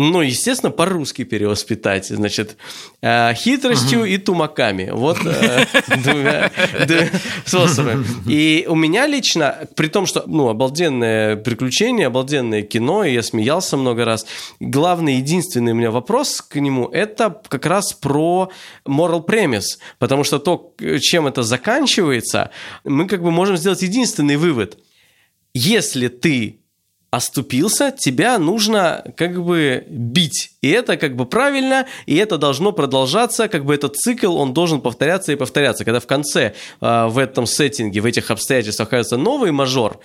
Ну, 0.01 0.21
естественно, 0.21 0.71
по-русски 0.71 1.25
перевоспитать, 1.25 2.07
значит, 2.07 2.55
э, 3.01 3.33
хитростью 3.33 4.05
и 4.05 4.17
тумаками. 4.17 4.91
Вот 4.93 5.17
э, 5.25 5.65
двумя 6.03 6.49
двумя 6.85 7.09
способами. 7.45 8.05
И 8.25 8.65
у 8.69 8.75
меня 8.75 9.07
лично, 9.07 9.67
при 9.75 9.87
том, 9.87 10.05
что, 10.05 10.23
ну, 10.25 10.47
обалденное 10.47 11.35
приключение, 11.35 12.07
обалденное 12.07 12.61
кино, 12.61 13.03
и 13.03 13.13
я 13.13 13.21
смеялся 13.21 13.75
много 13.75 14.05
раз, 14.05 14.25
главный, 14.61 15.15
единственный 15.15 15.73
у 15.73 15.75
меня 15.75 15.91
вопрос 15.91 16.39
к 16.39 16.55
нему, 16.55 16.87
это 16.87 17.41
как 17.49 17.65
раз 17.65 17.91
про 17.91 18.49
moral 18.87 19.25
premise, 19.27 19.79
потому 19.97 20.23
что 20.23 20.39
то, 20.39 20.75
чем 21.01 21.27
это 21.27 21.43
заканчивается, 21.43 22.51
мы 22.85 23.05
как 23.05 23.21
бы 23.21 23.31
можем 23.31 23.57
сделать 23.57 23.81
единственный 23.81 24.37
вывод. 24.37 24.77
Если 25.53 26.07
ты 26.07 26.58
оступился, 27.11 27.91
тебя 27.91 28.37
нужно 28.37 29.03
как 29.17 29.43
бы 29.43 29.85
бить. 29.89 30.51
И 30.61 30.69
это 30.69 30.97
как 30.97 31.15
бы 31.15 31.25
правильно, 31.25 31.87
и 32.05 32.15
это 32.15 32.37
должно 32.37 32.71
продолжаться, 32.71 33.47
как 33.47 33.65
бы 33.65 33.73
этот 33.73 33.95
цикл, 33.95 34.37
он 34.37 34.53
должен 34.53 34.81
повторяться 34.81 35.31
и 35.31 35.35
повторяться. 35.35 35.85
Когда 35.85 35.99
в 35.99 36.07
конце 36.07 36.53
э, 36.81 37.07
в 37.07 37.17
этом 37.17 37.47
сеттинге, 37.47 38.01
в 38.01 38.05
этих 38.05 38.29
обстоятельствах 38.29 38.89
оказывается 38.89 39.17
новый 39.17 39.51
мажор, 39.51 39.99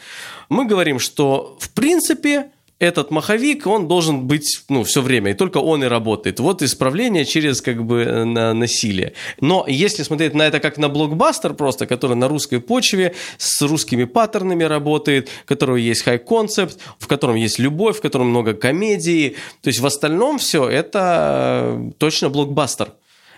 мы 0.49 0.65
говорим, 0.67 0.99
что 0.99 1.59
в 1.61 1.71
принципе 1.71 2.51
этот 2.79 3.11
маховик, 3.11 3.67
он 3.67 3.87
должен 3.87 4.27
быть, 4.27 4.65
ну, 4.69 4.83
все 4.83 5.01
время, 5.01 5.31
и 5.31 5.35
только 5.35 5.59
он 5.59 5.85
и 5.85 5.87
работает. 5.87 6.41
Вот 6.41 6.63
исправление 6.63 7.25
через, 7.25 7.61
как 7.61 7.85
бы, 7.85 8.03
э, 8.03 8.25
на 8.25 8.53
насилие. 8.53 9.13
Но 9.41 9.65
если 9.69 10.03
смотреть 10.03 10.35
на 10.35 10.43
это 10.43 10.59
как 10.61 10.77
на 10.77 10.89
блокбастер 10.89 11.55
просто, 11.55 11.87
который 11.87 12.17
на 12.17 12.29
русской 12.29 12.61
почве, 12.61 13.15
с 13.39 13.63
русскими 13.63 14.05
паттернами 14.05 14.65
работает, 14.65 15.29
у 15.45 15.49
которого 15.49 15.77
есть 15.77 16.03
хай-концепт, 16.03 16.79
в 16.99 17.07
котором 17.07 17.37
есть 17.37 17.59
любовь, 17.59 17.99
в 17.99 18.01
котором 18.01 18.29
много 18.29 18.55
комедии, 18.55 19.37
то 19.63 19.69
есть 19.69 19.81
в 19.81 19.87
остальном 19.87 20.39
все 20.39 20.69
это 20.69 21.79
э, 21.79 21.91
точно 21.99 22.29
блокбастер. 22.29 22.93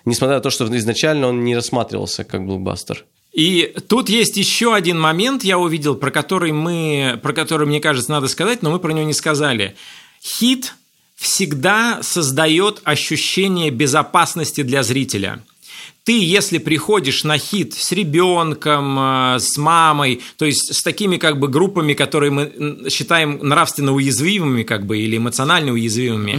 Несмотря 0.07 0.37
на 0.37 0.41
то, 0.43 0.51
что 0.51 0.65
изначально 0.77 1.29
он 1.29 1.45
не 1.45 1.55
рассматривался 1.55 2.25
как 2.25 2.47
блокбастер. 2.47 3.05
И 3.37 3.75
тут 3.87 4.09
есть 4.09 4.39
еще 4.39 4.75
один 4.75 4.99
момент, 4.99 5.45
я 5.45 5.59
увидел, 5.59 5.95
про 5.95 6.11
который 6.11 6.53
мы, 6.53 7.21
про 7.23 7.35
который, 7.35 7.67
мне 7.67 7.81
кажется, 7.81 8.11
надо 8.11 8.29
сказать, 8.29 8.63
но 8.63 8.71
мы 8.71 8.79
про 8.79 8.93
него 8.93 9.07
не 9.07 9.13
сказали. 9.13 9.77
Хит 10.23 10.75
всегда 11.17 11.99
создает 12.03 12.81
ощущение 12.85 13.71
безопасности 13.71 14.63
для 14.63 14.83
зрителя. 14.83 15.45
Ты, 16.05 16.19
если 16.19 16.57
приходишь 16.57 17.25
на 17.25 17.37
хит 17.37 17.75
с 17.75 17.93
ребенком, 17.93 18.99
э, 18.99 19.39
с 19.39 19.59
мамой, 19.59 20.23
то 20.39 20.47
есть 20.47 20.73
с 20.73 20.83
такими 20.83 21.19
как 21.19 21.39
бы 21.39 21.49
группами, 21.49 21.93
которые 21.93 22.31
мы 22.31 22.89
считаем 22.89 23.41
нравственно 23.43 23.93
уязвимыми, 23.93 24.63
как 24.63 24.87
бы, 24.87 24.97
или 24.99 25.19
эмоционально 25.19 25.73
уязвимыми, 25.73 26.39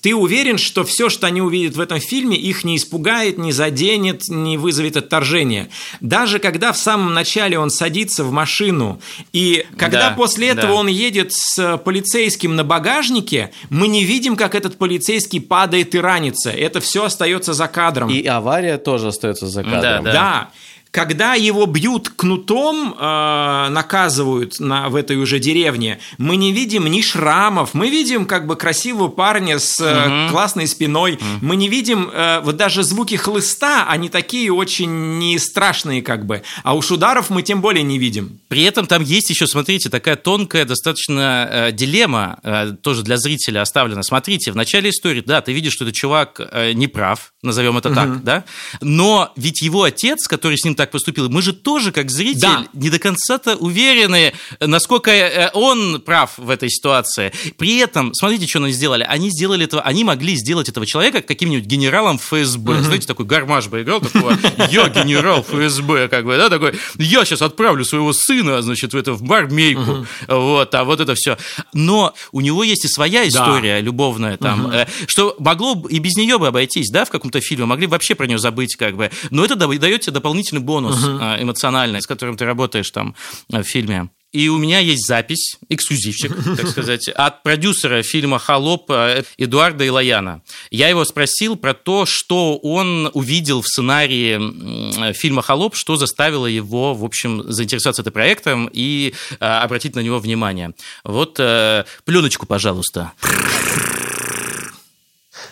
ты 0.00 0.14
уверен, 0.14 0.58
что 0.58 0.84
все, 0.84 1.08
что 1.08 1.26
они 1.26 1.40
увидят 1.40 1.76
в 1.76 1.80
этом 1.80 2.00
фильме, 2.00 2.36
их 2.36 2.64
не 2.64 2.76
испугает, 2.76 3.38
не 3.38 3.52
заденет, 3.52 4.28
не 4.28 4.58
вызовет 4.58 4.96
отторжения. 4.96 5.68
Даже 6.00 6.38
когда 6.38 6.72
в 6.72 6.76
самом 6.76 7.14
начале 7.14 7.58
он 7.58 7.70
садится 7.70 8.24
в 8.24 8.32
машину, 8.32 9.00
и 9.32 9.66
когда 9.76 10.10
Да, 10.10 10.14
после 10.16 10.48
этого 10.48 10.74
да. 10.74 10.74
он 10.74 10.86
едет 10.88 11.32
с 11.32 11.78
полицейским 11.78 12.56
на 12.56 12.64
багажнике, 12.64 13.52
мы 13.70 13.88
не 13.88 14.04
видим, 14.04 14.36
как 14.36 14.54
этот 14.54 14.78
полицейский 14.78 15.40
падает 15.40 15.94
и 15.94 15.98
ранится. 15.98 16.50
Это 16.50 16.80
все 16.80 17.04
остается 17.04 17.54
за 17.54 17.68
кадром. 17.68 18.10
И 18.10 18.24
авария 18.26 18.78
тоже 18.78 19.08
остается 19.08 19.46
за 19.46 19.62
кадром. 19.62 19.82
Да, 19.82 20.00
да. 20.00 20.12
Да. 20.12 20.50
Когда 20.90 21.34
его 21.34 21.66
бьют 21.66 22.08
кнутом, 22.08 22.96
э, 22.98 23.68
наказывают 23.68 24.60
на, 24.60 24.88
в 24.88 24.96
этой 24.96 25.16
уже 25.16 25.38
деревне, 25.38 25.98
мы 26.16 26.36
не 26.36 26.52
видим 26.52 26.86
ни 26.86 27.02
шрамов, 27.02 27.74
мы 27.74 27.90
видим 27.90 28.24
как 28.24 28.46
бы 28.46 28.56
красивого 28.56 29.08
парня 29.08 29.58
с 29.58 29.78
э, 29.78 30.28
классной 30.30 30.66
спиной, 30.66 31.18
мы 31.42 31.56
не 31.56 31.68
видим 31.68 32.08
э, 32.12 32.40
вот 32.40 32.56
даже 32.56 32.82
звуки 32.82 33.16
хлыста, 33.16 33.86
они 33.88 34.08
такие 34.08 34.52
очень 34.52 35.18
не 35.18 35.38
страшные 35.38 36.00
как 36.00 36.24
бы, 36.24 36.42
а 36.62 36.74
уж 36.74 36.90
ударов 36.90 37.28
мы 37.28 37.42
тем 37.42 37.60
более 37.60 37.82
не 37.82 37.98
видим. 37.98 38.40
При 38.48 38.62
этом 38.62 38.86
там 38.86 39.02
есть 39.02 39.28
еще, 39.28 39.46
смотрите, 39.46 39.90
такая 39.90 40.16
тонкая 40.16 40.64
достаточно 40.64 41.48
э, 41.50 41.72
дилемма, 41.72 42.38
э, 42.42 42.72
тоже 42.80 43.02
для 43.02 43.18
зрителя 43.18 43.60
оставлена. 43.62 44.02
Смотрите, 44.02 44.50
в 44.52 44.56
начале 44.56 44.90
истории, 44.90 45.22
да, 45.24 45.42
ты 45.42 45.52
видишь, 45.52 45.74
что 45.74 45.84
этот 45.84 45.96
чувак 45.96 46.40
э, 46.40 46.72
не 46.72 46.86
прав, 46.86 47.32
назовем 47.42 47.76
это 47.76 47.94
так, 47.94 48.24
да, 48.24 48.44
но 48.80 49.32
ведь 49.36 49.60
его 49.62 49.82
отец, 49.82 50.26
который 50.26 50.56
с 50.56 50.64
ним 50.64 50.74
так 50.74 50.85
так 50.86 50.92
поступил. 50.92 51.28
Мы 51.28 51.42
же 51.42 51.52
тоже, 51.52 51.92
как 51.92 52.10
зритель, 52.10 52.40
Да. 52.40 52.64
не 52.72 52.90
до 52.90 52.98
конца-то 52.98 53.56
уверены, 53.56 54.32
насколько 54.60 55.10
э, 55.10 55.50
он 55.52 56.00
прав 56.00 56.32
в 56.36 56.48
этой 56.50 56.70
ситуации. 56.70 57.32
При 57.58 57.78
этом, 57.78 58.14
смотрите, 58.14 58.46
что 58.46 58.62
они 58.62 58.72
сделали. 58.72 59.04
Они 59.08 59.30
сделали 59.30 59.64
этого, 59.64 59.82
они 59.82 60.04
могли 60.04 60.36
сделать 60.36 60.68
этого 60.68 60.86
человека 60.86 61.20
каким-нибудь 61.22 61.66
генералом 61.66 62.18
ФСБ. 62.18 62.82
Знаете, 62.82 63.06
такой 63.06 63.26
гармаш 63.26 63.66
бы 63.68 63.82
играл, 63.82 64.00
такого, 64.00 64.36
я 64.70 64.88
генерал 64.88 65.42
ФСБ, 65.42 66.08
как 66.08 66.24
бы, 66.24 66.36
да, 66.36 66.48
такой, 66.48 66.74
я 66.98 67.24
сейчас 67.24 67.42
отправлю 67.42 67.84
своего 67.84 68.12
сына, 68.12 68.62
значит, 68.62 68.92
в 68.94 68.96
это, 68.96 69.12
в 69.12 69.22
бармейку, 69.22 70.06
вот, 70.28 70.74
а 70.74 70.84
вот 70.84 71.00
это 71.00 71.14
все. 71.14 71.36
Но 71.72 72.14
у 72.32 72.40
него 72.40 72.62
есть 72.64 72.84
и 72.84 72.88
своя 72.88 73.26
история 73.28 73.80
любовная 73.80 74.36
там, 74.36 74.70
э, 74.70 74.86
что 75.06 75.34
могло 75.38 75.84
и 75.88 75.98
без 75.98 76.16
нее 76.16 76.38
бы 76.38 76.48
обойтись, 76.48 76.90
да, 76.90 77.04
в 77.04 77.10
каком-то 77.10 77.40
фильме, 77.40 77.64
могли 77.66 77.86
вообще 77.86 78.14
про 78.14 78.26
нее 78.26 78.38
забыть, 78.38 78.76
как 78.76 78.96
бы. 78.96 79.10
Но 79.30 79.44
это 79.44 79.56
да- 79.56 79.66
дает 79.66 80.02
тебе 80.02 80.12
дополнительный 80.12 80.62
бонус 80.66 80.98
а, 81.02 81.40
эмоциональный, 81.40 82.02
с 82.02 82.06
которым 82.06 82.36
ты 82.36 82.44
работаешь 82.44 82.90
там 82.90 83.14
а, 83.52 83.62
в 83.62 83.66
фильме. 83.66 84.10
И 84.32 84.50
у 84.50 84.58
меня 84.58 84.80
есть 84.80 85.06
запись, 85.06 85.56
эксклюзивчик, 85.70 86.32
так 86.58 86.68
сказать, 86.68 87.08
от 87.08 87.42
продюсера 87.42 88.02
фильма 88.02 88.38
«Холоп» 88.38 88.90
э, 88.90 89.22
Эдуарда 89.38 89.86
Илояна. 89.86 90.42
Я 90.70 90.88
его 90.88 91.06
спросил 91.06 91.56
про 91.56 91.72
то, 91.72 92.04
что 92.04 92.58
он 92.58 93.10
увидел 93.14 93.62
в 93.62 93.66
сценарии 93.66 94.34
м, 94.34 95.14
фильма 95.14 95.40
«Холоп», 95.40 95.74
что 95.74 95.96
заставило 95.96 96.46
его, 96.46 96.92
в 96.92 97.02
общем, 97.04 97.50
заинтересоваться 97.50 98.02
этим 98.02 98.12
проектом 98.12 98.68
и 98.70 99.14
э, 99.40 99.44
обратить 99.44 99.94
на 99.94 100.00
него 100.00 100.18
внимание. 100.18 100.72
Вот 101.02 101.36
э, 101.38 101.84
пленочку, 102.04 102.44
пожалуйста. 102.44 103.12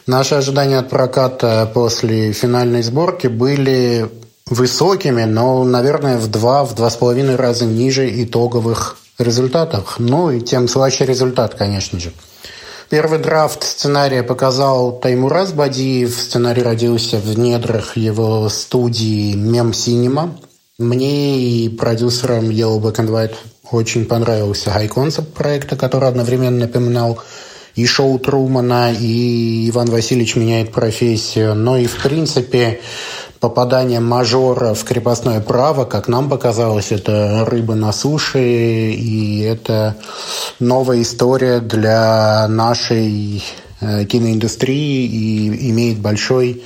Наши 0.07 0.35
ожидания 0.35 0.79
от 0.79 0.91
проката 0.91 1.71
после 1.73 2.33
финальной 2.33 2.83
сборки 2.83 3.29
были 3.29 4.11
высокими, 4.49 5.25
но, 5.25 5.65
наверное, 5.65 6.19
в 6.19 6.29
два, 6.29 6.65
в 6.65 6.75
два 6.75 6.91
с 6.91 6.97
половиной 6.97 7.37
раза 7.37 7.65
ниже 7.65 8.23
итоговых 8.23 8.99
результатов. 9.19 9.97
Ну 9.99 10.31
и 10.31 10.41
тем 10.41 10.69
слаще 10.69 11.07
результат, 11.07 11.55
конечно 11.55 11.99
же. 11.99 12.13
Первый 12.91 13.19
драфт 13.19 13.65
сценария 13.65 14.23
показал 14.23 14.99
Таймураз 15.01 15.53
Бадиев. 15.53 16.15
Сценарий 16.21 16.63
родился 16.63 17.17
в 17.19 17.39
недрах 17.39 17.97
его 17.97 18.49
студии 18.49 19.35
Мем 19.35 19.73
Синема. 19.73 20.37
Мне 20.79 21.39
и 21.39 21.69
продюсерам 21.69 22.51
Yellow 22.51 22.81
Black 22.81 22.97
and 22.97 23.09
White 23.09 23.37
очень 23.71 24.05
понравился 24.05 24.71
хай-концепт 24.71 25.33
проекта, 25.33 25.77
который 25.77 26.09
одновременно 26.09 26.67
напоминал 26.67 27.19
и 27.75 27.87
шоу 27.87 28.19
Трумана, 28.19 28.93
и 28.93 29.69
Иван 29.71 29.87
Васильевич 29.91 30.37
меняет 30.37 30.73
профессию. 30.73 31.55
Но 31.55 31.77
и, 31.77 31.87
в 31.87 32.03
принципе, 32.03 32.81
попадание 33.45 34.01
мажора 34.01 34.73
в 34.73 34.85
крепостное 34.85 35.39
право, 35.39 35.85
как 35.85 36.09
нам 36.09 36.31
показалось, 36.31 36.93
это 36.93 37.45
рыба 37.45 37.75
на 37.75 37.93
суше, 37.93 38.41
и 38.41 39.41
это 39.41 39.97
новая 40.61 41.03
история 41.03 41.61
для 41.61 42.49
нашей 42.49 43.45
э, 43.83 44.07
киноиндустрии 44.07 45.05
и 45.05 45.71
имеет 45.73 45.99
большой 45.99 46.63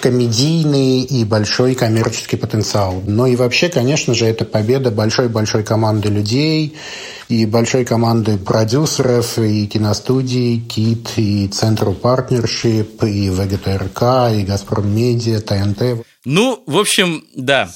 комедийный 0.00 1.02
и 1.02 1.22
большой 1.26 1.74
коммерческий 1.74 2.38
потенциал. 2.38 3.02
Но 3.06 3.26
и 3.26 3.36
вообще, 3.36 3.68
конечно 3.68 4.14
же, 4.14 4.24
это 4.24 4.46
победа 4.46 4.90
большой-большой 4.90 5.64
команды 5.64 6.08
людей 6.08 6.74
и 7.28 7.44
большой 7.44 7.84
команды 7.84 8.38
продюсеров 8.38 9.38
и 9.38 9.66
киностудий 9.66 10.60
КИТ, 10.60 11.10
и 11.16 11.48
Центру 11.48 11.92
Партнершип, 11.92 13.04
и 13.04 13.28
ВГТРК, 13.28 14.32
и 14.34 14.44
Газпром 14.44 14.88
Медиа, 14.96 15.40
ТНТ. 15.40 16.06
Ну, 16.24 16.62
в 16.66 16.78
общем, 16.78 17.24
да. 17.34 17.68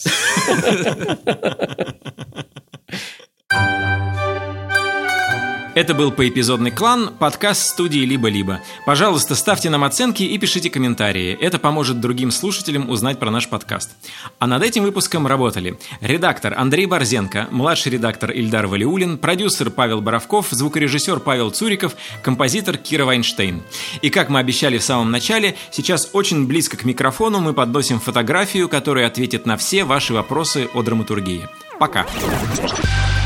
Это 5.76 5.92
был 5.92 6.10
поэпизодный 6.10 6.70
клан, 6.70 7.10
подкаст 7.18 7.66
студии 7.66 7.98
«Либо-либо». 7.98 8.62
Пожалуйста, 8.86 9.34
ставьте 9.34 9.68
нам 9.68 9.84
оценки 9.84 10.22
и 10.22 10.38
пишите 10.38 10.70
комментарии. 10.70 11.36
Это 11.38 11.58
поможет 11.58 12.00
другим 12.00 12.30
слушателям 12.30 12.88
узнать 12.88 13.18
про 13.18 13.30
наш 13.30 13.46
подкаст. 13.46 13.90
А 14.38 14.46
над 14.46 14.62
этим 14.62 14.84
выпуском 14.84 15.26
работали 15.26 15.78
редактор 16.00 16.54
Андрей 16.56 16.86
Борзенко, 16.86 17.48
младший 17.50 17.92
редактор 17.92 18.30
Ильдар 18.30 18.66
Валиулин, 18.68 19.18
продюсер 19.18 19.68
Павел 19.68 20.00
Боровков, 20.00 20.46
звукорежиссер 20.48 21.20
Павел 21.20 21.50
Цуриков, 21.50 21.94
композитор 22.22 22.78
Кира 22.78 23.04
Вайнштейн. 23.04 23.62
И 24.00 24.08
как 24.08 24.30
мы 24.30 24.38
обещали 24.38 24.78
в 24.78 24.82
самом 24.82 25.10
начале, 25.10 25.56
сейчас 25.70 26.08
очень 26.14 26.46
близко 26.46 26.78
к 26.78 26.86
микрофону 26.86 27.40
мы 27.40 27.52
подносим 27.52 28.00
фотографию, 28.00 28.70
которая 28.70 29.06
ответит 29.06 29.44
на 29.44 29.58
все 29.58 29.84
ваши 29.84 30.14
вопросы 30.14 30.70
о 30.72 30.80
драматургии. 30.80 31.46
Пока! 31.78 32.06
Пока. 32.56 33.25